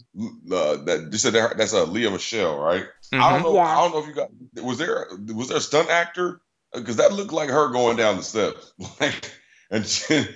uh, 0.53 0.77
that 0.85 1.09
you 1.13 1.19
said 1.19 1.35
that, 1.35 1.57
that's 1.57 1.73
uh, 1.73 1.85
Lea 1.85 2.11
Michele, 2.11 2.59
right? 2.59 2.85
I 3.13 3.17
Mhm. 3.17 3.31
don't 3.31 3.43
know. 3.43 3.55
Yeah. 3.55 3.67
I 3.67 3.75
don't 3.83 3.93
know 3.93 3.99
if 4.01 4.07
you 4.09 4.15
got. 4.15 4.31
Was 4.63 4.79
there 4.79 5.07
was 5.33 5.49
there 5.49 5.59
a 5.59 5.61
stunt 5.61 5.89
actor? 5.91 6.41
Because 6.75 6.97
that 6.97 7.13
looked 7.13 7.33
like 7.33 7.51
her 7.51 7.71
going 7.71 7.97
down 7.97 8.17
the 8.17 8.23
steps. 8.23 8.73
Like, 9.01 9.31
and 9.71 9.87
she, 9.87 10.15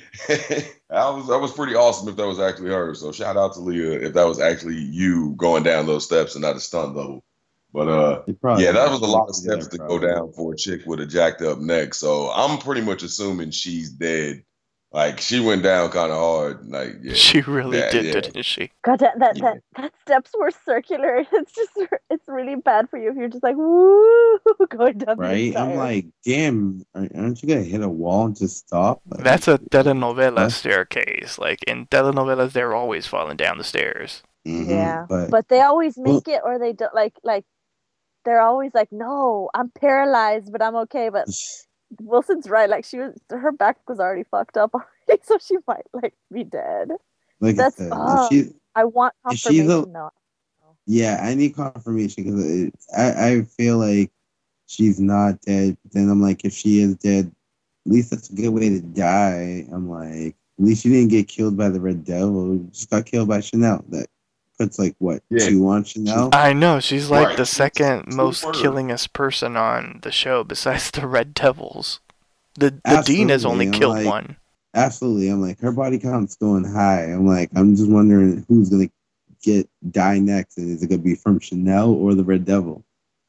I 0.90 1.10
was 1.10 1.26
that 1.28 1.38
was 1.38 1.52
pretty 1.52 1.74
awesome 1.74 2.08
if 2.08 2.16
that 2.16 2.26
was 2.26 2.40
actually 2.40 2.70
her. 2.70 2.94
So 2.94 3.12
shout 3.12 3.36
out 3.36 3.54
to 3.54 3.60
Lea 3.60 3.94
if 4.06 4.14
that 4.14 4.26
was 4.26 4.40
actually 4.40 4.76
you 4.76 5.34
going 5.36 5.62
down 5.64 5.86
those 5.86 6.04
steps 6.04 6.34
and 6.34 6.42
not 6.42 6.56
a 6.56 6.60
stunt 6.60 6.94
double. 6.94 7.24
But 7.72 7.88
uh, 7.88 8.22
yeah, 8.58 8.72
that 8.72 8.90
was 8.90 9.00
a 9.00 9.06
lot 9.06 9.28
of 9.28 9.34
Yeah, 9.42 9.52
steps 9.60 9.68
to 9.68 9.78
go 9.78 9.98
down 9.98 10.32
for 10.32 10.54
a 10.54 10.56
chick 10.56 10.82
with 10.86 11.00
a 11.00 11.06
jacked 11.06 11.42
up 11.42 11.58
neck. 11.58 11.94
So 11.94 12.30
I'm 12.30 12.58
pretty 12.58 12.80
much 12.80 13.02
assuming 13.02 13.50
she's 13.50 13.90
dead. 13.90 14.42
Like 14.90 15.20
she 15.20 15.38
went 15.38 15.62
down 15.64 15.90
kind 15.90 16.10
of 16.10 16.16
hard. 16.18 16.66
Like 16.66 16.96
yeah, 17.02 17.12
She 17.26 17.42
really 17.42 17.76
Yeah, 17.76 17.90
did, 17.90 18.04
yeah. 18.06 18.12
didn't 18.20 18.42
she? 18.46 18.70
God, 18.82 19.00
that 19.00 19.18
that, 19.18 19.36
Yeah. 19.36 19.42
that 19.42 19.62
that 19.76 19.92
steps 20.00 20.30
were 20.38 20.50
circular. 20.50 21.26
It's 21.32 21.52
just 21.54 21.72
it's 22.08 22.24
really 22.26 22.56
bad 22.56 22.88
for 22.88 22.98
you 22.98 23.10
if 23.10 23.16
you're 23.16 23.28
just 23.28 23.42
like 23.44 23.56
woo 23.56 24.38
going 24.70 24.96
down. 24.96 25.18
Right? 25.18 25.36
these 25.52 25.56
I'm 25.56 25.74
like, 25.74 26.06
damn, 26.24 26.86
aren't 26.94 27.42
you 27.42 27.48
gonna 27.50 27.60
hit 27.64 27.82
a 27.82 27.88
wall 27.88 28.24
and 28.26 28.34
just 28.36 28.66
stop? 28.66 29.02
Like, 29.10 29.24
That's 29.24 29.46
a 29.46 29.58
telenovela 29.58 30.38
Huh? 30.38 30.48
staircase. 30.48 31.38
Like 31.38 31.62
in 31.64 31.84
telenovelas, 31.88 32.52
they're 32.52 32.74
always 32.74 33.06
falling 33.06 33.36
down 33.36 33.58
the 33.58 33.64
stairs. 33.64 34.22
mhm, 34.46 34.70
yeah, 34.70 35.04
but, 35.06 35.30
but 35.30 35.48
they 35.48 35.60
always 35.60 35.98
Well- 35.98 36.14
make 36.14 36.28
it, 36.28 36.40
or 36.42 36.58
they 36.58 36.72
don't 36.72 36.94
like 36.94 37.12
like. 37.22 37.44
They're 38.28 38.42
always 38.42 38.74
like, 38.74 38.92
no, 38.92 39.48
I'm 39.54 39.70
paralyzed, 39.70 40.52
but 40.52 40.60
I'm 40.60 40.76
okay. 40.76 41.08
But 41.08 41.28
Wilson's 42.02 42.46
right. 42.50 42.68
Like 42.68 42.84
she 42.84 42.98
was, 42.98 43.14
her 43.30 43.52
back 43.52 43.78
was 43.88 43.98
already 44.00 44.24
fucked 44.30 44.58
up 44.58 44.74
already, 44.74 45.22
so 45.24 45.38
she 45.40 45.56
might 45.66 45.86
like 45.94 46.12
be 46.30 46.44
dead. 46.44 46.90
like 47.40 47.56
that's- 47.56 47.80
I 47.90 48.28
she, 48.30 48.50
I 48.74 48.84
want 48.84 49.14
If 49.30 49.38
she's 49.38 49.60
a- 49.60 49.62
confirmation. 49.64 49.92
No, 49.92 50.10
yeah, 50.84 51.20
I 51.22 51.34
need 51.34 51.54
confirmation 51.56 52.24
because 52.24 52.70
I, 52.94 53.28
I 53.28 53.42
feel 53.44 53.78
like 53.78 54.10
she's 54.66 55.00
not 55.00 55.40
dead. 55.40 55.78
But 55.82 55.92
then 55.94 56.10
I'm 56.10 56.20
like, 56.20 56.44
if 56.44 56.52
she 56.52 56.80
is 56.82 56.96
dead, 56.96 57.32
at 57.86 57.92
least 57.92 58.10
that's 58.10 58.28
a 58.28 58.34
good 58.34 58.50
way 58.50 58.68
to 58.68 58.80
die. 58.80 59.66
I'm 59.72 59.88
like, 59.88 60.36
at 60.58 60.64
least 60.66 60.82
she 60.82 60.90
didn't 60.90 61.08
get 61.12 61.28
killed 61.28 61.56
by 61.56 61.70
the 61.70 61.80
Red 61.80 62.04
Devil. 62.04 62.58
She 62.58 62.70
just 62.72 62.90
got 62.90 63.06
killed 63.06 63.28
by 63.28 63.40
Chanel. 63.40 63.82
That 63.88 64.08
puts 64.58 64.78
like 64.78 64.94
what 64.98 65.22
Yeah. 65.30 65.48
two 65.48 65.66
on 65.68 65.84
Chanel. 65.84 66.30
I 66.32 66.52
know 66.52 66.80
she's 66.80 67.10
like 67.10 67.28
Right. 67.28 67.36
the 67.36 67.46
second 67.46 68.04
True 68.04 68.16
most 68.16 68.44
word. 68.44 68.54
killingest 68.56 69.12
person 69.12 69.56
on 69.56 70.00
the 70.02 70.10
show 70.12 70.44
besides 70.44 70.90
the 70.90 71.06
Red 71.06 71.34
Devils. 71.34 72.00
The 72.54 72.70
the 72.84 73.02
Dean 73.06 73.28
has 73.28 73.44
only 73.44 73.66
Absolutely, 73.68 73.78
killed 73.78 73.96
like- 73.96 74.06
one. 74.06 74.36
Absolutely. 74.74 75.28
I'm 75.28 75.40
like, 75.40 75.60
her 75.60 75.72
body 75.72 75.98
count's 75.98 76.36
going 76.36 76.64
high. 76.64 77.04
I'm 77.04 77.26
like, 77.26 77.50
I'm 77.56 77.74
just 77.74 77.90
wondering 77.90 78.44
who's 78.48 78.68
gonna 78.68 78.90
get 79.42 79.68
die 79.90 80.18
next, 80.18 80.58
and 80.58 80.68
is 80.70 80.82
it 80.82 80.88
gonna 80.88 81.00
be 81.00 81.14
from 81.14 81.38
Chanel 81.40 81.90
or 81.92 82.14
the 82.14 82.24
Red 82.24 82.44
Devil? 82.44 82.84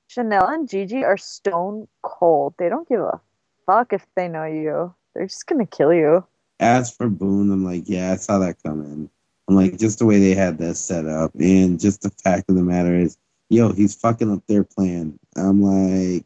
Chanel 0.08 0.48
and 0.48 0.68
Gigi 0.68 1.04
are 1.04 1.18
stone 1.18 1.88
cold. 2.02 2.56
They 2.58 2.68
don't 2.68 2.88
give 2.90 3.00
a 3.02 3.22
fuck 3.68 3.94
if 3.94 4.06
they 4.16 4.28
know 4.28 4.46
you. 4.46 4.94
They're 5.14 5.28
just 5.28 5.46
gonna 5.48 5.66
kill 5.68 5.94
you. 5.94 6.26
As 6.60 6.92
for 6.92 7.08
Boone, 7.08 7.52
I'm 7.52 7.64
like, 7.64 7.84
yeah, 7.88 8.12
I 8.12 8.16
saw 8.18 8.40
that 8.40 8.62
coming. 8.64 9.10
I'm 9.50 9.56
like, 9.56 9.80
just 9.80 9.98
the 9.98 10.06
way 10.06 10.20
they 10.20 10.36
had 10.36 10.60
that 10.60 10.76
set 10.76 11.08
up, 11.08 11.32
and 11.34 11.80
just 11.80 12.04
the 12.04 12.12
fact 12.12 12.52
of 12.52 12.56
the 12.56 12.62
matter 12.62 12.96
is, 12.96 13.18
yo, 13.50 13.74
he's 13.74 13.96
fucking 13.96 14.32
up 14.32 14.46
their 14.46 14.64
plan. 14.64 15.20
I'm 15.36 15.64
like, 15.64 16.24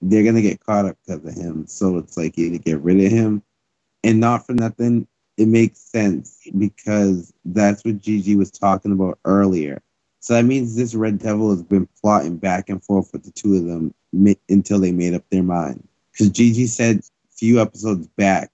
they're 0.00 0.24
gonna 0.24 0.42
get 0.42 0.58
caught 0.58 0.86
up 0.86 0.96
because 1.06 1.24
of 1.24 1.34
him. 1.34 1.68
So 1.68 1.98
it's 1.98 2.16
like 2.16 2.36
either 2.36 2.58
get 2.58 2.80
rid 2.80 3.04
of 3.04 3.12
him, 3.12 3.44
and 4.02 4.18
not 4.18 4.44
for 4.44 4.54
nothing, 4.54 5.06
it 5.36 5.46
makes 5.46 5.78
sense 5.78 6.40
because 6.58 7.32
that's 7.44 7.84
what 7.84 8.00
Gigi 8.00 8.34
was 8.34 8.50
talking 8.50 8.90
about 8.90 9.20
earlier. 9.24 9.80
So 10.18 10.34
that 10.34 10.44
means 10.44 10.74
this 10.74 10.96
Red 10.96 11.20
Devil 11.20 11.50
has 11.50 11.62
been 11.62 11.88
plotting 12.00 12.38
back 12.38 12.68
and 12.68 12.82
forth 12.82 13.12
with 13.12 13.22
the 13.22 13.30
two 13.30 13.54
of 13.54 13.66
them 13.66 13.94
mi- 14.12 14.36
until 14.48 14.80
they 14.80 14.90
made 14.90 15.14
up 15.14 15.22
their 15.30 15.44
mind. 15.44 15.86
Because 16.10 16.30
Gigi 16.30 16.66
said 16.66 16.98
a 16.98 17.36
few 17.36 17.60
episodes 17.60 18.08
back, 18.08 18.50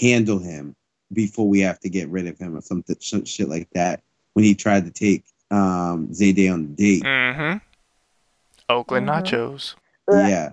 handle 0.00 0.38
him 0.38 0.76
before 1.12 1.48
we 1.48 1.60
have 1.60 1.78
to 1.80 1.88
get 1.88 2.08
rid 2.08 2.26
of 2.26 2.38
him 2.38 2.56
or 2.56 2.60
something 2.62 2.96
sh- 3.00 3.14
shit 3.26 3.48
like 3.48 3.68
that. 3.74 4.02
When 4.34 4.44
he 4.44 4.54
tried 4.54 4.84
to 4.86 4.90
take 4.90 5.24
um, 5.50 6.08
Zayday 6.08 6.50
on 6.52 6.68
the 6.68 6.74
date, 6.74 7.02
Mm-hmm. 7.02 7.58
Oakland 8.68 9.08
Mhm. 9.08 9.22
nachos. 9.24 9.74
Ugh, 10.10 10.28
yeah. 10.28 10.50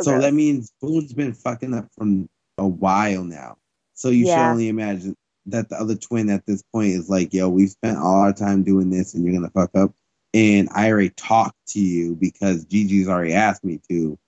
So 0.00 0.18
that 0.18 0.32
means 0.32 0.72
Boone's 0.80 1.12
been 1.12 1.34
fucking 1.34 1.74
up 1.74 1.88
from 1.96 2.28
a 2.56 2.66
while 2.66 3.24
now. 3.24 3.58
So 3.94 4.08
you 4.08 4.26
Yeah. 4.26 4.36
should 4.46 4.50
only 4.52 4.68
imagine 4.68 5.14
that 5.46 5.68
the 5.68 5.78
other 5.78 5.94
twin 5.96 6.30
at 6.30 6.46
this 6.46 6.62
point 6.72 6.92
is 6.92 7.10
like, 7.10 7.34
yo, 7.34 7.48
we've 7.50 7.68
spent 7.70 7.98
all 7.98 8.22
our 8.22 8.32
time 8.32 8.62
doing 8.62 8.88
this 8.88 9.12
and 9.12 9.24
you're 9.24 9.34
gonna 9.34 9.50
fuck 9.50 9.74
up. 9.74 9.92
And 10.32 10.68
I 10.72 10.90
already 10.90 11.10
talked 11.10 11.58
to 11.68 11.80
you 11.80 12.14
because 12.14 12.64
Gigi's 12.64 13.08
already 13.08 13.34
asked 13.34 13.64
me 13.64 13.78
to. 13.90 14.18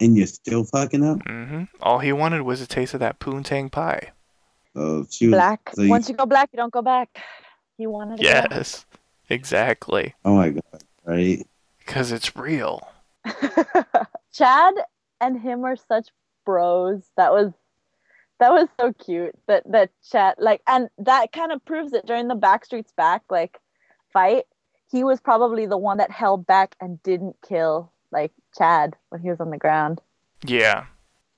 And 0.00 0.16
you're 0.16 0.26
still 0.26 0.64
fucking 0.64 1.04
up? 1.04 1.18
Mm-hmm. 1.18 1.64
All 1.80 2.00
he 2.00 2.12
wanted 2.12 2.42
was 2.42 2.60
a 2.60 2.66
taste 2.66 2.94
of 2.94 3.00
that 3.00 3.20
poontang 3.20 3.70
pie. 3.70 4.10
So 4.74 5.06
she 5.10 5.26
was 5.28 5.34
black. 5.36 5.70
so 5.74 5.82
you- 5.82 5.90
Once 5.90 6.08
you 6.08 6.14
go 6.14 6.26
black, 6.26 6.50
you 6.52 6.56
don't 6.56 6.72
go 6.72 6.82
back. 6.82 7.20
He 7.78 7.86
wanted 7.86 8.18
to 8.18 8.22
go 8.24 8.32
back. 8.32 8.50
Yes, 8.50 8.86
exactly. 9.28 10.14
Oh 10.24 10.36
my 10.36 10.50
god, 10.50 10.82
right? 11.04 11.46
Because 11.78 12.12
it's 12.12 12.34
real. 12.36 12.86
Chad 14.32 14.74
and 15.20 15.40
him 15.40 15.64
are 15.64 15.76
such 15.76 16.08
bros. 16.44 17.02
That 17.16 17.32
was 17.32 17.52
that 18.40 18.50
was 18.50 18.68
so 18.80 18.92
cute. 18.92 19.34
That 19.46 19.62
that 19.70 19.90
Chad 20.10 20.34
like 20.38 20.60
and 20.66 20.88
that 20.98 21.32
kind 21.32 21.52
of 21.52 21.64
proves 21.64 21.92
it 21.92 22.06
during 22.06 22.28
the 22.28 22.34
Backstreets 22.36 22.94
Back 22.96 23.22
like 23.30 23.58
fight. 24.12 24.44
He 24.90 25.02
was 25.04 25.20
probably 25.20 25.66
the 25.66 25.78
one 25.78 25.98
that 25.98 26.10
held 26.10 26.46
back 26.46 26.76
and 26.80 27.02
didn't 27.02 27.36
kill 27.46 27.90
like 28.12 28.32
Chad 28.56 28.94
when 29.08 29.20
he 29.20 29.28
was 29.30 29.40
on 29.40 29.50
the 29.50 29.56
ground. 29.58 30.00
Yeah, 30.46 30.84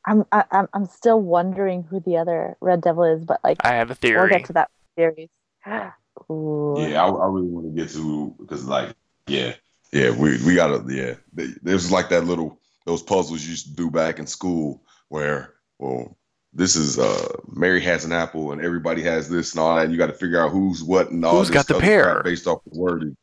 I'm 0.06 0.24
I, 0.32 0.44
I'm 0.50 0.68
I'm 0.72 0.86
still 0.86 1.20
wondering 1.20 1.82
who 1.82 2.00
the 2.00 2.16
other 2.16 2.56
Red 2.60 2.80
Devil 2.80 3.04
is, 3.04 3.24
but 3.24 3.40
like 3.42 3.58
I 3.60 3.74
have 3.74 3.90
a 3.90 3.94
theory. 3.94 4.20
we'll 4.20 4.28
get 4.28 4.46
to 4.46 4.52
that 4.54 4.70
series. 4.96 5.28
Ooh. 6.30 6.74
Yeah, 6.78 7.04
I, 7.04 7.08
I 7.08 7.26
really 7.26 7.48
want 7.48 7.74
to 7.74 7.82
get 7.82 7.92
to 7.92 8.34
because 8.38 8.64
like 8.64 8.94
yeah, 9.26 9.54
yeah, 9.92 10.10
we 10.10 10.42
we 10.44 10.54
gotta 10.54 10.82
yeah. 10.88 11.14
Th- 11.36 11.58
There's 11.62 11.90
like 11.90 12.08
that 12.10 12.24
little 12.24 12.60
those 12.84 13.02
puzzles 13.02 13.42
you 13.42 13.50
used 13.50 13.66
to 13.66 13.72
do 13.74 13.90
back 13.90 14.18
in 14.18 14.26
school 14.26 14.82
where 15.08 15.54
well 15.78 16.16
this 16.52 16.76
is 16.76 16.98
uh 16.98 17.28
Mary 17.52 17.80
has 17.82 18.04
an 18.04 18.12
apple 18.12 18.52
and 18.52 18.62
everybody 18.62 19.02
has 19.02 19.28
this 19.28 19.52
and 19.52 19.60
all 19.60 19.76
that. 19.76 19.84
And 19.84 19.92
you 19.92 19.98
got 19.98 20.06
to 20.06 20.14
figure 20.14 20.40
out 20.40 20.50
who's 20.50 20.82
what 20.82 21.10
and 21.10 21.24
all 21.24 21.38
Who's 21.38 21.48
this 21.48 21.54
got 21.54 21.66
the 21.66 21.76
other 21.76 21.84
pear? 21.84 22.22
based 22.22 22.46
off 22.46 22.62
the 22.64 22.78
wording. 22.78 23.16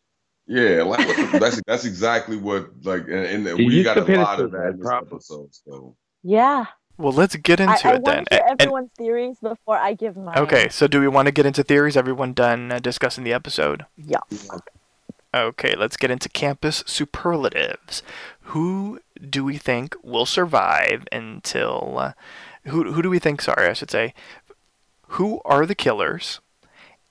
Yeah, 0.46 0.84
like 0.84 1.08
that's 1.40 1.62
that's 1.66 1.86
exactly 1.86 2.38
what 2.38 2.70
like 2.84 3.04
and, 3.04 3.48
and 3.48 3.58
we 3.58 3.82
got 3.84 3.98
a 3.98 4.22
lot 4.22 4.40
of 4.40 4.52
that 4.52 4.72
in 4.72 4.80
this 4.80 4.92
episode. 4.92 5.50
So 5.52 5.96
Yeah. 6.24 6.66
Well, 6.98 7.12
let's 7.12 7.36
get 7.36 7.60
into 7.60 7.88
I 7.88 7.94
it 7.96 8.06
then. 8.06 8.26
to 8.26 8.36
hear 8.36 8.40
A- 8.46 8.52
and- 8.52 8.62
everyone's 8.62 8.92
theories 8.98 9.38
before 9.42 9.78
I 9.78 9.94
give 9.94 10.16
mine. 10.16 10.38
okay, 10.38 10.70
so 10.70 10.88
do 10.88 11.00
we 11.00 11.08
want 11.08 11.26
to 11.26 11.32
get 11.32 11.46
into 11.46 11.64
theories? 11.64 11.98
Everyone 11.98 12.34
done 12.34 12.72
uh, 12.72 12.80
discussing 12.80 13.24
the 13.24 13.34
episode? 13.34 13.86
Yeah. 13.98 14.20
Okay, 15.34 15.76
let's 15.76 15.98
get 15.98 16.12
into 16.12 16.30
campus 16.30 16.84
superlatives. 16.86 18.04
Who 18.42 19.00
do 19.30 19.44
we 19.44 19.58
think 19.58 19.96
will 20.04 20.28
survive 20.28 21.08
until? 21.12 21.96
Uh, 21.98 22.14
who 22.66 22.94
who 22.94 23.02
do 23.02 23.10
we 23.10 23.18
think? 23.20 23.42
Sorry, 23.42 23.68
I 23.68 23.74
should 23.74 23.90
say. 23.92 24.14
Who 25.18 25.42
are 25.46 25.66
the 25.66 25.76
killers, 25.76 26.40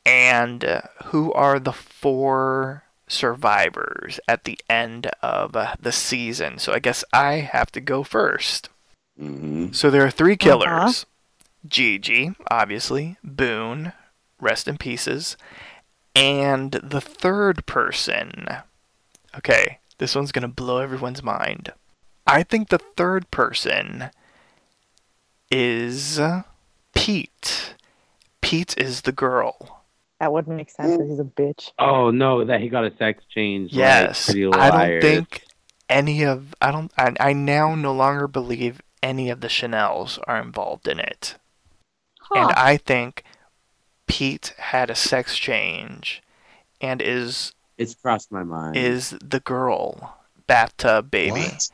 and 0.07 0.65
uh, 0.65 0.83
who 1.07 1.33
are 1.33 1.59
the 1.59 1.73
four 1.73 2.85
survivors 3.09 4.21
at 4.29 4.45
the 4.45 4.59
end 4.71 5.09
of 5.21 5.57
uh, 5.57 5.75
the 5.81 5.93
season? 5.93 6.59
So 6.59 6.73
I 6.73 6.79
guess 6.79 7.05
I 7.13 7.35
have 7.41 7.73
to 7.73 7.81
go 7.81 8.05
first. 8.05 8.69
Mhm. 9.21 9.75
So 9.75 9.91
there 9.91 10.05
are 10.05 10.11
three 10.11 10.37
killers. 10.37 11.07
Gigi, 11.67 12.33
obviously, 12.51 13.17
Boone, 13.23 13.93
rest 14.41 14.67
in 14.67 14.79
pieces, 14.79 15.37
and 16.15 16.73
the 16.73 17.01
third 17.01 17.65
person. 17.67 18.47
Okay, 19.37 19.79
this 19.99 20.15
one's 20.15 20.33
gonna 20.33 20.49
blow 20.49 20.79
everyone's 20.79 21.23
mind. 21.23 21.73
I 22.27 22.43
think 22.43 22.69
the 22.69 22.79
third 22.79 23.31
person 23.31 24.11
is 25.51 26.21
Pete. 26.95 27.75
Pete 28.41 28.75
is 28.77 29.03
the 29.03 29.13
girl. 29.13 29.85
That 30.21 30.33
would 30.33 30.47
make 30.47 30.71
sense 30.71 30.93
because 30.97 31.09
he's 31.11 31.19
a 31.19 31.25
bitch. 31.25 31.73
Oh 31.79 32.11
no, 32.11 32.45
that 32.45 32.61
he 32.61 32.69
got 32.69 32.85
a 32.85 32.97
sex 32.97 33.25
change. 33.29 33.73
Yes, 33.73 34.33
like, 34.35 34.57
I 34.57 34.71
don't 34.71 35.01
think 35.01 35.45
any 35.89 36.25
of 36.25 36.55
I 36.61 36.71
don't 36.71 36.93
I, 36.97 37.13
I 37.19 37.33
now 37.33 37.75
no 37.75 37.93
longer 37.93 38.29
believe 38.29 38.81
any 39.03 39.31
of 39.31 39.41
the 39.41 39.49
Chanels 39.49 40.19
are 40.27 40.41
involved 40.41 40.87
in 40.89 40.99
it. 40.99 41.37
And 42.35 42.53
I 42.53 42.79
think 42.79 43.25
Pete 44.07 44.55
had 44.59 44.89
a 44.89 44.95
sex 44.95 45.37
change 45.37 46.23
and 46.81 47.03
is 47.03 47.53
it's 47.79 47.95
crossed 47.95 48.33
my 48.33 48.43
mind. 48.43 48.77
is 48.77 49.11
the 49.23 49.41
girl 49.41 50.19
bathtub 50.47 51.11
baby. 51.11 51.41
What? 51.41 51.69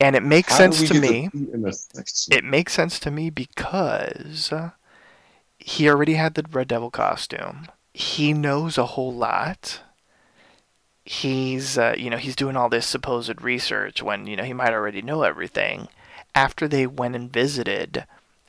And 0.00 0.16
it 0.16 0.22
makes 0.22 0.52
How 0.52 0.58
sense 0.58 0.88
to 0.88 0.98
me. 0.98 1.28
Pete 1.30 1.48
in 1.50 1.66
a 1.66 1.72
section? 1.72 2.32
It 2.32 2.44
makes 2.44 2.72
sense 2.72 2.98
to 3.00 3.10
me 3.10 3.30
because 3.30 4.52
he 5.58 5.88
already 5.88 6.14
had 6.14 6.34
the 6.34 6.44
Red 6.50 6.68
Devil 6.68 6.90
costume. 6.90 7.68
He 7.92 8.32
knows 8.32 8.78
a 8.78 8.86
whole 8.86 9.12
lot. 9.12 9.80
He's, 11.04 11.76
uh, 11.76 11.94
you 11.98 12.08
know, 12.08 12.16
he's 12.16 12.36
doing 12.36 12.56
all 12.56 12.68
this 12.68 12.86
supposed 12.86 13.42
research 13.42 14.02
when, 14.02 14.26
you 14.26 14.36
know, 14.36 14.44
he 14.44 14.52
might 14.52 14.72
already 14.72 15.02
know 15.02 15.22
everything. 15.22 15.88
After 16.34 16.68
they 16.68 16.86
went 16.86 17.16
and 17.16 17.32
visited 17.32 18.06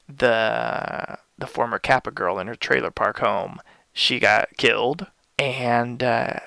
the 0.08 1.18
the 1.38 1.48
former 1.48 1.80
Kappa 1.80 2.12
girl 2.12 2.38
in 2.38 2.48
her 2.48 2.56
trailer 2.56 2.92
park 2.92 3.20
home, 3.20 3.60
she 3.94 4.20
got 4.20 4.50
killed, 4.58 5.08
and 5.40 6.04
uh, 6.04 6.40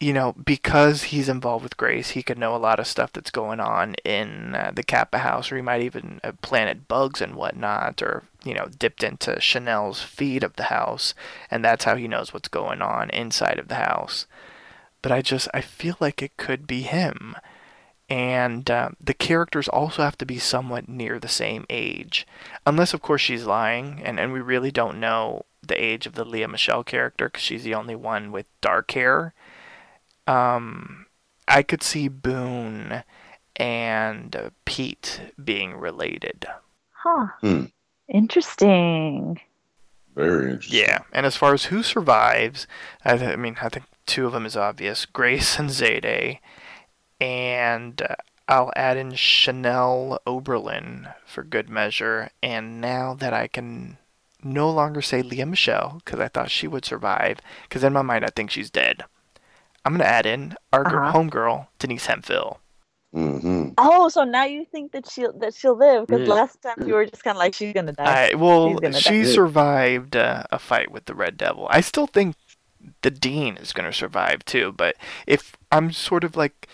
you 0.00 0.14
know, 0.14 0.32
because 0.32 1.04
he's 1.04 1.28
involved 1.28 1.62
with 1.62 1.76
Grace, 1.76 2.10
he 2.10 2.22
could 2.22 2.38
know 2.38 2.56
a 2.56 2.58
lot 2.58 2.80
of 2.80 2.86
stuff 2.86 3.12
that's 3.12 3.30
going 3.30 3.60
on 3.60 3.94
in 4.02 4.54
uh, 4.54 4.72
the 4.74 4.82
Kappa 4.82 5.18
house, 5.18 5.52
or 5.52 5.56
he 5.56 5.62
might 5.62 5.82
even 5.82 6.20
have 6.24 6.40
planted 6.40 6.88
bugs 6.88 7.20
and 7.20 7.34
whatnot, 7.34 8.00
or, 8.00 8.24
you 8.42 8.54
know, 8.54 8.68
dipped 8.78 9.02
into 9.02 9.38
Chanel's 9.40 10.00
feed 10.00 10.42
of 10.42 10.56
the 10.56 10.64
house, 10.64 11.12
and 11.50 11.62
that's 11.62 11.84
how 11.84 11.96
he 11.96 12.08
knows 12.08 12.32
what's 12.32 12.48
going 12.48 12.80
on 12.80 13.10
inside 13.10 13.58
of 13.58 13.68
the 13.68 13.74
house. 13.74 14.26
But 15.02 15.12
I 15.12 15.20
just, 15.20 15.48
I 15.52 15.60
feel 15.60 15.96
like 16.00 16.22
it 16.22 16.38
could 16.38 16.66
be 16.66 16.80
him. 16.80 17.36
And 18.10 18.68
uh, 18.68 18.90
the 19.00 19.14
characters 19.14 19.68
also 19.68 20.02
have 20.02 20.18
to 20.18 20.26
be 20.26 20.38
somewhat 20.38 20.88
near 20.88 21.18
the 21.18 21.28
same 21.28 21.64
age. 21.70 22.26
Unless, 22.66 22.92
of 22.92 23.00
course, 23.00 23.22
she's 23.22 23.46
lying, 23.46 24.02
and, 24.04 24.18
and 24.18 24.32
we 24.32 24.40
really 24.40 24.72
don't 24.72 24.98
know 24.98 25.46
the 25.62 25.82
age 25.82 26.06
of 26.06 26.14
the 26.14 26.24
Lea 26.24 26.46
Michele 26.46 26.82
character, 26.82 27.28
because 27.28 27.42
she's 27.42 27.62
the 27.62 27.74
only 27.74 27.94
one 27.94 28.32
with 28.32 28.48
dark 28.60 28.90
hair 28.90 29.32
um, 30.30 31.06
I 31.48 31.62
could 31.62 31.82
see 31.82 32.08
Boone 32.08 33.02
and 33.56 34.34
uh, 34.36 34.50
Pete 34.64 35.20
being 35.42 35.74
related. 35.74 36.46
Huh. 36.92 37.28
Hmm. 37.40 37.64
Interesting. 38.08 39.40
Very 40.14 40.52
interesting. 40.52 40.80
Yeah, 40.80 40.98
and 41.12 41.26
as 41.26 41.36
far 41.36 41.54
as 41.54 41.66
who 41.66 41.82
survives, 41.82 42.66
I, 43.04 43.16
th- 43.16 43.30
I 43.30 43.36
mean, 43.36 43.56
I 43.62 43.68
think 43.68 43.86
two 44.06 44.26
of 44.26 44.32
them 44.32 44.46
is 44.46 44.56
obvious: 44.56 45.06
Grace 45.06 45.58
and 45.58 45.70
Zayday, 45.70 46.38
and 47.20 48.00
uh, 48.02 48.14
I'll 48.48 48.72
add 48.76 48.96
in 48.96 49.14
Chanel 49.14 50.20
Oberlin 50.26 51.08
for 51.26 51.44
good 51.44 51.68
measure. 51.68 52.30
And 52.42 52.80
now 52.80 53.14
that 53.14 53.32
I 53.32 53.46
can 53.46 53.98
no 54.42 54.70
longer 54.70 55.02
say 55.02 55.22
Lea 55.22 55.44
Michele 55.44 56.00
because 56.04 56.18
I 56.20 56.28
thought 56.28 56.50
she 56.50 56.66
would 56.66 56.84
survive, 56.84 57.38
because 57.68 57.84
in 57.84 57.92
my 57.92 58.02
mind 58.02 58.24
I 58.24 58.28
think 58.34 58.50
she's 58.50 58.70
dead. 58.70 59.04
I'm 59.84 59.92
gonna 59.94 60.04
add 60.04 60.26
in 60.26 60.54
our 60.72 60.84
Uh-huh. 60.86 61.12
homegirl 61.12 61.68
Denise 61.78 62.06
Hemphill. 62.06 62.60
Mm-hmm. 63.14 63.70
Oh, 63.76 64.08
so 64.08 64.24
now 64.24 64.44
you 64.44 64.64
think 64.64 64.92
that 64.92 65.08
she'll 65.10 65.32
that 65.38 65.54
she'll 65.54 65.76
live? 65.76 66.06
Because 66.06 66.26
Yeah. 66.28 66.34
last 66.34 66.62
time 66.62 66.76
you 66.86 66.94
were 66.94 67.06
just 67.06 67.24
kind 67.24 67.36
of 67.36 67.40
like 67.40 67.54
she's 67.54 67.72
gonna 67.74 67.92
die. 67.92 68.30
I, 68.32 68.34
well, 68.34 68.74
gonna 68.78 68.94
she 68.94 69.22
die. 69.22 69.24
survived 69.24 70.14
uh, 70.16 70.44
a 70.50 70.58
fight 70.58 70.90
with 70.92 71.06
the 71.06 71.14
Red 71.14 71.36
Devil. 71.36 71.66
I 71.70 71.80
still 71.80 72.06
think 72.06 72.36
the 73.02 73.10
Dean 73.10 73.56
is 73.56 73.72
going 73.72 73.86
to 73.90 73.92
survive 73.92 74.44
too, 74.44 74.72
but 74.72 74.96
if 75.26 75.56
I'm 75.70 75.92
sort 75.92 76.24
of 76.24 76.36
like 76.36 76.66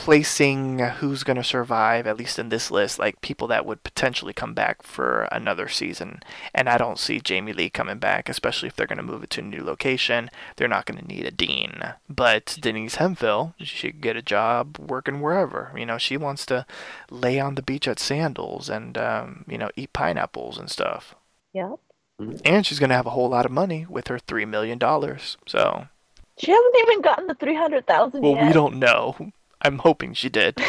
placing 0.00 0.78
who's 0.78 1.22
going 1.24 1.36
to 1.36 1.44
survive, 1.44 2.06
at 2.06 2.16
least 2.16 2.38
in 2.38 2.48
this 2.48 2.70
list, 2.70 2.98
like 2.98 3.20
people 3.20 3.46
that 3.48 3.66
would 3.66 3.82
potentially 3.84 4.32
come 4.32 4.54
back 4.54 4.82
for 4.82 5.28
another 5.30 5.68
season, 5.68 6.20
and 6.54 6.70
I 6.70 6.78
don't 6.78 6.98
see 6.98 7.20
Jamie 7.20 7.52
Lee 7.52 7.68
coming 7.68 7.98
back, 7.98 8.28
especially 8.30 8.68
if 8.68 8.76
they're 8.76 8.86
going 8.86 8.96
to 8.96 9.02
move 9.02 9.22
it 9.22 9.28
to 9.30 9.40
a 9.42 9.44
new 9.44 9.62
location. 9.62 10.30
They're 10.56 10.68
not 10.68 10.86
going 10.86 10.98
to 10.98 11.06
need 11.06 11.26
a 11.26 11.30
Dean. 11.30 11.82
But 12.08 12.56
Denise 12.60 12.94
Hemphill, 12.94 13.54
she 13.58 13.92
could 13.92 14.00
get 14.00 14.16
a 14.16 14.22
job 14.22 14.78
working 14.78 15.20
wherever. 15.20 15.70
You 15.76 15.84
know, 15.84 15.98
she 15.98 16.16
wants 16.16 16.46
to 16.46 16.64
lay 17.10 17.38
on 17.38 17.54
the 17.56 17.62
beach 17.62 17.86
at 17.86 17.98
Sandals 18.00 18.70
and, 18.70 18.96
um, 18.96 19.44
you 19.46 19.58
know, 19.58 19.70
eat 19.76 19.92
pineapples 19.92 20.56
and 20.56 20.70
stuff. 20.70 21.14
Yep. 21.52 21.74
And 22.44 22.64
she's 22.66 22.78
gonna 22.78 22.94
have 22.94 23.06
a 23.06 23.10
whole 23.10 23.28
lot 23.28 23.46
of 23.46 23.52
money 23.52 23.86
with 23.88 24.08
her 24.08 24.18
three 24.18 24.44
million 24.44 24.78
dollars. 24.78 25.36
So, 25.46 25.86
She 26.38 26.50
hasn't 26.50 26.76
even 26.82 27.00
gotten 27.02 27.26
the 27.26 27.34
three 27.34 27.54
hundred 27.54 27.86
thousand 27.86 28.22
well, 28.22 28.34
yet. 28.34 28.46
we 28.46 28.52
don't 28.52 28.76
know. 28.78 29.32
I'm 29.62 29.78
hoping 29.78 30.14
she 30.14 30.28
did. 30.28 30.56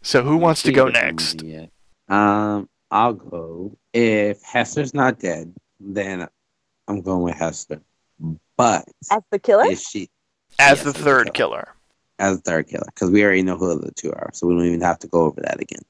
So, 0.00 0.22
who 0.22 0.36
wants 0.36 0.62
to 0.62 0.70
go 0.72 0.86
next? 0.88 1.42
yet. 1.42 1.70
Um, 2.08 2.68
I'll 2.90 3.14
go. 3.14 3.76
If 3.92 4.40
Hester's 4.42 4.94
not 4.94 5.18
dead, 5.18 5.52
then 5.80 6.28
I'm 6.86 7.02
going 7.02 7.22
with 7.24 7.34
Hester. 7.34 7.82
But 8.56 8.84
As 9.10 9.22
the 9.32 9.40
killer? 9.40 9.64
if 9.66 9.80
she 9.80 10.08
As 10.58 10.78
Yes, 10.78 10.82
the 10.84 10.88
as 10.90 10.94
the 10.94 11.02
third 11.02 11.34
killer. 11.34 11.34
killer. 11.34 11.74
as 12.20 12.36
the 12.36 12.42
third 12.42 12.68
killer, 12.68 12.86
because 12.86 13.10
we 13.10 13.24
already 13.24 13.42
know 13.42 13.56
who 13.56 13.76
the 13.78 13.90
two 13.92 14.12
are, 14.12 14.30
so 14.32 14.46
we 14.46 14.54
don't 14.54 14.64
even 14.66 14.80
have 14.82 15.00
to 15.00 15.08
go 15.08 15.22
over 15.24 15.40
that 15.42 15.60
again. 15.60 15.82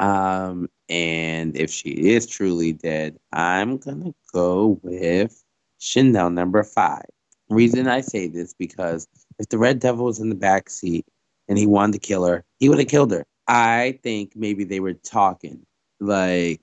Um, 0.00 0.68
and 0.88 1.56
if 1.56 1.70
she 1.70 1.90
is 1.90 2.26
truly 2.26 2.72
dead, 2.72 3.16
I'm 3.32 3.78
gonna 3.78 4.12
go 4.32 4.80
with 4.82 5.40
Chanel 5.78 6.30
number 6.30 6.64
five. 6.64 7.06
Reason 7.48 7.86
I 7.86 8.00
say 8.00 8.26
this 8.26 8.54
because 8.54 9.06
if 9.38 9.48
the 9.48 9.58
Red 9.58 9.80
Devil 9.80 10.06
was 10.06 10.18
in 10.18 10.28
the 10.28 10.34
back 10.34 10.70
seat 10.70 11.06
and 11.48 11.58
he 11.58 11.66
wanted 11.66 11.94
to 11.94 12.06
kill 12.06 12.24
her, 12.24 12.44
he 12.58 12.68
would 12.68 12.78
have 12.78 12.88
killed 12.88 13.12
her. 13.12 13.26
I 13.48 13.98
think 14.02 14.32
maybe 14.36 14.64
they 14.64 14.80
were 14.80 14.94
talking 14.94 15.66
like 16.00 16.60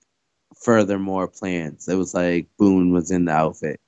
furthermore 0.56 1.28
plans. 1.28 1.88
It 1.88 1.96
was 1.96 2.14
like 2.14 2.48
Boone 2.58 2.92
was 2.92 3.12
in 3.12 3.26
the 3.26 3.34
outfit 3.34 3.80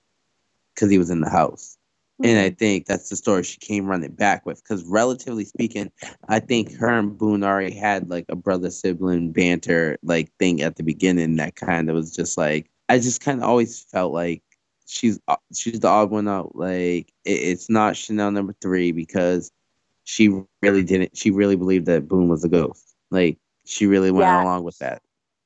because 0.73 0.89
he 0.89 0.97
was 0.97 1.09
in 1.09 1.21
the 1.21 1.29
house. 1.29 1.77
And 2.23 2.38
I 2.38 2.49
mm-hmm. 2.49 2.55
think 2.55 2.86
that's 2.86 3.09
the 3.09 3.15
story 3.15 3.43
she 3.43 3.57
came 3.57 3.88
running 3.88 4.11
back 4.11 4.45
with. 4.45 4.61
Because 4.63 4.84
relatively 4.86 5.45
speaking, 5.45 5.91
I 6.27 6.39
think 6.39 6.75
her 6.75 6.89
and 6.99 7.17
Boone 7.17 7.43
already 7.43 7.73
had 7.73 8.09
like 8.09 8.25
a 8.29 8.36
brother 8.36 8.69
sibling 8.69 9.32
banter 9.32 9.97
like 10.03 10.32
thing 10.38 10.61
at 10.61 10.75
the 10.75 10.84
beginning 10.84 11.38
that 11.38 11.55
kind 11.55 11.89
of 11.89 11.95
was 11.95 12.15
just 12.15 12.38
like 12.38 12.69
I 12.89 12.99
just 12.99 13.21
kind 13.21 13.39
of 13.39 13.45
always 13.45 13.84
felt 13.84 14.13
like 14.13 14.43
she's 14.91 15.19
uh, 15.27 15.37
she's 15.53 15.79
the 15.79 15.87
odd 15.87 16.11
one 16.11 16.27
out. 16.27 16.55
Like 16.55 17.11
it, 17.25 17.31
it's 17.31 17.69
not 17.69 17.95
Chanel 17.95 18.31
number 18.31 18.53
three 18.61 18.91
because 18.91 19.51
she 20.03 20.29
really 20.61 20.83
didn't. 20.83 21.17
She 21.17 21.31
really 21.31 21.55
believed 21.55 21.85
that 21.85 22.07
Boone 22.07 22.27
was 22.27 22.43
a 22.43 22.49
ghost. 22.49 22.93
Like 23.09 23.37
she 23.65 23.87
really 23.87 24.11
went 24.11 24.27
Yeah. 24.27 24.43
along 24.43 24.63
with 24.63 24.77
that. 24.79 25.01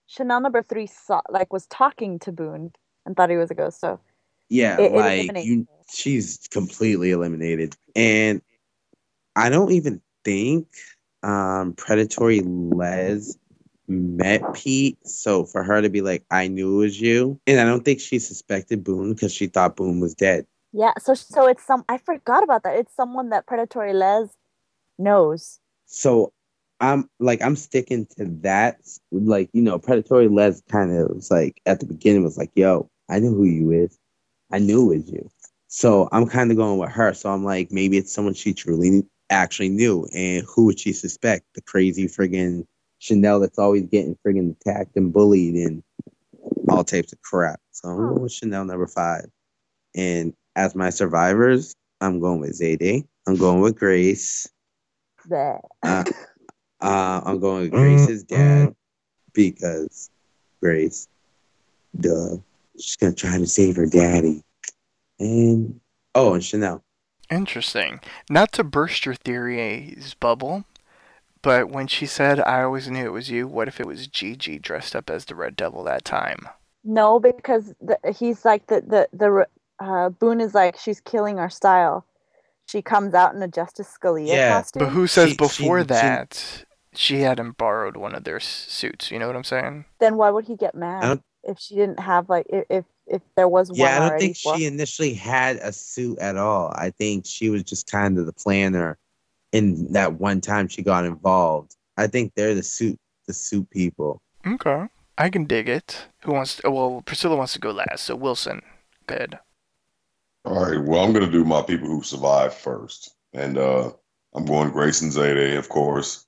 Chanel 0.07 0.41
number 0.41 0.63
three 0.63 0.87
saw 0.87 1.21
like 1.29 1.53
was 1.53 1.67
talking 1.67 2.17
to 2.19 2.31
Boone 2.31 2.71
and 3.05 3.15
thought 3.15 3.29
he 3.29 3.37
was 3.37 3.51
a 3.51 3.55
ghost. 3.55 3.79
So 3.79 3.99
Yeah, 4.49 4.79
It- 4.79 4.91
it 4.91 4.95
like 4.95 5.45
you, 5.45 5.67
she's 5.91 6.47
completely 6.49 7.11
eliminated, 7.11 7.75
and 7.95 8.41
I 9.35 9.49
don't 9.49 9.71
even 9.71 10.01
think 10.23 10.67
um 11.23 11.73
predatory 11.73 12.41
Lez 12.41 13.37
met 13.88 14.41
Pete. 14.53 14.97
So 15.07 15.45
for 15.45 15.63
her 15.63 15.81
to 15.81 15.89
be 15.89 16.01
like, 16.01 16.23
"I 16.31 16.47
knew 16.47 16.75
it 16.75 16.86
was 16.86 17.01
you," 17.01 17.39
and 17.47 17.59
I 17.59 17.65
don't 17.65 17.86
think 17.86 17.99
she 17.99 18.19
suspected 18.19 18.83
Boone 18.83 19.13
because 19.13 19.33
she 19.33 19.47
thought 19.47 19.75
Boone 19.75 19.99
was 19.99 20.15
dead. 20.15 20.45
yeah, 20.73 20.91
so 20.99 21.13
so 21.13 21.47
it's 21.47 21.63
some 21.65 21.83
I 21.89 21.97
forgot 21.97 22.43
about 22.43 22.63
that. 22.63 22.75
It's 22.77 22.95
someone 22.95 23.29
that 23.29 23.45
predatory 23.47 23.93
Lez 23.93 24.29
knows. 24.97 25.59
So 25.86 26.33
I'm 26.81 27.09
like, 27.19 27.41
I'm 27.41 27.55
sticking 27.55 28.05
to 28.17 28.25
that. 28.41 28.79
Like, 29.11 29.49
you 29.53 29.61
know, 29.61 29.79
predatory 29.79 30.27
Lez 30.27 30.61
kind 30.69 30.91
of 30.91 31.09
was 31.15 31.31
like 31.31 31.61
at 31.65 31.79
the 31.79 31.86
beginning 31.86 32.23
was 32.23 32.38
like, 32.38 32.51
"Yo, 32.55 32.89
I 33.09 33.19
knew 33.19 33.33
who 33.33 33.45
you 33.45 33.71
is. 33.71 33.97
I 34.51 34.59
knew 34.59 34.91
it 34.91 34.97
was 34.97 35.11
you." 35.11 35.29
So 35.67 36.09
I'm 36.11 36.27
kind 36.27 36.51
of 36.51 36.57
going 36.57 36.79
with 36.79 36.91
her. 36.91 37.13
So 37.13 37.29
I'm 37.31 37.43
like, 37.43 37.71
maybe 37.71 37.97
it's 37.97 38.11
someone 38.13 38.33
she 38.33 38.53
truly 38.53 39.03
actually 39.29 39.69
knew. 39.69 40.07
And 40.13 40.45
who 40.47 40.65
would 40.65 40.79
she 40.79 40.93
suspect? 40.93 41.45
The 41.53 41.61
crazy 41.61 42.05
friggin' 42.07 42.65
Chanel 42.99 43.39
that's 43.39 43.59
always 43.59 43.83
getting 43.83 44.17
friggin' 44.25 44.55
attacked 44.59 44.95
and 44.95 45.13
bullied 45.13 45.55
and 45.55 45.83
all 46.69 46.83
types 46.83 47.13
of 47.13 47.21
crap. 47.21 47.59
So 47.71 47.89
I'm 47.89 47.97
going 47.97 48.21
with 48.21 48.31
Chanel 48.31 48.65
number 48.65 48.87
five. 48.87 49.25
And 49.95 50.33
as 50.55 50.75
my 50.75 50.89
survivors, 50.89 51.75
I'm 52.01 52.19
going 52.19 52.39
with 52.39 52.59
Zayday. 52.59 53.05
I'm 53.27 53.35
going 53.35 53.61
with 53.61 53.77
Grace. 53.77 54.47
That 55.29 55.61
Uh, 55.83 56.03
uh, 56.81 57.21
I'm 57.25 57.39
going 57.39 57.63
with 57.63 57.71
Grace's 57.71 58.23
dad 58.23 58.75
because 59.33 60.09
Grace, 60.61 61.07
duh, 61.99 62.37
she's 62.79 62.95
gonna 62.95 63.13
try 63.13 63.37
to 63.37 63.47
save 63.47 63.75
her 63.75 63.85
daddy. 63.85 64.43
And 65.19 65.79
oh, 66.13 66.33
and 66.33 66.43
Chanel. 66.43 66.83
Interesting. 67.29 67.99
Not 68.29 68.51
to 68.53 68.63
burst 68.63 69.05
your 69.05 69.15
theory's 69.15 70.13
bubble, 70.19 70.65
but 71.45 71.69
when 71.69 71.87
she 71.87 72.05
said, 72.05 72.39
I 72.41 72.63
always 72.63 72.89
knew 72.89 73.05
it 73.05 73.13
was 73.13 73.29
you, 73.29 73.47
what 73.47 73.67
if 73.69 73.79
it 73.79 73.85
was 73.87 74.07
Gigi 74.07 74.59
dressed 74.59 74.95
up 74.95 75.09
as 75.09 75.25
the 75.25 75.35
Red 75.35 75.55
Devil 75.55 75.83
that 75.85 76.03
time? 76.03 76.49
no, 76.83 77.19
because 77.19 77.73
the, 77.81 77.97
he's 78.19 78.43
like 78.45 78.67
the 78.67 78.81
the 78.81 79.07
the 79.13 79.47
uh, 79.79 80.09
Boone 80.09 80.41
is 80.41 80.53
like 80.53 80.77
she's 80.77 80.99
killing 80.99 81.39
our 81.39 81.49
style. 81.49 82.05
She 82.67 82.81
comes 82.81 83.13
out 83.13 83.33
in 83.35 83.41
a 83.41 83.47
Justice 83.47 83.95
Scalia 83.97 84.27
Yeah, 84.35 84.57
costume. 84.57 84.79
But 84.83 84.89
who 84.89 85.07
says 85.07 85.29
She- 85.31 85.37
before 85.37 85.79
she- 85.79 85.83
she- 85.83 85.87
that 85.87 86.65
she 86.93 87.21
hadn't 87.21 87.57
borrowed 87.57 87.95
one 87.97 88.15
of 88.15 88.23
their 88.23 88.39
suits? 88.39 89.11
You 89.11 89.19
know 89.19 89.27
what 89.27 89.35
I'm 89.35 89.43
saying? 89.43 89.85
then 89.99 90.17
why 90.17 90.29
would 90.29 90.45
he 90.45 90.55
get 90.55 90.75
mad 90.75 91.21
if 91.43 91.59
she 91.59 91.75
didn't 91.75 91.99
have 91.99 92.27
like 92.29 92.45
if 92.49 92.65
if, 92.69 92.85
if 93.07 93.21
there 93.35 93.47
was 93.47 93.69
one 93.69 93.79
Yeah, 93.79 93.97
I 94.03 94.09
don't 94.09 94.19
think 94.19 94.37
for- 94.37 94.55
she 94.57 94.65
initially 94.65 95.13
had 95.13 95.57
a 95.57 95.71
suit 95.73 96.17
at 96.19 96.37
all. 96.37 96.71
I 96.75 96.89
think 96.91 97.25
she 97.25 97.49
was 97.49 97.63
just 97.63 97.89
kind 97.89 98.17
of 98.17 98.25
the 98.25 98.33
planner. 98.33 98.97
In 99.56 99.93
that 99.93 100.20
one 100.20 100.41
time 100.41 100.68
she 100.68 100.82
got 100.82 101.06
involved, 101.06 101.76
I 101.95 102.08
think 102.08 102.34
they're 102.36 102.53
the 102.53 102.64
suit, 102.64 102.99
the 103.26 103.34
suit 103.34 103.70
people. 103.70 104.22
Okay. 104.45 104.88
I 105.18 105.30
can 105.30 105.45
dig 105.45 105.70
it. 105.70 106.08
Who 106.24 106.34
wants 106.34 106.58
to, 106.58 106.70
well, 106.70 107.01
Priscilla 107.06 107.38
wants 107.38 107.53
to 107.53 107.60
go 107.60 107.72
last, 107.72 108.03
so 108.03 108.18
Wilson, 108.18 108.62
go 109.08 109.16
ahead. 109.16 109.39
All 110.43 110.66
right. 110.66 110.84
Well, 110.84 111.01
I'm 111.01 111.14
gonna 111.14 111.32
do 111.32 111.45
my 111.45 111.62
people 111.62 111.88
who 111.88 112.03
survived 112.03 112.53
first, 112.56 113.16
and 113.32 113.58
uh, 113.58 113.91
I'm 114.34 114.45
going 114.45 114.72
Grace 114.72 115.01
and 115.01 115.12
Zayday, 115.12 115.58
of 115.58 115.70
course. 115.70 116.26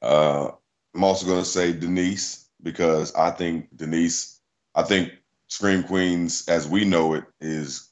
Uh, 0.00 0.52
I'm 0.94 1.02
also 1.02 1.26
gonna 1.26 1.44
say 1.44 1.72
Denise 1.72 2.48
because 2.62 3.12
I 3.14 3.30
think 3.32 3.76
Denise. 3.76 4.40
I 4.76 4.84
think 4.84 5.12
Scream 5.48 5.82
Queens, 5.82 6.48
as 6.48 6.68
we 6.68 6.84
know 6.84 7.14
it, 7.14 7.24
is 7.40 7.90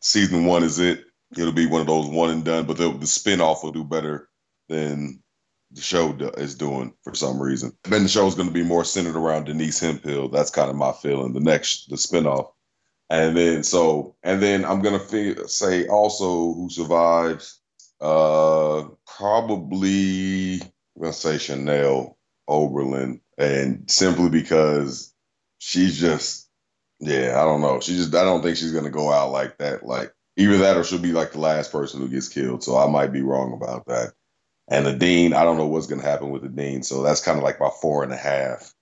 season 0.00 0.46
one 0.46 0.62
is 0.62 0.78
it. 0.78 1.04
It'll 1.38 1.52
be 1.52 1.66
one 1.66 1.80
of 1.80 1.86
those 1.86 2.06
one 2.06 2.30
and 2.30 2.44
done, 2.44 2.66
but 2.66 2.76
the, 2.76 2.90
the 2.90 3.06
spinoff 3.06 3.62
will 3.62 3.72
do 3.72 3.84
better 3.84 4.28
than 4.68 5.22
the 5.72 5.80
show 5.80 6.12
do, 6.12 6.28
is 6.30 6.54
doing 6.54 6.94
for 7.02 7.14
some 7.14 7.42
reason. 7.42 7.72
Then 7.84 8.04
the 8.04 8.08
show 8.08 8.26
is 8.26 8.34
going 8.34 8.48
to 8.48 8.54
be 8.54 8.62
more 8.62 8.84
centered 8.84 9.16
around 9.16 9.44
Denise 9.44 9.80
Hemphill. 9.80 10.28
That's 10.28 10.50
kind 10.50 10.70
of 10.70 10.76
my 10.76 10.92
feeling. 10.92 11.32
The 11.32 11.40
next, 11.40 11.88
the 11.88 11.96
spinoff. 11.96 12.50
And 13.10 13.36
then 13.36 13.62
so, 13.62 14.16
and 14.22 14.42
then 14.42 14.64
I'm 14.64 14.80
gonna 14.80 15.48
say 15.48 15.86
also 15.86 16.54
who 16.54 16.68
survives. 16.70 17.60
Uh, 18.00 18.88
probably 19.06 20.62
I'm 20.62 21.00
gonna 21.00 21.12
say 21.12 21.38
Chanel 21.38 22.16
Oberlin, 22.48 23.20
and 23.38 23.90
simply 23.90 24.30
because 24.30 25.14
she's 25.58 26.00
just, 26.00 26.48
yeah, 26.98 27.40
I 27.40 27.44
don't 27.44 27.60
know. 27.60 27.80
She 27.80 27.94
just, 27.94 28.14
I 28.14 28.24
don't 28.24 28.42
think 28.42 28.56
she's 28.56 28.72
gonna 28.72 28.90
go 28.90 29.12
out 29.12 29.32
like 29.32 29.58
that. 29.58 29.84
Like 29.84 30.12
either 30.36 30.58
that 30.58 30.76
or 30.76 30.84
she'll 30.84 30.98
be 30.98 31.12
like 31.12 31.32
the 31.32 31.40
last 31.40 31.72
person 31.72 32.00
who 32.00 32.08
gets 32.08 32.28
killed. 32.28 32.62
So 32.62 32.76
I 32.76 32.88
might 32.90 33.12
be 33.12 33.22
wrong 33.22 33.52
about 33.52 33.86
that. 33.86 34.12
And 34.68 34.86
the 34.86 34.94
dean, 34.94 35.34
I 35.34 35.44
don't 35.44 35.58
know 35.58 35.66
what's 35.66 35.86
gonna 35.86 36.02
happen 36.02 36.30
with 36.30 36.42
the 36.42 36.48
dean. 36.48 36.82
So 36.82 37.02
that's 37.02 37.24
kind 37.24 37.38
of 37.38 37.44
like 37.44 37.60
my 37.60 37.70
four 37.80 38.02
and 38.02 38.12
a 38.12 38.16
half. 38.16 38.72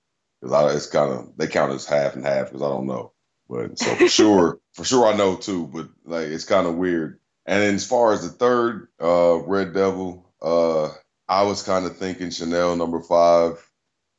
Because 0.41 0.77
it's 0.77 0.87
kind 0.87 1.13
of 1.13 1.37
they 1.37 1.47
count 1.47 1.73
as 1.73 1.87
half 1.87 2.15
and 2.15 2.25
half 2.25 2.47
because 2.47 2.63
I 2.63 2.69
don't 2.69 2.87
know. 2.87 3.13
But 3.49 3.79
so 3.79 3.95
for 3.95 4.09
sure, 4.09 4.61
for 4.73 4.85
sure 4.85 5.07
I 5.07 5.17
know 5.17 5.37
too. 5.37 5.67
But 5.67 5.89
like 6.05 6.29
it's 6.29 6.45
kind 6.45 6.67
of 6.67 6.77
weird. 6.77 7.19
And 7.47 7.61
then 7.61 7.75
as 7.75 7.87
far 7.87 8.13
as 8.13 8.23
the 8.23 8.29
third, 8.29 8.89
uh, 9.01 9.39
Red 9.41 9.75
Devil, 9.75 10.33
uh, 10.41 10.91
I 11.29 11.43
was 11.43 11.63
kind 11.63 11.87
of 11.87 11.97
thinking 11.97 12.31
Chanel 12.31 12.77
number 12.77 13.01
five, 13.01 13.69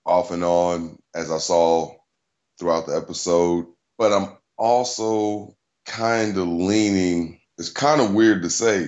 off 0.06 0.32
and 0.32 0.44
on 0.44 1.00
as 1.16 1.32
I 1.32 1.38
saw 1.38 1.96
throughout 2.60 2.86
the 2.86 2.98
episode. 2.98 3.68
But 3.98 4.12
I'm 4.12 4.38
also 4.58 5.56
kind 5.86 6.38
of 6.38 6.48
leaning. 6.48 7.40
It's 7.58 7.70
kind 7.70 8.02
of 8.02 8.14
weird 8.14 8.42
to 8.44 8.50
say, 8.50 8.88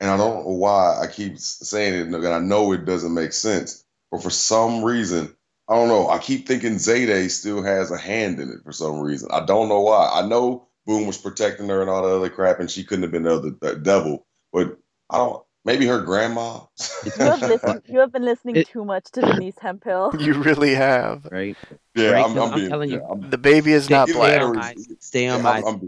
and 0.00 0.10
I 0.10 0.16
don't 0.16 0.44
know 0.44 0.52
why 0.52 0.98
I 1.00 1.06
keep 1.06 1.38
saying 1.38 1.94
it, 1.94 2.06
and 2.14 2.26
I 2.26 2.38
know 2.40 2.72
it 2.72 2.84
doesn't 2.84 3.14
make 3.14 3.32
sense, 3.32 3.84
but 4.10 4.22
for 4.22 4.30
some 4.30 4.82
reason, 4.84 5.34
I 5.68 5.74
don't 5.76 5.88
know. 5.88 6.08
I 6.08 6.18
keep 6.18 6.46
thinking 6.46 6.74
Zayday 6.76 7.30
still 7.30 7.62
has 7.62 7.90
a 7.90 7.98
hand 7.98 8.38
in 8.40 8.50
it 8.50 8.58
for 8.64 8.72
some 8.72 9.00
reason. 9.00 9.28
I 9.32 9.44
don't 9.44 9.68
know 9.68 9.80
why. 9.80 10.10
I 10.12 10.26
know 10.26 10.68
Boone 10.86 11.06
was 11.06 11.18
protecting 11.18 11.68
her 11.68 11.80
and 11.80 11.90
all 11.90 12.02
the 12.02 12.16
other 12.16 12.30
crap, 12.30 12.60
and 12.60 12.70
she 12.70 12.84
couldn't 12.84 13.02
have 13.02 13.10
been 13.12 13.24
the 13.24 13.34
other 13.36 13.50
the 13.60 13.76
devil, 13.76 14.26
but 14.52 14.78
I 15.10 15.18
don't. 15.18 15.42
Maybe 15.64 15.84
her 15.86 16.00
grandma. 16.00 16.60
You 17.04 17.10
have, 17.24 17.40
listened, 17.42 17.82
you 17.86 17.98
have 17.98 18.12
been 18.12 18.24
listening 18.24 18.54
It- 18.54 18.68
too 18.68 18.84
much 18.84 19.06
to 19.12 19.20
Denise 19.20 19.58
Hemphill. 19.60 20.12
You 20.20 20.34
really 20.34 20.72
have. 20.76 21.26
right? 21.32 21.56
yeah, 21.96 22.10
Right, 22.10 22.24
I'm, 22.24 22.34
'cause 22.34 22.36
I'm 22.46 22.52
I'm 22.52 22.58
being. 22.60 22.68
telling 22.70 22.90
you. 22.90 23.00
I'm- 23.02 23.30
The 23.30 23.38
baby 23.38 23.72
is 23.72 23.90
not 23.90 24.08
either 24.08 24.12
Stay 24.12 24.20
that 24.30 24.38
black. 24.38 24.42
or 24.42 24.46
on 24.50 24.56
my, 24.56 24.70
it's- 24.70 24.86
stay 25.00 25.26
on 25.26 25.38
yeah, 25.38 25.42
my. 25.42 25.78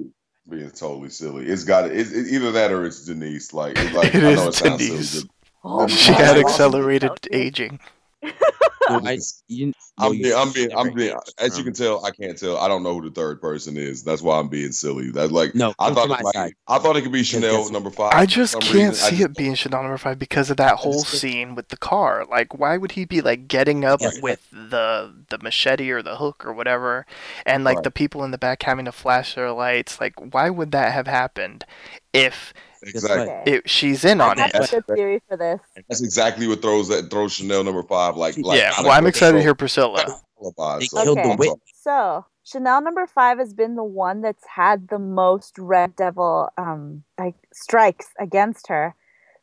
I'm, 0.48 0.56
I'm 0.56 0.60
being, 0.60 0.70
being 0.70 0.70
totally 0.70 1.10
silly. 1.10 1.46
It's 1.46 1.64
got 1.64 1.86
it, 1.86 1.92
it, 2.12 2.28
either 2.28 2.52
that 2.52 2.72
or 2.72 2.86
it's 2.86 3.04
Denise. 3.04 3.52
Like, 3.52 3.78
it's 3.78 3.92
like 3.92 4.14
It 4.14 4.24
I 4.24 4.32
is 4.32 4.36
know 4.36 4.48
it 4.48 4.54
sounds 4.54 4.88
Denise. 4.88 5.10
silly, 5.10 5.30
Oh 5.64 5.86
She 5.88 6.12
had 6.14 6.36
accelerated 6.38 7.12
aging. 7.32 7.80
No, 8.22 8.30
but 8.88 9.06
I, 9.06 9.18
you, 9.48 9.72
I'm 9.98 10.14
yo, 10.14 10.22
being, 10.22 10.34
I'm 10.34 10.52
being, 10.52 10.72
I'm 10.76 10.94
being. 10.94 11.10
aged 11.10 11.34
As 11.38 11.58
you 11.58 11.64
can 11.64 11.72
tell, 11.72 12.04
I 12.04 12.10
can't 12.10 12.38
tell. 12.38 12.56
I 12.56 12.68
don't 12.68 12.82
know 12.82 12.94
who 12.94 13.08
the 13.08 13.14
third 13.14 13.40
person 13.40 13.76
is. 13.76 14.02
That's 14.02 14.22
why 14.22 14.38
I'm 14.38 14.48
being 14.48 14.72
silly. 14.72 15.10
That's 15.10 15.30
like 15.32 15.54
No, 15.54 15.74
I 15.78 15.92
thought 15.92 16.10
it 16.10 16.22
might. 16.22 16.54
I 16.66 16.78
thought 16.78 16.96
it 16.96 17.02
could 17.02 17.12
be 17.12 17.22
Chanel 17.22 17.70
number 17.70 17.90
five. 17.90 18.12
I 18.14 18.26
just 18.26 18.60
can't 18.60 18.74
reason. 18.90 18.94
See 18.94 19.16
just 19.16 19.30
it 19.30 19.36
being 19.36 19.54
Chanel 19.54 19.82
number 19.82 19.98
five 19.98 20.18
because 20.18 20.50
of 20.50 20.56
that 20.58 20.76
whole 20.76 21.02
scene 21.04 21.54
with 21.54 21.68
the 21.68 21.76
car. 21.76 22.24
Like, 22.28 22.58
why 22.58 22.76
would 22.76 22.92
he 22.92 23.04
be 23.04 23.20
like 23.20 23.48
getting 23.48 23.84
up 23.84 24.00
Yes. 24.00 24.20
with 24.20 24.46
the 24.50 25.12
the 25.28 25.38
machete 25.38 25.90
or 25.90 26.02
the 26.02 26.16
hook 26.16 26.44
or 26.46 26.52
whatever, 26.52 27.06
and 27.44 27.64
like 27.64 27.76
Right. 27.76 27.84
the 27.84 27.90
people 27.90 28.24
in 28.24 28.30
the 28.30 28.38
back 28.38 28.62
having 28.62 28.86
to 28.86 28.92
flash 28.92 29.34
their 29.34 29.52
lights? 29.52 30.00
Like, 30.00 30.14
why 30.32 30.50
would 30.50 30.72
that 30.72 30.92
have 30.92 31.06
happened 31.06 31.64
if 32.12 32.54
Exactly. 32.82 33.52
It, 33.52 33.68
she's 33.68 34.04
in 34.04 34.20
on 34.20 34.38
I 34.38 34.46
it? 34.46 34.52
have 34.54 34.64
a 34.64 34.68
good 34.68 34.86
theory 34.86 35.22
for 35.28 35.36
this. 35.36 35.60
That's 35.88 36.02
exactly 36.02 36.46
what 36.46 36.62
throws 36.62 36.88
that 36.88 37.10
throws 37.10 37.34
Chanel 37.34 37.64
number 37.64 37.82
five. 37.82 38.16
Like, 38.16 38.36
like 38.38 38.58
yeah, 38.58 38.72
well, 38.78 38.92
I'm 38.92 39.06
excited 39.06 39.36
to 39.36 39.42
hear 39.42 39.54
Priscilla. 39.54 40.20
Alibi, 40.40 40.78
They 40.80 40.86
so- 40.86 41.02
killed 41.02 41.18
the 41.18 41.30
Okay. 41.30 41.60
So 41.74 42.24
Chanel 42.44 42.80
number 42.82 43.06
five 43.06 43.38
has 43.38 43.52
been 43.52 43.74
the 43.74 43.84
one 43.84 44.20
that's 44.20 44.44
had 44.46 44.88
the 44.88 44.98
most 44.98 45.58
Red 45.58 45.96
Devil 45.96 46.48
um 46.56 47.04
like 47.18 47.34
strikes 47.52 48.08
against 48.18 48.68
her. 48.68 48.94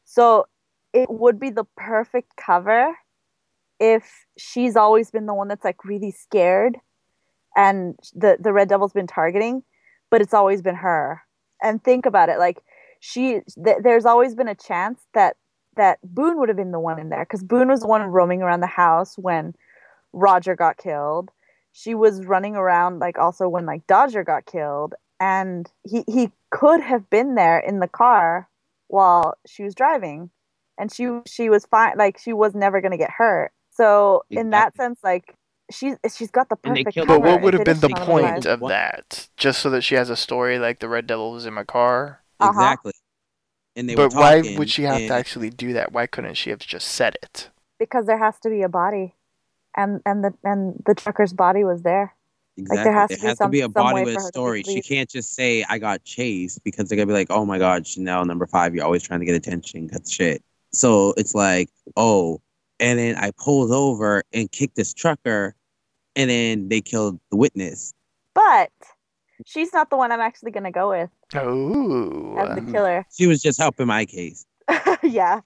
So 0.06 0.48
it 0.94 1.10
would 1.10 1.40
be 1.40 1.50
the 1.50 1.66
perfect 1.76 2.36
cover 2.38 2.96
if 3.80 4.26
she's 4.38 4.76
always 4.76 5.12
been 5.12 5.26
the 5.26 5.34
one 5.34 5.48
that's 5.48 5.66
like 5.66 5.84
really 5.84 6.12
scared 6.12 6.78
and 7.56 7.98
the 8.14 8.38
the 8.40 8.54
Red 8.54 8.70
Devil's 8.70 8.94
been 8.94 9.08
targeting, 9.08 9.64
but 10.10 10.22
it's 10.22 10.34
always 10.34 10.62
been 10.62 10.76
her. 10.76 11.22
And 11.62 11.84
think 11.84 12.06
about 12.06 12.30
it, 12.30 12.38
like 12.38 12.62
she 13.06 13.42
th- 13.64 13.78
there's 13.84 14.06
always 14.06 14.34
been 14.34 14.48
a 14.48 14.56
chance 14.56 15.00
that 15.14 15.38
that 15.76 16.00
Boone 16.04 16.40
would 16.40 16.50
have 16.50 16.58
been 16.58 16.72
the 16.72 16.80
one 16.80 17.00
in 17.00 17.10
there 17.10 17.24
because 17.24 17.44
Boone 17.44 17.68
was 17.68 17.82
the 17.82 17.88
one 17.88 18.02
roaming 18.02 18.42
around 18.42 18.62
the 18.62 18.68
house 18.68 19.16
when 19.16 19.54
Roger 20.12 20.56
got 20.56 20.78
killed. 20.78 21.30
She 21.72 21.94
was 21.94 22.26
running 22.26 22.56
around 22.56 23.00
like 23.00 23.20
also 23.20 23.48
when 23.48 23.68
like 23.68 23.86
Dodger 23.86 24.24
got 24.24 24.48
killed, 24.48 24.96
and 25.20 25.72
he 25.84 26.04
he 26.08 26.32
could 26.50 26.82
have 26.82 27.08
been 27.12 27.36
there 27.36 27.60
in 27.60 27.80
the 27.80 27.88
car 27.88 28.50
while 28.88 29.38
she 29.46 29.62
was 29.62 29.76
driving, 29.76 30.32
and 30.80 30.92
she 30.92 31.08
she 31.28 31.50
was 31.50 31.68
fine. 31.68 31.98
Like 31.98 32.18
she 32.18 32.34
was 32.34 32.56
never 32.56 32.82
gonna 32.82 32.98
get 32.98 33.12
hurt. 33.12 33.52
So 33.70 34.24
in 34.32 34.50
that 34.50 34.76
sense, 34.76 35.00
like 35.04 35.36
she's 35.70 35.96
she's 36.12 36.32
got 36.32 36.50
the 36.50 36.56
perfect. 36.56 36.94
killed 36.96 37.08
But 37.08 37.22
what 37.22 37.42
would 37.44 37.54
have 37.54 37.66
been 37.66 37.82
the 37.82 37.90
point 37.90 38.48
of 38.48 38.62
that? 38.62 39.30
Just 39.38 39.62
so 39.62 39.70
that 39.70 39.84
she 39.84 39.94
has 39.94 40.10
a 40.10 40.16
story 40.16 40.58
like 40.58 40.80
the 40.80 40.90
Red 40.90 41.06
Devil 41.06 41.34
was 41.34 41.46
in 41.46 41.54
my 41.54 41.66
car? 41.66 42.22
Uh-huh. 42.40 42.52
Exactly. 42.52 42.94
And 43.76 43.90
they 43.90 43.96
were 43.96 44.10
But 44.10 44.16
why 44.18 44.56
would 44.58 44.70
she 44.70 44.84
have 44.84 44.98
and 44.98 45.08
to 45.10 45.14
actually 45.14 45.50
do 45.50 45.74
that? 45.74 45.92
Why 45.92 46.08
couldn't 46.08 46.36
she 46.36 46.50
have 46.50 46.60
just 46.60 46.88
said 46.88 47.16
it? 47.22 47.50
because 47.78 48.06
there 48.06 48.18
has 48.18 48.40
to 48.40 48.50
be 48.50 48.62
a 48.62 48.70
body, 48.70 49.14
and 49.76 50.02
and 50.06 50.24
the 50.24 50.34
and 50.44 50.82
the 50.86 50.96
trucker's 50.96 51.34
body 51.34 51.64
was 51.64 51.82
there. 51.82 52.16
Exactly. 52.58 52.84
there 52.86 52.94
has 52.94 53.10
there 53.10 53.18
to 53.18 53.22
be 53.22 53.28
has 53.28 53.38
some- 53.38 53.48
to 53.48 53.52
be 53.52 53.62
a 53.62 53.70
body 53.70 53.96
way 53.96 54.06
with 54.06 54.14
for 54.16 54.22
a 54.22 54.24
story. 54.24 54.64
She 54.64 54.82
can't 54.82 55.10
just 55.10 55.34
say 55.34 55.66
I 55.68 55.78
got 55.78 56.04
chased 56.06 56.64
because 56.64 56.88
they're 56.88 56.96
gonna 56.96 57.08
be 57.08 57.14
like, 57.14 57.28
oh 57.30 57.46
my 57.46 57.58
god, 57.58 57.86
Chanel 57.86 58.24
number 58.24 58.48
five, 58.48 58.74
you're 58.74 58.86
always 58.86 59.04
trying 59.04 59.20
to 59.20 59.26
get 59.26 59.36
attention, 59.36 59.90
cut 59.90 60.06
the 60.06 60.10
shit. 60.10 60.42
So 60.72 61.14
it's 61.18 61.36
like, 61.36 61.70
oh, 61.98 62.40
and 62.80 62.98
then 62.98 63.18
I 63.18 63.32
pulled 63.32 63.72
over 63.72 64.24
and 64.32 64.50
kicked 64.52 64.76
this 64.78 64.94
trucker, 64.94 65.54
and 66.16 66.30
then 66.30 66.70
they 66.70 66.80
killed 66.80 67.20
the 67.30 67.36
witness. 67.38 67.94
But 68.34 68.72
she's 69.46 69.74
not 69.74 69.90
the 69.90 69.98
one 69.98 70.12
I'm 70.12 70.20
actually 70.22 70.52
gonna 70.52 70.72
go 70.72 70.90
with 70.90 71.10
Oh. 71.36 72.36
as 72.38 72.56
the 72.64 72.72
killer. 72.72 73.06
She 73.16 73.28
was 73.28 73.42
just 73.42 73.60
helping 73.60 73.88
my 73.88 74.06
case. 74.06 74.46
yeah. 75.04 75.42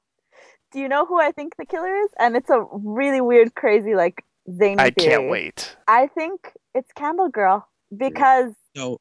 Do 0.71 0.79
you 0.79 0.87
know 0.87 1.05
who 1.05 1.19
I 1.19 1.31
think 1.31 1.55
the 1.57 1.65
killer 1.65 1.95
is? 2.03 2.09
And 2.19 2.35
it's 2.35 2.49
a 2.49 2.63
really 2.71 3.21
weird, 3.21 3.55
crazy, 3.55 3.95
like 3.95 4.23
zany 4.55 4.75
I 4.79 4.91
theory. 4.91 5.09
can't 5.09 5.29
wait. 5.29 5.75
I 5.87 6.07
think 6.07 6.51
it's 6.75 6.91
Candle 6.93 7.29
Girl 7.29 7.67
because 7.95 8.51
So 8.75 8.99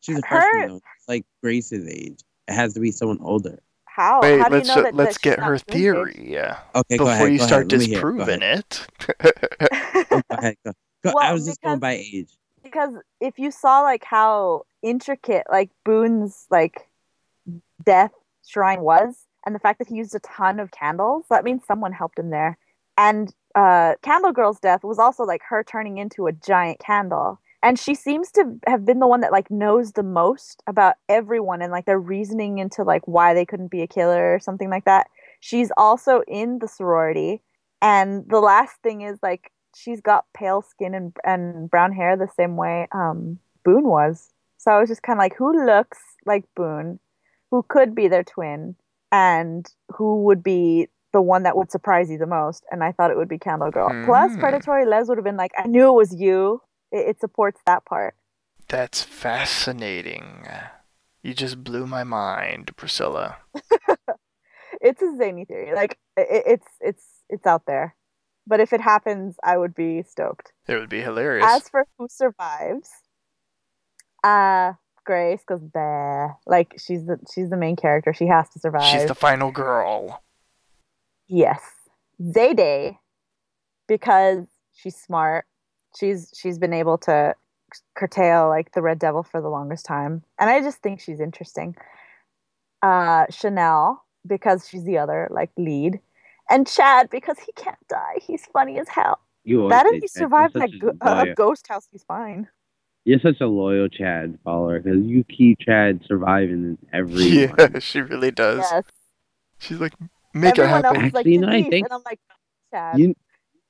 she's 0.00 0.18
a 0.18 0.26
Her- 0.26 0.40
freshman 0.40 0.68
though. 0.68 0.76
It's 0.76 1.08
like 1.08 1.26
Grace's 1.42 1.86
age. 1.86 2.20
It 2.48 2.54
has 2.54 2.72
to 2.74 2.80
be 2.80 2.90
someone 2.92 3.18
older. 3.20 3.58
how? 3.84 4.20
Wait, 4.22 4.38
how 4.40 4.48
do 4.48 4.56
let's 4.56 4.68
know 4.68 4.82
that, 4.82 4.94
let's 4.94 5.16
that 5.16 5.22
get 5.22 5.38
her 5.38 5.52
not 5.54 5.66
Boone 5.66 5.74
theory. 5.76 6.26
Yeah. 6.30 6.58
Okay, 6.74 6.96
go 6.96 7.04
Before 7.04 7.12
ahead. 7.26 7.32
you 7.32 7.38
go 7.38 7.46
start 7.46 7.72
ahead. 7.72 7.72
Let 7.72 7.80
me 7.80 7.86
hear. 7.94 8.00
Go 8.12 8.24
disproving 8.24 8.42
it. 8.42 8.86
Oh, 10.10 10.22
go 10.30 10.36
ahead. 10.38 10.56
Go. 10.64 10.72
Go. 11.04 11.12
Well, 11.14 11.18
I 11.24 11.32
was 11.32 11.44
just 11.46 11.60
going 11.62 11.78
by 11.78 11.92
age. 11.94 12.30
Because 12.70 12.94
if 13.20 13.38
you 13.38 13.50
saw 13.50 13.80
like 13.80 14.04
how 14.04 14.62
intricate 14.82 15.44
like 15.50 15.70
Boone's 15.84 16.46
like 16.50 16.88
death 17.84 18.12
shrine 18.46 18.80
was, 18.80 19.26
and 19.44 19.54
the 19.54 19.60
fact 19.60 19.78
that 19.78 19.88
he 19.88 19.94
used 19.94 20.14
a 20.14 20.20
ton 20.20 20.58
of 20.58 20.72
candles, 20.72 21.24
that 21.30 21.44
means 21.44 21.62
someone 21.66 21.92
helped 21.92 22.18
him 22.18 22.30
there. 22.30 22.58
And 22.98 23.32
uh, 23.54 23.94
Candle 24.02 24.32
Girl's 24.32 24.58
death 24.58 24.82
was 24.82 24.98
also 24.98 25.22
like 25.22 25.40
her 25.48 25.62
turning 25.62 25.98
into 25.98 26.26
a 26.26 26.32
giant 26.32 26.80
candle. 26.80 27.40
And 27.62 27.78
she 27.78 27.94
seems 27.94 28.30
to 28.32 28.58
have 28.66 28.84
been 28.84 28.98
the 28.98 29.06
one 29.06 29.20
that 29.20 29.32
like 29.32 29.50
knows 29.50 29.92
the 29.92 30.02
most 30.02 30.62
about 30.66 30.96
everyone 31.08 31.62
and 31.62 31.72
like 31.72 31.86
their 31.86 31.98
reasoning 31.98 32.58
into 32.58 32.82
like 32.82 33.06
why 33.06 33.34
they 33.34 33.46
couldn't 33.46 33.70
be 33.70 33.82
a 33.82 33.86
killer 33.86 34.34
or 34.34 34.40
something 34.40 34.68
like 34.68 34.84
that. 34.84 35.06
She's 35.40 35.70
also 35.76 36.22
in 36.28 36.58
the 36.58 36.68
sorority. 36.68 37.42
And 37.80 38.24
the 38.28 38.40
last 38.40 38.76
thing 38.82 39.02
is 39.02 39.18
like 39.22 39.50
she's 39.76 40.00
got 40.00 40.24
pale 40.34 40.62
skin 40.62 40.94
and 40.94 41.14
and 41.24 41.70
brown 41.70 41.92
hair 41.92 42.16
the 42.16 42.28
same 42.36 42.56
way 42.56 42.88
um 42.92 43.38
Boone 43.64 43.84
was. 43.88 44.32
So 44.58 44.70
I 44.70 44.78
was 44.80 44.88
just 44.88 45.02
kind 45.02 45.18
of 45.18 45.22
like, 45.22 45.34
who 45.36 45.66
looks 45.66 45.98
like 46.24 46.44
Boone, 46.56 46.98
who 47.50 47.64
could 47.68 47.94
be 47.94 48.08
their 48.08 48.24
twin, 48.24 48.76
and 49.12 49.66
who 49.94 50.22
would 50.24 50.42
be 50.42 50.88
the 51.12 51.20
one 51.20 51.42
that 51.44 51.56
would 51.56 51.70
surprise 51.70 52.08
you 52.10 52.18
the 52.18 52.26
most? 52.26 52.64
And 52.70 52.82
I 52.84 52.92
thought 52.92 53.10
it 53.10 53.16
would 53.16 53.28
be 53.28 53.38
Candle 53.38 53.70
Girl. 53.70 53.88
Plus, 54.04 54.32
Hmm. 54.34 54.40
Predatory 54.40 54.86
Lez 54.86 55.08
would 55.08 55.18
have 55.18 55.24
been 55.24 55.36
like, 55.36 55.52
I 55.58 55.66
knew 55.66 55.88
it 55.88 55.94
was 55.94 56.14
you. 56.14 56.62
It, 56.92 57.08
it 57.10 57.20
supports 57.20 57.60
that 57.66 57.84
part. 57.84 58.14
That's 58.68 59.02
fascinating. 59.02 60.46
You 61.22 61.34
just 61.34 61.64
blew 61.64 61.86
my 61.86 62.04
mind, 62.04 62.76
Priscilla. 62.76 63.38
It's 64.80 65.02
a 65.02 65.16
zany 65.16 65.44
theory. 65.44 65.74
Like 65.74 65.98
it, 66.16 66.42
it's 66.46 66.66
it's 66.80 67.04
it's 67.28 67.46
out 67.46 67.64
there. 67.66 67.95
But 68.46 68.60
if 68.60 68.72
it 68.72 68.80
happens, 68.80 69.36
I 69.42 69.56
would 69.56 69.74
be 69.74 70.02
stoked. 70.02 70.52
It 70.68 70.76
would 70.76 70.88
be 70.88 71.00
hilarious. 71.00 71.46
As 71.48 71.68
for 71.68 71.86
who 71.98 72.06
survives, 72.08 72.90
uh 74.22 74.74
Grace 75.04 75.42
goes 75.46 75.62
bah. 75.62 76.34
Like 76.46 76.74
she's 76.78 77.06
the 77.06 77.18
she's 77.32 77.50
the 77.50 77.56
main 77.56 77.76
character. 77.76 78.12
She 78.12 78.26
has 78.26 78.48
to 78.50 78.58
survive. 78.58 78.84
She's 78.84 79.06
the 79.06 79.14
final 79.14 79.50
girl. 79.50 80.22
yes. 81.28 81.60
Zayday, 82.20 82.96
because 83.86 84.46
she's 84.74 84.96
smart. 84.96 85.46
She's 85.98 86.32
she's 86.34 86.58
been 86.58 86.72
able 86.72 86.98
to 86.98 87.34
curtail 87.94 88.48
like 88.48 88.72
the 88.72 88.82
Red 88.82 88.98
Devil 88.98 89.22
for 89.22 89.40
the 89.40 89.48
longest 89.48 89.84
time, 89.86 90.22
and 90.38 90.48
I 90.50 90.60
just 90.60 90.78
think 90.78 91.00
she's 91.00 91.20
interesting. 91.20 91.76
Uh, 92.82 93.26
Chanel 93.30 94.02
because 94.26 94.68
she's 94.68 94.84
the 94.84 94.98
other 94.98 95.28
like 95.30 95.50
lead, 95.56 96.00
and 96.50 96.66
Chad 96.66 97.10
because 97.10 97.38
he 97.38 97.52
can't 97.52 97.76
die. 97.88 98.18
He's 98.26 98.44
funny 98.52 98.78
as 98.78 98.88
hell. 98.88 99.20
You 99.44 99.68
That 99.68 99.86
if 99.86 99.94
he 99.94 100.00
that. 100.00 100.10
survived 100.10 100.54
that 100.54 100.70
go- 100.80 100.92
uh, 101.00 101.24
a 101.26 101.30
a 101.30 101.34
ghost 101.34 101.68
house, 101.68 101.86
he's 101.90 102.02
fine. 102.04 102.48
You're 103.04 103.20
such 103.20 103.40
a 103.40 103.46
loyal 103.46 103.88
Chad 103.88 104.38
follower 104.44 104.80
because 104.80 105.04
you 105.04 105.22
keep 105.24 105.60
Chad 105.60 106.02
surviving 106.06 106.50
in 106.64 106.78
every. 106.92 107.22
Yeah, 107.42 107.52
one. 107.56 107.80
she 107.80 108.00
really 108.00 108.32
does. 108.32 108.58
Yes. 108.70 108.84
She's 109.58 109.78
like, 109.80 109.92
make 110.34 110.58
Everyone 110.58 110.80
it 110.80 110.84
happen. 110.84 110.96
else 110.96 111.06
is 111.08 111.12
like 111.14 111.20
Actually, 111.20 111.32
you 111.32 111.40
know, 111.40 111.48
I 111.48 111.62
think- 111.62 111.86
and 111.86 111.92
I'm 111.92 112.02
like 112.04 112.20
Chad. 112.72 112.98
You, 112.98 113.14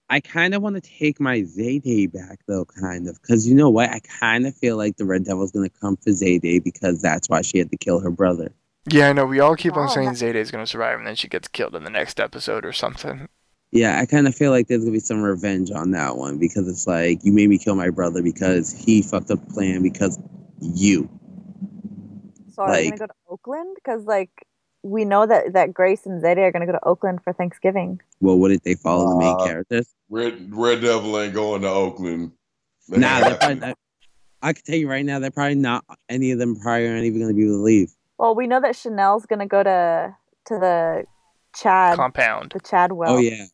I 0.09 0.20
kind 0.20 0.55
of 0.55 0.62
want 0.62 0.77
to 0.77 0.81
take 0.81 1.18
my 1.20 1.41
Zayday 1.41 2.11
back 2.12 2.39
though, 2.47 2.64
kind 2.64 3.09
of, 3.09 3.20
because 3.20 3.47
you 3.47 3.55
know 3.57 3.68
what? 3.68 3.91
I 3.91 3.99
kind 4.20 4.47
of 4.47 4.55
feel 4.57 4.77
like 4.77 4.97
the 4.97 5.05
Red 5.05 5.24
Devil's 5.24 5.51
gonna 5.51 5.68
come 5.68 5.97
for 5.97 6.11
Zayday 6.11 6.62
because 6.62 7.03
that's 7.03 7.29
why 7.29 7.43
she 7.43 7.59
had 7.59 7.70
to 7.72 7.77
kill 7.77 7.99
her 8.01 8.11
brother. 8.11 8.53
Yeah, 8.89 9.09
I 9.09 9.12
know. 9.12 9.26
We 9.26 9.41
all 9.41 9.57
keep 9.57 9.76
on 9.76 9.89
saying 9.89 10.09
that- 10.12 10.16
Zayday 10.16 10.37
is 10.37 10.51
going 10.51 10.62
to 10.64 10.70
survive, 10.70 10.99
and 10.99 11.07
then 11.07 11.16
she 11.16 11.28
gets 11.28 11.49
killed 11.49 11.74
in 11.74 11.84
the 11.84 11.91
next 11.91 12.20
episode 12.20 12.64
or 12.64 12.72
something. 12.72 13.28
Yeah, 13.72 13.99
I 14.01 14.07
kind 14.07 14.26
of 14.28 14.34
feel 14.34 14.53
like 14.53 14.68
there's 14.68 14.82
gonna 14.82 14.93
be 14.93 15.01
some 15.01 15.20
revenge 15.20 15.72
on 15.72 15.91
that 15.91 16.16
one 16.16 16.39
because 16.39 16.68
it's 16.68 16.87
like 16.87 17.24
you 17.24 17.32
made 17.32 17.49
me 17.49 17.59
kill 17.59 17.74
my 17.74 17.91
brother 17.91 18.22
because 18.22 18.72
he 18.72 19.03
fucked 19.03 19.30
up 19.30 19.45
the 19.47 19.53
plan 19.53 19.82
because 19.82 20.20
you. 20.61 21.11
So 22.55 22.62
are 22.62 22.70
we 22.70 22.84
gonna 22.91 22.97
go 22.97 23.07
to 23.07 23.12
Oakland? 23.28 23.74
Because 23.74 24.05
like 24.05 24.30
we 24.82 25.05
know 25.05 25.26
that 25.26 25.53
that 25.55 25.74
Grace 25.74 26.07
and 26.07 26.22
Zayday 26.22 26.39
are 26.47 26.53
gonna 26.53 26.64
go 26.64 26.72
to 26.72 26.84
Oakland 26.87 27.22
for 27.24 27.32
Thanksgiving. 27.32 28.01
Well, 28.20 28.39
wouldn't 28.39 28.62
they 28.62 28.76
follow 28.76 29.11
the 29.11 29.16
main 29.18 29.34
Uh, 29.34 29.45
characters? 29.45 29.89
Red 30.09 30.49
Red 30.55 30.80
Devil 30.80 31.18
ain't 31.20 31.34
going 31.34 31.62
to 31.62 31.68
Oakland. 31.68 32.30
That 32.89 33.01
Nah, 33.01 33.16
ain't 33.16 33.24
they're 33.24 33.34
probably, 33.34 33.55
happening. 33.57 33.74
I 34.43 34.53
can 34.53 34.62
tell 34.64 34.76
you 34.76 34.89
right 34.89 35.05
now, 35.05 35.18
they're 35.18 35.32
probably 35.32 35.57
not. 35.57 35.84
Any 36.09 36.30
of 36.30 36.39
them 36.39 36.55
probably 36.55 36.87
aren't 36.89 37.05
even 37.05 37.18
going 37.20 37.30
to 37.30 37.37
be 37.37 37.43
able 37.45 37.57
to 37.57 37.62
leave. 37.62 37.91
Well, 38.19 38.35
we 38.35 38.47
know 38.47 38.61
that 38.61 38.77
Chanel's 38.77 39.27
gonna 39.27 39.47
go 39.47 39.62
to 39.62 40.17
to 40.47 40.59
the 40.59 41.05
Chad 41.55 41.97
Compound. 41.97 42.53
the 42.53 42.61
Chadwell 42.61 43.17
oh 43.17 43.19
yeah, 43.19 43.45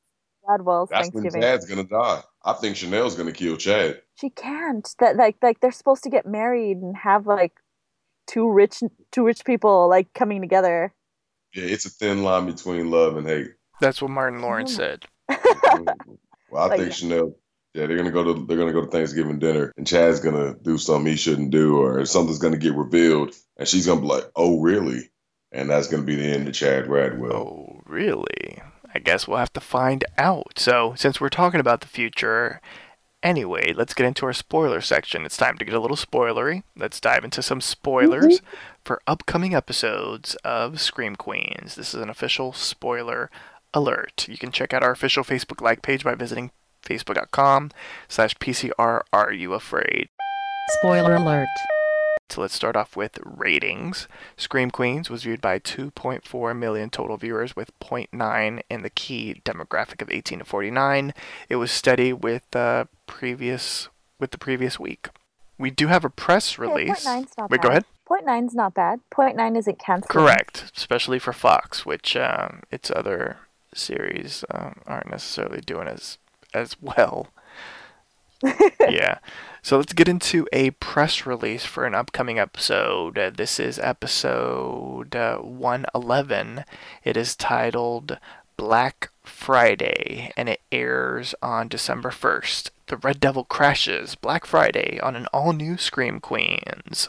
Chadwell's 0.47 0.91
That's 0.91 1.13
when 1.13 1.23
Thanksgiving. 1.25 1.43
Chad's 1.43 1.67
gonna 1.67 1.85
die. 1.85 2.23
I 2.45 2.53
think 2.55 2.77
Chanel's 2.77 3.15
gonna 3.17 3.33
kill 3.33 3.57
Chad. 3.57 4.03
She 4.21 4.31
can't. 4.31 4.89
That 4.99 5.17
like 5.17 5.37
like 5.43 5.61
they're 5.61 5.73
supposed 5.73 6.03
to 6.05 6.11
get 6.11 6.27
married 6.27 6.79
and 6.79 6.97
have 6.97 7.27
like 7.27 7.53
two 8.27 8.51
rich 8.51 8.83
two 9.11 9.25
rich 9.25 9.45
people 9.45 9.89
like 9.89 10.13
coming 10.15 10.41
together. 10.41 10.95
Yeah, 11.55 11.65
it's 11.65 11.85
a 11.85 11.91
thin 11.91 12.23
line 12.23 12.47
between 12.47 12.91
love 12.91 13.17
and 13.17 13.27
hate. 13.27 13.53
That's 13.81 14.01
what 14.01 14.11
Martin 14.11 14.41
Lawrence 14.43 14.75
said. 14.75 15.05
Well, 16.51 16.65
I 16.65 16.67
Like, 16.67 16.81
think. 16.81 16.93
Chanel. 16.93 17.35
Yeah, 17.75 17.87
they're 17.87 17.97
gonna 17.97 18.11
go 18.11 18.25
to 18.25 18.47
they're 18.47 18.59
gonna 18.59 18.73
go 18.73 18.83
to 18.83 18.91
Thanksgiving 18.91 19.39
dinner, 19.39 19.73
and 19.77 19.87
Chad's 19.87 20.21
gonna 20.21 20.55
do 20.63 20.77
something 20.77 21.11
he 21.11 21.17
shouldn't 21.17 21.51
do, 21.51 21.79
or 21.79 22.05
something's 22.05 22.39
gonna 22.39 22.59
get 22.59 22.75
revealed, 22.75 23.35
and 23.57 23.67
she's 23.67 23.87
gonna 23.87 24.03
be 24.03 24.07
like, 24.07 24.25
"Oh, 24.37 24.61
really?" 24.61 25.11
And 25.53 25.71
that's 25.71 25.89
gonna 25.89 26.03
be 26.03 26.17
the 26.17 26.33
end 26.33 26.49
of 26.49 26.55
Chad 26.55 26.87
Radwell. 26.87 27.33
Oh, 27.33 27.81
really? 27.87 28.63
I 28.95 28.99
guess 28.99 29.27
we'll 29.27 29.39
have 29.39 29.53
to 29.55 29.61
find 29.61 30.05
out. 30.19 30.59
So, 30.59 30.95
since 30.97 31.19
we're 31.21 31.31
talking 31.31 31.61
about 31.61 31.81
the 31.81 31.87
future, 31.87 32.61
anyway, 33.23 33.73
let's 33.73 33.95
get 33.95 34.07
into 34.07 34.27
our 34.27 34.35
spoiler 34.35 34.83
section. 34.83 35.25
It's 35.25 35.39
time 35.39 35.57
to 35.59 35.65
get 35.65 35.75
a 35.75 35.81
little 35.81 35.97
spoilery. 35.97 36.65
Let's 36.77 37.01
dive 37.01 37.25
into 37.25 37.43
some 37.43 37.63
spoilers 37.63 38.41
mm-hmm. 38.41 38.47
for 38.85 39.01
upcoming 39.07 39.55
episodes 39.55 40.35
of 40.45 40.79
Scream 40.79 41.17
Queens. 41.17 41.75
This 41.75 41.95
is 41.95 42.03
an 42.03 42.11
official 42.11 42.53
spoiler 42.53 43.31
alert. 43.73 44.29
You 44.29 44.37
can 44.37 44.53
check 44.53 44.75
out 44.75 44.83
our 44.83 44.91
official 44.91 45.25
Facebook 45.25 45.63
like 45.63 45.81
page 45.81 46.05
by 46.05 46.15
visiting 46.15 46.51
facebook.com 46.83 47.71
slash 48.09 48.35
PCR 48.37 49.03
Are 49.13 49.33
You 49.33 49.55
Afraid. 49.55 50.09
Spoiler 50.81 51.15
alert. 51.15 51.49
So 52.33 52.41
let's 52.41 52.55
start 52.55 52.77
off 52.77 52.97
with 52.97 53.19
ratings. 53.25 54.09
Scream 54.39 54.71
Queens 54.71 55.11
was 55.11 55.25
viewed 55.25 55.43
by 55.43 55.59
2.4 55.59 56.57
million 56.57 56.89
total 56.89 57.19
viewers 57.19 57.55
with 57.55 57.79
0.9 57.81 58.61
in 58.71 58.83
the 58.83 58.89
key 58.91 59.43
demographic 59.45 60.01
of 60.01 60.11
18 60.11 60.39
to 60.39 60.45
49. 60.45 61.13
It 61.51 61.57
was 61.57 61.71
steady 61.71 62.13
with 62.13 62.43
the 62.53 62.89
previous 63.07 63.89
with 64.19 64.31
the 64.31 64.39
previous 64.39 64.81
week. 64.81 65.09
We 65.59 65.71
do 65.71 65.89
have 65.89 66.05
a 66.05 66.11
press 66.11 66.59
release. 66.59 67.05
point 67.05 67.05
nine's 67.05 67.33
not 67.37 67.51
Wait, 67.51 67.61
bad. 67.61 67.63
go 67.63 67.69
ahead. 67.71 67.85
Point 68.07 68.25
nine's 68.25 68.55
not 68.55 68.73
bad. 68.73 69.01
Point 69.11 69.37
nine 69.37 69.55
isn't 69.55 69.79
canceled. 69.79 70.09
Correct, 70.09 70.73
especially 70.75 71.19
for 71.19 71.33
Fox, 71.35 71.85
which 71.85 72.17
um, 72.17 72.63
its 72.71 72.91
other 72.91 73.39
series 73.75 74.45
um, 74.51 74.77
aren't 74.87 75.11
necessarily 75.11 75.61
doing 75.61 75.89
as 75.89 76.19
as 76.55 76.77
well. 76.81 77.29
yeah. 78.81 79.19
So 79.63 79.77
let's 79.77 79.93
get 79.93 80.09
into 80.09 80.49
a 80.53 80.71
press 80.73 81.25
release 81.25 81.65
for 81.65 81.87
an 81.87 81.95
upcoming 81.95 82.39
episode. 82.39 83.17
Uh, 83.17 83.31
this 83.31 83.61
is 83.61 83.79
episode 83.79 85.15
uh, 85.15 85.39
111. 85.39 86.65
It 87.05 87.17
is 87.17 87.37
titled 87.37 88.19
Black 88.57 89.11
Friday 89.23 90.33
and 90.37 90.49
it 90.49 90.61
airs 90.73 91.35
on 91.41 91.69
December 91.69 92.11
1st. 92.11 92.71
The 92.87 92.97
Red 92.97 93.21
Devil 93.21 93.45
crashes 93.45 94.17
Black 94.17 94.45
Friday 94.45 94.99
on 95.01 95.15
an 95.15 95.27
all 95.33 95.53
new 95.53 95.79
Scream 95.79 96.19
Queens. 96.19 97.09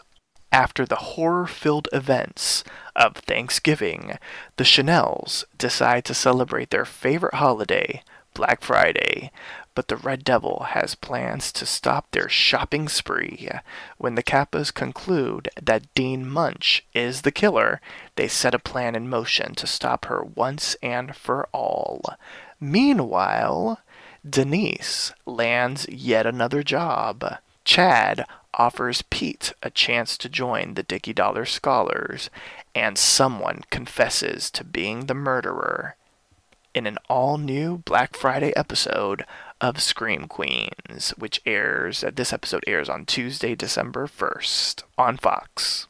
After 0.52 0.86
the 0.86 0.96
horror 0.96 1.48
filled 1.48 1.89
events 1.91 2.64
of 2.96 3.16
Thanksgiving, 3.16 4.20
the 4.58 4.64
Chanels 4.64 5.46
decide 5.58 6.06
to 6.06 6.14
celebrate 6.14 6.70
their 6.70 6.86
favorite 6.86 7.34
holiday, 7.34 8.04
Black 8.34 8.62
Friday, 8.62 9.32
but 9.76 9.88
the 9.88 9.98
Red 9.98 10.24
Devil 10.24 10.68
has 10.70 10.96
plans 10.96 11.52
to 11.54 11.66
stop 11.66 12.12
their 12.12 12.30
shopping 12.30 12.88
spree. 12.88 13.50
When 13.98 14.16
the 14.16 14.24
Kappas 14.24 14.74
conclude 14.74 15.50
that 15.62 15.94
Dean 15.96 16.30
Munch 16.30 16.86
is 16.94 17.22
the 17.22 17.32
killer, 17.32 17.82
they 18.16 18.28
set 18.28 18.54
a 18.54 18.60
plan 18.60 18.96
in 18.96 19.10
motion 19.10 19.56
to 19.56 19.68
stop 19.68 20.06
her 20.06 20.24
once 20.24 20.76
and 20.84 21.16
for 21.16 21.48
all. 21.52 22.04
Meanwhile, 22.60 23.80
Denise 24.28 25.14
lands 25.26 25.88
yet 25.90 26.26
another 26.26 26.64
job. 26.64 27.38
Chad 27.66 28.26
offers 28.54 29.02
Pete 29.10 29.54
a 29.64 29.70
chance 29.70 30.18
to 30.18 30.30
join 30.30 30.76
the 30.76 30.84
Dicky 30.84 31.14
Dollar 31.14 31.46
Scholars, 31.46 32.30
and 32.76 32.98
someone 32.98 33.62
confesses 33.70 34.52
to 34.52 34.64
being 34.64 35.08
the 35.08 35.14
murderer 35.14 35.96
in 36.74 36.88
an 36.88 36.97
all 37.09 37.38
new 37.38 37.78
Black 37.86 38.15
Friday 38.15 38.53
episode 38.55 39.26
of 39.61 39.82
Scream 39.82 40.28
Queens, 40.28 41.13
which 41.17 41.41
airs, 41.45 42.03
uh, 42.03 42.11
this 42.13 42.34
episode 42.34 42.63
airs 42.67 42.89
on 42.89 43.05
Tuesday, 43.05 43.55
December 43.55 44.07
1st 44.07 44.84
on 44.97 45.17
Fox. 45.17 45.88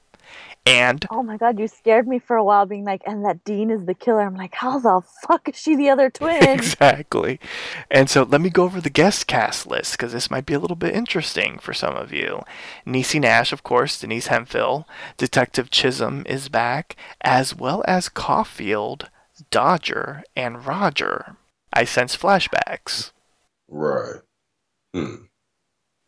And 0.65 1.05
Oh 1.11 1.23
my 1.23 1.36
god, 1.36 1.59
you 1.59 1.67
scared 1.67 2.07
me 2.07 2.19
for 2.19 2.38
a 2.38 2.43
while 2.43 2.65
being 2.65 2.86
like, 2.86 3.01
and 3.05 3.25
that 3.25 3.43
Dean 3.43 3.69
is 3.69 3.86
the 3.86 3.93
killer. 3.93 4.21
I'm 4.21 4.36
like, 4.38 4.53
how 4.55 4.79
the 4.79 5.01
fuck 5.27 5.49
is 5.49 5.57
she 5.57 5.75
the 5.75 5.89
other 5.89 6.09
twin? 6.09 6.41
exactly. 6.47 7.38
And 7.91 8.09
so 8.09 8.23
let 8.23 8.39
me 8.39 8.49
go 8.49 8.63
over 8.63 8.79
the 8.79 8.89
guest 8.89 9.27
cast 9.27 9.67
list 9.67 9.93
because 9.93 10.13
this 10.13 10.31
might 10.31 10.45
be 10.45 10.53
a 10.53 10.59
little 10.59 10.77
bit 10.77 10.95
interesting 10.95 11.59
for 11.59 11.73
some 11.73 11.95
of 11.97 12.13
you. 12.13 12.43
Niecy 12.88 13.19
Nash, 13.19 13.51
of 13.51 13.63
course, 13.63 13.99
Denise 13.99 14.27
Hemphill, 14.27 14.88
Detective 15.17 15.69
Chisholm 15.69 16.23
is 16.27 16.47
back, 16.47 16.95
as 17.19 17.53
well 17.53 17.84
as 17.86 18.07
Caulfield, 18.07 19.09
Dodger, 19.52 20.24
and 20.36 20.66
Roger. 20.66 21.36
I 21.74 21.86
sense 21.86 22.16
flashbacks. 22.16 23.12
Right. 23.68 24.22
Hmm. 24.94 25.16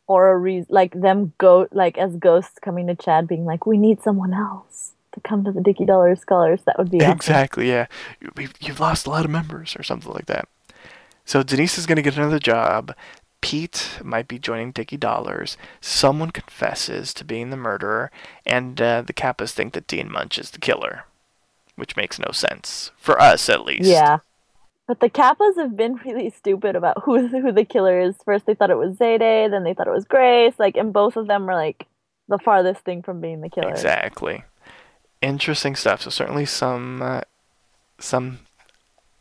or 0.08 0.30
a 0.32 0.38
reason, 0.38 0.68
like 0.70 0.92
them 1.00 1.34
go 1.40 1.68
like 1.72 1.98
as 1.98 2.16
ghosts 2.18 2.60
coming 2.62 2.86
to 2.88 2.96
Chad, 2.96 3.28
being 3.28 3.46
like, 3.46 3.66
we 3.66 3.78
need 3.78 4.02
someone 4.04 4.34
else 4.34 4.92
to 5.14 5.20
come 5.22 5.44
to 5.44 5.52
the 5.52 5.62
Dicky 5.62 5.86
Dollar 5.86 6.16
Scholars. 6.16 6.62
That 6.68 6.78
would 6.78 6.92
be 6.92 7.00
awesome. 7.02 7.14
Exactly, 7.14 7.68
yeah. 7.70 7.88
You- 8.22 8.32
We've, 8.36 8.54
you've 8.60 8.80
lost 8.80 9.08
a 9.08 9.10
lot 9.10 9.26
of 9.26 9.32
members 9.32 9.76
or 9.76 9.82
something 9.82 10.12
like 10.14 10.28
that. 10.28 10.48
So 11.26 11.42
Denise 11.42 11.80
is 11.80 11.88
going 11.88 11.96
to 11.96 12.04
get 12.04 12.16
another 12.18 12.38
job. 12.38 12.94
Pete 13.42 14.00
might 14.04 14.28
be 14.28 14.38
joining 14.38 14.72
Dicky 14.72 14.98
Dollars. 14.98 15.58
Someone 15.82 16.30
confesses 16.32 17.12
to 17.16 17.24
being 17.26 17.50
the 17.50 17.58
murderer, 17.58 18.12
and 18.46 18.80
uh, 18.80 19.02
the 19.02 19.14
Kappas 19.14 19.52
think 19.52 19.74
that 19.74 19.88
Dean 19.88 20.12
Munch 20.12 20.38
is 20.38 20.52
the 20.52 20.60
killer, 20.60 21.06
which 21.76 21.96
makes 21.96 22.20
no 22.20 22.32
sense 22.32 22.92
for 22.98 23.20
us, 23.22 23.50
at 23.50 23.66
least. 23.66 23.90
Yeah. 23.90 24.20
But 24.88 25.00
the 25.00 25.10
Kappas 25.10 25.58
have 25.58 25.76
been 25.76 25.96
really 26.06 26.30
stupid 26.30 26.76
about 26.76 27.04
who 27.04 27.28
who 27.28 27.52
the 27.52 27.66
killer 27.66 28.00
is. 28.00 28.16
First 28.24 28.46
they 28.46 28.54
thought 28.54 28.70
it 28.70 28.78
was 28.78 28.98
Zayday, 28.98 29.50
then 29.50 29.64
they 29.64 29.74
thought 29.74 29.88
it 29.88 29.94
was 29.94 30.06
Grace. 30.06 30.54
Like, 30.60 30.78
and 30.78 30.94
both 30.94 31.18
of 31.18 31.28
them 31.28 31.46
were 31.46 31.56
like 31.56 31.88
the 32.28 32.38
farthest 32.38 32.82
thing 32.82 33.02
from 33.02 33.22
being 33.22 33.42
the 33.42 33.50
killer. 33.50 33.72
Exactly. 33.72 34.44
Interesting 35.22 35.76
stuff. 35.76 36.02
So 36.02 36.10
certainly 36.10 36.46
some 36.46 37.02
uh, 37.02 37.22
some 38.00 38.40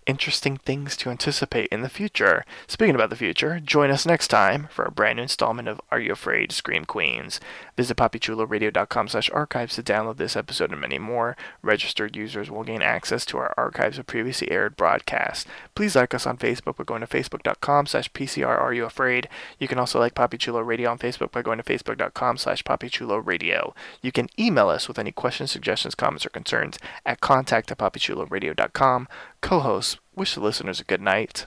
interesting 0.06 0.56
things 0.58 0.96
to 0.98 1.10
anticipate 1.10 1.68
in 1.68 1.82
the 1.82 1.88
future. 1.88 2.44
Speaking 2.66 2.94
about 2.94 3.10
the 3.10 3.16
future, 3.16 3.60
join 3.60 3.90
us 3.90 4.04
next 4.04 4.28
time 4.28 4.68
for 4.70 4.84
a 4.84 4.90
brand 4.90 5.16
new 5.16 5.22
installment 5.22 5.68
of 5.68 5.80
Are 5.90 6.00
You 6.00 6.12
Afraid? 6.12 6.52
Scream 6.52 6.84
Queens. 6.84 7.40
Visit 7.76 7.96
poppychuloradio.com 7.96 9.08
slash 9.08 9.30
archives 9.30 9.74
to 9.74 9.82
download 9.82 10.16
this 10.16 10.36
episode 10.36 10.70
and 10.70 10.80
many 10.80 10.98
more. 10.98 11.36
Registered 11.62 12.16
users 12.16 12.50
will 12.50 12.64
gain 12.64 12.82
access 12.82 13.24
to 13.26 13.38
our 13.38 13.52
archives 13.56 13.98
of 13.98 14.06
previously 14.06 14.50
aired 14.50 14.76
broadcasts. 14.76 15.44
Please 15.74 15.96
like 15.96 16.14
us 16.14 16.26
on 16.26 16.38
Facebook 16.38 16.76
by 16.76 16.84
going 16.84 17.00
to 17.00 17.06
facebook.com 17.06 17.86
slash 17.86 18.12
PCR 18.12 18.46
Are 18.58 18.72
You 18.72 18.84
Afraid? 18.84 19.28
You 19.58 19.68
can 19.68 19.78
also 19.78 19.98
like 19.98 20.14
Poppy 20.14 20.38
Chulo 20.38 20.60
Radio 20.60 20.90
on 20.90 20.98
Facebook 20.98 21.32
by 21.32 21.42
going 21.42 21.58
to 21.58 21.64
facebook.com 21.64 22.36
slash 22.36 22.62
Poppy 22.64 22.90
Radio. 23.24 23.74
You 24.02 24.12
can 24.12 24.28
email 24.38 24.68
us 24.68 24.88
with 24.88 24.98
any 24.98 25.12
questions, 25.12 25.50
suggestions, 25.50 25.94
comments, 25.94 26.24
or 26.24 26.30
concerns 26.30 26.78
at 27.04 27.20
contact 27.20 27.70
at 27.70 27.78
poppychuloradio.com. 27.78 29.08
Co-hosts, 29.40 29.98
wish 30.14 30.34
the 30.34 30.40
listeners 30.40 30.80
a 30.80 30.84
good 30.84 31.00
night. 31.00 31.46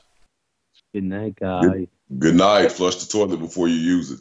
good 0.93 1.03
night, 1.03 1.35
guys. 1.39 1.87
Good 2.17 2.35
night. 2.35 2.71
Flush 2.71 2.95
the 2.95 3.11
toilet 3.11 3.37
before 3.37 3.67
you 3.67 3.75
use 3.75 4.11
it. 4.11 4.19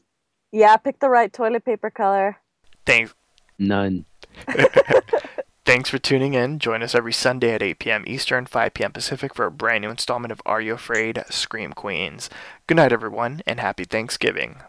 Yeah, 0.52 0.76
pick 0.76 1.00
the 1.00 1.10
right 1.10 1.32
toilet 1.32 1.64
paper 1.64 1.90
color. 1.90 2.38
Thanks. 2.84 3.14
None. 3.58 4.04
Thanks 5.66 5.90
for 5.90 5.98
tuning 5.98 6.34
in. 6.34 6.60
Join 6.60 6.80
us 6.82 6.94
every 6.94 7.12
Sunday 7.12 7.52
at 7.52 7.62
8 7.62 7.80
p.m. 7.80 8.04
Eastern, 8.06 8.46
5 8.46 8.72
p.m. 8.72 8.92
Pacific 8.92 9.34
for 9.34 9.46
a 9.46 9.50
brand 9.50 9.82
new 9.82 9.90
installment 9.90 10.30
of 10.30 10.40
Are 10.46 10.60
You 10.60 10.74
Afraid? 10.74 11.24
Scream 11.28 11.72
Queens. 11.72 12.30
Good 12.68 12.76
night, 12.76 12.92
everyone, 12.92 13.42
and 13.48 13.58
happy 13.58 13.82
Thanksgiving. 13.82 14.62